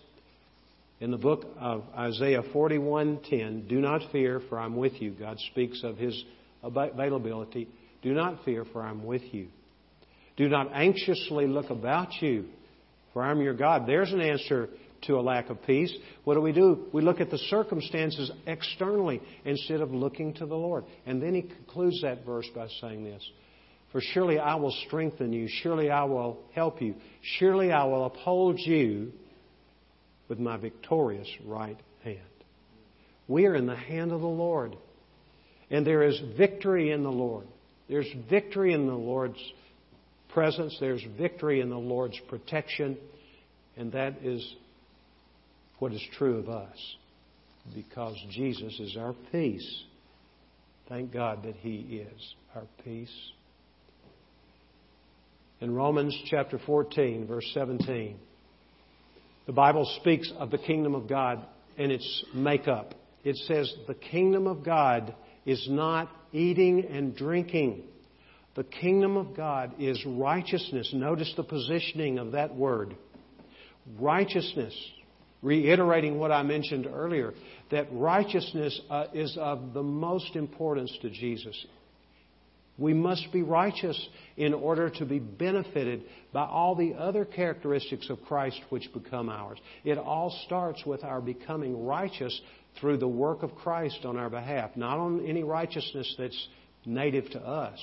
in 1.01 1.11
the 1.11 1.19
book 1.19 1.45
of 1.59 1.85
Isaiah 1.97 2.43
41:10, 2.43 3.67
"Do 3.69 3.81
not 3.81 4.11
fear, 4.13 4.41
for 4.49 4.59
I'm 4.59 4.77
with 4.77 5.01
you." 5.03 5.11
God 5.11 5.39
speaks 5.51 5.83
of 5.83 5.99
his 5.99 6.25
availability. 6.63 7.69
Do 8.03 8.15
not 8.15 8.45
fear, 8.45 8.65
for 8.65 8.83
I'm 8.83 9.05
with 9.05 9.35
you. 9.35 9.49
Do 10.37 10.49
not 10.49 10.71
anxiously 10.73 11.47
look 11.47 11.71
about 11.71 12.23
you, 12.23 12.49
for 13.13 13.23
I'm 13.23 13.41
your 13.41 13.55
God. 13.55 13.87
There's 13.87 14.13
an 14.13 14.21
answer 14.21 14.69
to 15.03 15.15
a 15.17 15.21
lack 15.21 15.51
of 15.51 15.63
peace. 15.65 15.93
What 16.25 16.35
do 16.35 16.41
we 16.41 16.53
do? 16.53 16.87
We 16.93 17.03
look 17.03 17.21
at 17.21 17.31
the 17.31 17.39
circumstances 17.39 18.31
externally 18.47 19.21
instead 19.45 19.81
of 19.81 19.93
looking 19.93 20.35
to 20.35 20.47
the 20.47 20.55
Lord. 20.55 20.85
And 21.07 21.23
then 21.23 21.35
he 21.35 21.43
concludes 21.43 22.03
that 22.03 22.25
verse 22.25 22.47
by 22.55 22.69
saying 22.81 23.05
this 23.05 23.23
For 23.93 24.01
surely 24.01 24.39
I 24.39 24.55
will 24.57 24.75
strengthen 24.87 25.33
you, 25.33 25.49
surely 25.49 25.91
I 25.91 26.05
will 26.05 26.41
help 26.55 26.81
you, 26.81 26.95
surely 27.39 27.73
I 27.73 27.85
will 27.85 28.07
uphold 28.07 28.59
you 28.59 29.13
with 30.29 30.39
my 30.39 30.57
victorious 30.57 31.29
right 31.45 31.79
hand. 32.05 32.19
We 33.29 33.47
are 33.47 33.55
in 33.55 33.67
the 33.67 33.77
hand 33.77 34.13
of 34.13 34.21
the 34.21 34.27
Lord. 34.27 34.77
And 35.71 35.87
there 35.87 36.03
is 36.03 36.21
victory 36.37 36.91
in 36.91 37.03
the 37.03 37.11
Lord. 37.11 37.47
There's 37.89 38.09
victory 38.29 38.75
in 38.75 38.87
the 38.87 38.95
Lord's 38.95 39.43
presence. 40.29 40.77
There's 40.79 41.03
victory 41.19 41.61
in 41.61 41.71
the 41.71 41.79
Lord's 41.79 42.19
protection. 42.29 42.99
And 43.77 43.93
that 43.93 44.23
is 44.23 44.55
what 45.83 45.93
is 45.93 46.03
true 46.17 46.39
of 46.39 46.49
us. 46.49 46.79
Because 47.75 48.17
Jesus 48.31 48.79
is 48.79 48.97
our 48.97 49.17
peace. 49.33 49.83
Thank 50.89 51.13
God 51.13 51.43
that 51.43 51.57
He 51.57 52.05
is 52.07 52.35
our 52.55 52.63
peace. 52.85 53.13
In 55.61 55.75
Romans 55.75 56.17
chapter 56.31 56.61
14, 56.65 57.27
verse 57.27 57.51
17, 57.53 58.17
the 59.47 59.53
Bible 59.53 59.85
speaks 60.01 60.31
of 60.39 60.53
the 60.53 60.59
kingdom 60.59 60.95
of 60.95 61.09
God 61.09 61.45
and 61.77 61.91
its 61.91 62.25
makeup. 62.33 62.95
It 63.25 63.35
says, 63.49 63.75
The 63.89 63.95
kingdom 63.95 64.47
of 64.47 64.65
God 64.65 65.13
is 65.45 65.67
not 65.69 66.09
eating 66.31 66.87
and 66.93 67.17
drinking. 67.17 67.83
The 68.55 68.63
kingdom 68.63 69.17
of 69.17 69.37
God 69.37 69.73
is 69.81 70.01
righteousness. 70.07 70.93
Notice 70.95 71.35
the 71.37 71.43
positioning 71.43 72.21
of 72.21 72.33
that 72.33 72.55
word. 72.55 72.95
Righteousness. 73.99 74.75
Reiterating 75.43 76.19
what 76.19 76.31
I 76.31 76.43
mentioned 76.45 76.87
earlier, 76.87 77.35
that 77.71 77.89
righteousness 77.91 78.81
uh, 78.89 79.07
is 79.13 79.37
of 79.37 79.75
the 79.75 79.83
most 79.83 80.37
importance 80.37 80.97
to 81.03 81.11
Jesus. 81.11 81.67
We 82.79 82.95
must 82.95 83.31
be 83.33 83.43
righteous 83.43 84.09
in 84.37 84.55
order 84.55 84.89
to 84.89 85.05
be 85.05 85.19
benefited 85.19 86.05
by 86.33 86.47
all 86.47 86.75
the 86.75 86.95
other 86.95 87.25
characteristics 87.25 88.09
of 88.09 88.23
Christ 88.23 88.61
which 88.71 88.93
become 88.95 89.29
ours. 89.29 89.59
It 89.85 89.99
all 89.99 90.31
starts 90.47 90.85
with 90.87 91.05
our 91.05 91.21
becoming 91.21 91.85
righteous 91.85 92.41
through 92.81 92.97
the 92.97 93.09
work 93.09 93.43
of 93.43 93.55
Christ 93.57 94.01
on 94.05 94.17
our 94.17 94.31
behalf, 94.31 94.71
not 94.77 94.99
on 94.99 95.27
any 95.27 95.43
righteousness 95.43 96.15
that's 96.19 96.49
native 96.87 97.31
to 97.31 97.41
us. 97.41 97.79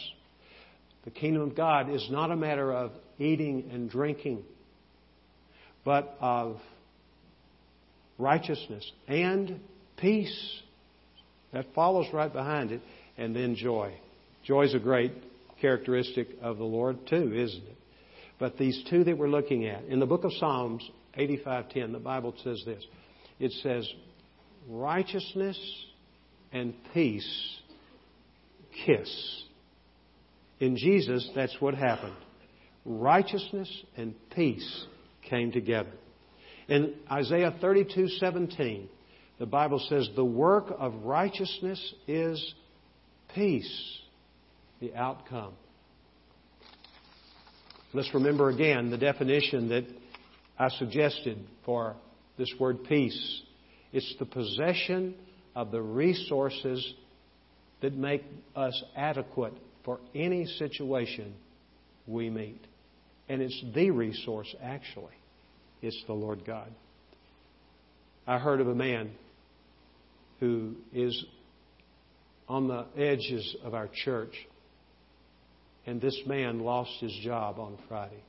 The 1.06 1.12
kingdom 1.12 1.44
of 1.44 1.56
God 1.56 1.94
is 1.94 2.08
not 2.10 2.32
a 2.32 2.36
matter 2.36 2.74
of 2.74 2.92
eating 3.20 3.70
and 3.72 3.90
drinking, 3.90 4.44
but 5.86 6.18
of 6.20 6.60
righteousness 8.20 8.90
and 9.08 9.60
peace. 9.98 10.62
That 11.52 11.66
follows 11.74 12.06
right 12.14 12.32
behind 12.32 12.72
it, 12.72 12.82
and 13.18 13.36
then 13.36 13.56
joy. 13.56 13.94
Joy 14.44 14.66
is 14.66 14.76
a 14.76 14.80
great 14.80 15.14
characteristic 15.60 16.28
of 16.42 16.58
the 16.58 16.64
Lord, 16.64 17.08
too, 17.08 17.34
isn't 17.34 17.64
it? 17.64 17.78
But 18.38 18.58
these 18.58 18.84
two 18.90 19.04
that 19.04 19.18
we're 19.18 19.30
looking 19.30 19.66
at, 19.66 19.84
in 19.86 20.00
the 20.00 20.06
book 20.06 20.24
of 20.24 20.32
Psalms 20.34 20.88
85:10, 21.18 21.92
the 21.92 22.00
Bible 22.00 22.36
says 22.44 22.62
this. 22.66 22.86
It 23.40 23.52
says, 23.64 23.92
righteousness 24.70 25.58
and 26.52 26.74
peace 26.94 27.58
kiss. 28.86 29.44
In 30.60 30.78
Jesus, 30.78 31.30
that's 31.36 31.56
what 31.60 31.74
happened. 31.74 32.16
Righteousness 32.86 33.70
and 33.98 34.14
peace 34.36 34.86
came 35.30 35.52
together. 35.52 35.92
In 36.70 36.94
Isaiah 37.12 37.52
32:17, 37.60 38.88
the 39.40 39.46
Bible 39.48 39.80
says, 39.80 40.10
"The 40.16 40.24
work 40.24 40.72
of 40.78 41.04
righteousness 41.04 41.94
is 42.08 42.54
peace." 43.34 44.02
The 44.80 44.94
outcome. 44.96 45.54
Let's 47.92 48.14
remember 48.14 48.50
again 48.50 48.92
the 48.92 48.98
definition 48.98 49.70
that 49.70 49.86
I 50.58 50.70
suggested 50.70 51.40
for 51.66 51.96
this 52.38 52.54
word 52.60 52.84
peace. 52.84 53.42
It's 53.92 54.16
the 54.20 54.26
possession 54.26 55.16
of 55.56 55.72
the 55.72 55.82
resources 55.82 56.94
that 57.82 57.94
make 57.94 58.24
us 58.56 58.82
adequate 58.96 59.54
for 59.84 60.00
any 60.14 60.46
situation 60.46 61.34
we 62.06 62.30
meet. 62.30 62.62
And 63.28 63.42
it's 63.42 63.64
the 63.74 63.90
resource, 63.90 64.54
actually. 64.62 65.19
It's 65.82 66.02
the 66.08 66.14
Lord 66.14 66.46
God. 66.46 66.70
I 68.28 68.38
heard 68.38 68.62
of 68.62 68.68
a 68.68 68.76
man 68.76 69.12
who 70.40 70.76
is 70.94 71.26
on 72.48 72.68
the 72.68 72.86
edges 72.98 73.56
of 73.64 73.74
our 73.74 73.90
church, 74.06 74.34
and 75.86 76.02
this 76.02 76.20
man 76.26 76.60
lost 76.60 76.92
his 77.00 77.16
job 77.24 77.60
on 77.60 77.78
Friday. 77.88 78.24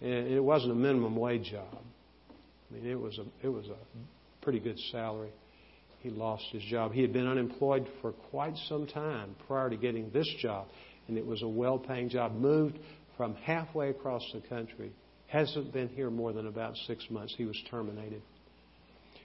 And 0.00 0.28
it 0.28 0.42
wasn't 0.42 0.72
a 0.72 0.76
minimum 0.76 1.16
wage 1.16 1.50
job. 1.50 1.78
I 2.70 2.74
mean, 2.74 2.90
it 2.90 2.98
was 2.98 3.18
a, 3.18 3.46
it 3.46 3.50
was 3.50 3.66
a 3.68 4.42
pretty 4.42 4.58
good 4.58 4.78
salary 4.90 5.30
he 6.02 6.10
lost 6.10 6.44
his 6.50 6.62
job. 6.64 6.92
He 6.92 7.00
had 7.00 7.12
been 7.12 7.28
unemployed 7.28 7.86
for 8.00 8.12
quite 8.12 8.56
some 8.68 8.86
time 8.88 9.36
prior 9.46 9.70
to 9.70 9.76
getting 9.76 10.10
this 10.10 10.28
job, 10.40 10.66
and 11.06 11.16
it 11.16 11.24
was 11.24 11.42
a 11.42 11.48
well 11.48 11.78
paying 11.78 12.08
job. 12.08 12.34
Moved 12.34 12.78
from 13.16 13.36
halfway 13.36 13.90
across 13.90 14.22
the 14.34 14.40
country. 14.40 14.90
Hasn't 15.32 15.72
been 15.72 15.88
here 15.88 16.10
more 16.10 16.34
than 16.34 16.46
about 16.46 16.76
six 16.86 17.06
months. 17.08 17.34
He 17.38 17.46
was 17.46 17.56
terminated. 17.70 18.20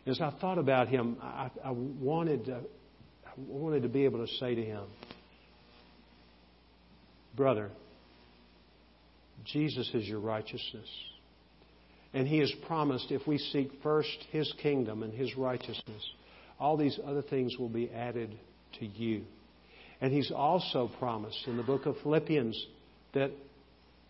As 0.05 0.21
I 0.21 0.31
thought 0.39 0.57
about 0.57 0.87
him, 0.87 1.17
I, 1.21 1.51
I 1.61 1.71
wanted 1.71 2.45
to, 2.45 2.61
I 3.25 3.31
wanted 3.35 3.83
to 3.83 3.89
be 3.89 4.05
able 4.05 4.25
to 4.25 4.33
say 4.35 4.55
to 4.55 4.63
him, 4.63 4.85
Brother, 7.35 7.69
Jesus 9.43 9.91
is 9.93 10.07
your 10.07 10.21
righteousness. 10.21 10.87
And 12.13 12.25
He 12.25 12.37
has 12.37 12.53
promised 12.65 13.11
if 13.11 13.27
we 13.27 13.37
seek 13.37 13.69
first 13.83 14.17
His 14.31 14.51
kingdom 14.63 15.03
and 15.03 15.13
His 15.13 15.35
righteousness, 15.35 16.09
all 16.57 16.77
these 16.77 16.97
other 17.05 17.21
things 17.21 17.57
will 17.57 17.67
be 17.67 17.91
added 17.91 18.33
to 18.79 18.85
you. 18.85 19.23
And 19.99 20.13
He's 20.13 20.31
also 20.31 20.89
promised 20.99 21.47
in 21.47 21.57
the 21.57 21.63
book 21.63 21.85
of 21.85 21.97
Philippians 22.01 22.65
that 23.13 23.31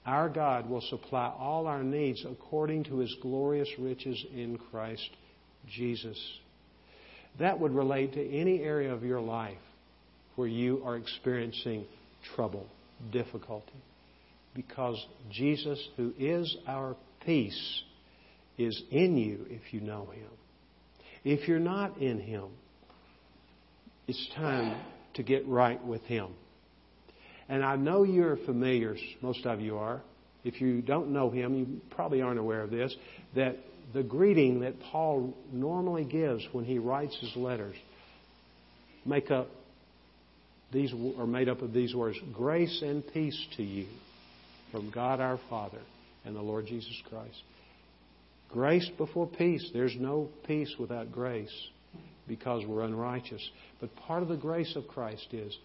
our 0.07 0.29
God 0.29 0.69
will 0.69 0.81
supply 0.81 1.33
all 1.37 1.67
our 1.67 1.83
needs 1.83 2.25
according 2.25 2.85
to 2.85 2.99
His 2.99 3.13
glorious 3.21 3.69
riches 3.77 4.25
in 4.33 4.57
Christ 4.71 5.09
Jesus. 5.69 6.17
That 7.39 7.59
would 7.59 7.73
relate 7.73 8.13
to 8.13 8.25
any 8.25 8.61
area 8.61 8.93
of 8.93 9.03
your 9.03 9.19
life 9.19 9.57
where 10.37 10.47
you 10.47 10.81
are 10.85 10.95
experiencing 10.95 11.85
trouble, 12.35 12.65
difficulty. 13.11 13.73
Because 14.55 15.05
Jesus, 15.29 15.79
who 15.97 16.13
is 16.17 16.55
our 16.67 16.95
peace, 17.25 17.83
is 18.57 18.81
in 18.89 19.17
you 19.17 19.45
if 19.49 19.73
you 19.73 19.81
know 19.81 20.05
Him. 20.05 20.29
If 21.25 21.49
you're 21.49 21.59
not 21.59 21.97
in 21.97 22.19
Him, 22.19 22.45
it's 24.07 24.29
time 24.35 24.81
to 25.15 25.23
get 25.23 25.45
right 25.47 25.83
with 25.83 26.01
Him. 26.03 26.29
And 27.49 27.63
I 27.63 27.75
know 27.75 28.03
you're 28.03 28.37
familiar, 28.37 28.95
most 29.21 29.45
of 29.45 29.61
you 29.61 29.77
are. 29.77 30.01
If 30.43 30.61
you 30.61 30.81
don't 30.81 31.11
know 31.11 31.29
Him, 31.29 31.55
you 31.55 31.81
probably 31.91 32.21
aren't 32.21 32.39
aware 32.39 32.61
of 32.61 32.71
this, 32.71 32.95
that 33.35 33.57
the 33.93 34.03
greeting 34.03 34.61
that 34.61 34.79
Paul 34.79 35.33
normally 35.51 36.03
gives 36.03 36.45
when 36.51 36.65
he 36.65 36.77
writes 36.77 37.17
his 37.19 37.35
letters 37.35 37.75
make 39.05 39.31
up 39.31 39.47
these 40.71 40.93
are 41.17 41.25
made 41.25 41.47
up 41.47 41.61
of 41.61 41.71
these 41.71 41.95
words 41.95 42.17
grace 42.33 42.81
and 42.81 43.03
peace 43.13 43.39
to 43.55 43.63
you 43.63 43.87
from 44.71 44.91
God 44.91 45.21
our 45.21 45.39
Father 45.49 45.79
and 46.25 46.35
the 46.35 46.41
Lord 46.41 46.67
Jesus 46.67 47.01
Christ. 47.09 47.41
Grace 48.49 48.89
before 48.97 49.27
peace. 49.27 49.69
There's 49.73 49.95
no 49.97 50.29
peace 50.45 50.73
without 50.77 51.11
grace 51.11 51.53
because 52.27 52.65
we're 52.65 52.83
unrighteous. 52.83 53.49
But 53.79 53.95
part 53.95 54.23
of 54.23 54.29
the 54.29 54.35
grace 54.35 54.75
of 54.75 54.87
Christ 54.87 55.27
is 55.31 55.57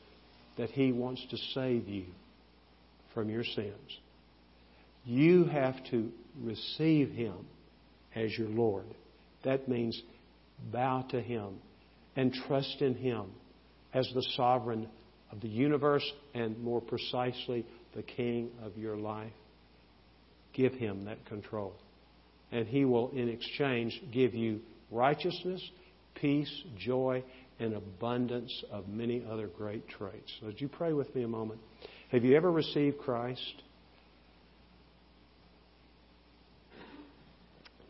that 0.57 0.70
He 0.70 0.92
wants 0.92 1.24
to 1.30 1.36
save 1.55 1.88
you 1.88 2.07
from 3.14 3.28
your 3.28 3.44
sins. 3.44 3.98
You 5.05 5.44
have 5.44 5.76
to 5.90 6.11
receive 6.40 7.11
Him 7.11 7.34
as 8.14 8.36
your 8.36 8.48
Lord. 8.48 8.86
That 9.44 9.68
means 9.68 10.00
bow 10.72 11.07
to 11.11 11.20
Him 11.20 11.59
and 12.16 12.32
trust 12.46 12.80
in 12.80 12.94
Him 12.94 13.26
as 13.92 14.09
the 14.14 14.26
sovereign 14.36 14.88
of 15.30 15.40
the 15.40 15.48
universe 15.48 16.09
and 16.34 16.62
more 16.62 16.80
precisely 16.80 17.66
the 17.94 18.03
King 18.03 18.50
of 18.62 18.76
your 18.76 18.96
life. 18.96 19.32
Give 20.53 20.72
Him 20.72 21.07
that 21.07 21.24
control 21.26 21.74
and 22.53 22.68
He 22.68 22.84
will, 22.84 23.11
in 23.11 23.28
exchange, 23.30 24.00
give 24.12 24.34
you 24.34 24.61
righteousness, 24.90 25.66
peace, 26.14 26.53
joy, 26.78 27.24
and 27.62 27.74
abundance 27.74 28.64
of 28.70 28.88
many 28.88 29.24
other 29.30 29.46
great 29.46 29.88
traits. 29.88 30.32
Would 30.42 30.60
you 30.60 30.68
pray 30.68 30.92
with 30.92 31.14
me 31.14 31.22
a 31.22 31.28
moment? 31.28 31.60
Have 32.10 32.24
you 32.24 32.36
ever 32.36 32.50
received 32.50 32.98
Christ? 32.98 33.62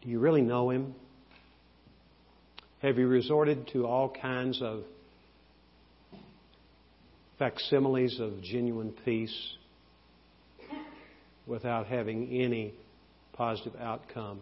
Do 0.03 0.09
you 0.09 0.19
really 0.19 0.43
know 0.43 0.71
Him? 0.71 0.95
Have 2.83 2.99
you 2.99 3.07
resorted 3.07 3.69
to 3.73 3.87
all 3.87 4.11
kinds 4.11 4.61
of 4.61 4.83
facsimiles 7.39 8.19
of 8.21 8.43
genuine 8.43 8.93
peace 9.05 9.55
without 11.47 11.87
having 11.87 12.29
any 12.29 12.75
positive 13.33 13.75
outcome? 13.81 14.41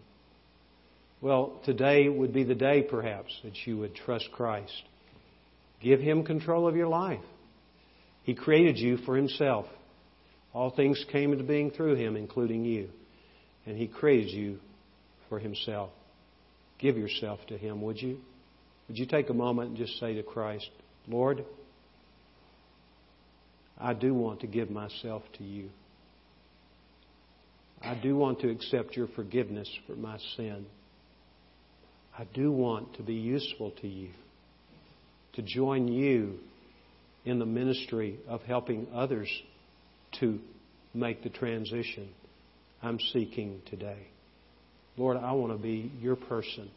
Well, 1.20 1.60
today 1.64 2.08
would 2.08 2.32
be 2.32 2.44
the 2.44 2.54
day, 2.54 2.82
perhaps, 2.82 3.38
that 3.44 3.52
you 3.66 3.76
would 3.78 3.94
trust 3.94 4.30
Christ. 4.32 4.82
Give 5.80 6.00
Him 6.00 6.24
control 6.24 6.68
of 6.68 6.76
your 6.76 6.88
life. 6.88 7.20
He 8.22 8.34
created 8.34 8.78
you 8.78 8.98
for 8.98 9.16
Himself. 9.16 9.66
All 10.52 10.70
things 10.70 11.04
came 11.10 11.32
into 11.32 11.44
being 11.44 11.70
through 11.70 11.96
Him, 11.96 12.16
including 12.16 12.64
you. 12.64 12.90
And 13.66 13.76
He 13.76 13.86
created 13.86 14.30
you 14.30 14.58
for 15.28 15.38
Himself. 15.38 15.90
Give 16.78 16.96
yourself 16.96 17.40
to 17.48 17.56
Him, 17.56 17.82
would 17.82 18.00
you? 18.00 18.18
Would 18.88 18.98
you 18.98 19.06
take 19.06 19.30
a 19.30 19.34
moment 19.34 19.68
and 19.70 19.78
just 19.78 19.98
say 20.00 20.14
to 20.14 20.22
Christ, 20.22 20.68
Lord, 21.06 21.44
I 23.78 23.94
do 23.94 24.12
want 24.12 24.40
to 24.40 24.46
give 24.46 24.70
myself 24.70 25.22
to 25.38 25.44
you. 25.44 25.70
I 27.82 27.94
do 27.94 28.14
want 28.14 28.40
to 28.40 28.50
accept 28.50 28.96
your 28.96 29.08
forgiveness 29.08 29.70
for 29.86 29.96
my 29.96 30.18
sin. 30.36 30.66
I 32.16 32.24
do 32.34 32.52
want 32.52 32.94
to 32.96 33.02
be 33.02 33.14
useful 33.14 33.70
to 33.80 33.88
you, 33.88 34.10
to 35.40 35.46
join 35.46 35.88
you 35.88 36.38
in 37.24 37.38
the 37.38 37.46
ministry 37.46 38.18
of 38.28 38.42
helping 38.42 38.86
others 38.94 39.28
to 40.20 40.38
make 40.92 41.22
the 41.22 41.30
transition 41.30 42.08
I'm 42.82 42.98
seeking 43.12 43.60
today. 43.66 44.06
Lord, 44.96 45.16
I 45.16 45.32
want 45.32 45.52
to 45.52 45.58
be 45.58 45.92
your 46.00 46.16
person. 46.16 46.70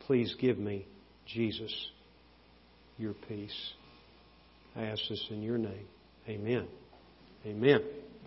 Please 0.00 0.34
give 0.40 0.58
me, 0.58 0.86
Jesus, 1.26 1.74
your 2.98 3.14
peace. 3.28 3.72
I 4.74 4.84
ask 4.84 5.00
this 5.08 5.24
in 5.30 5.42
your 5.42 5.58
name. 5.58 5.86
Amen. 6.28 6.66
Amen. 7.46 7.82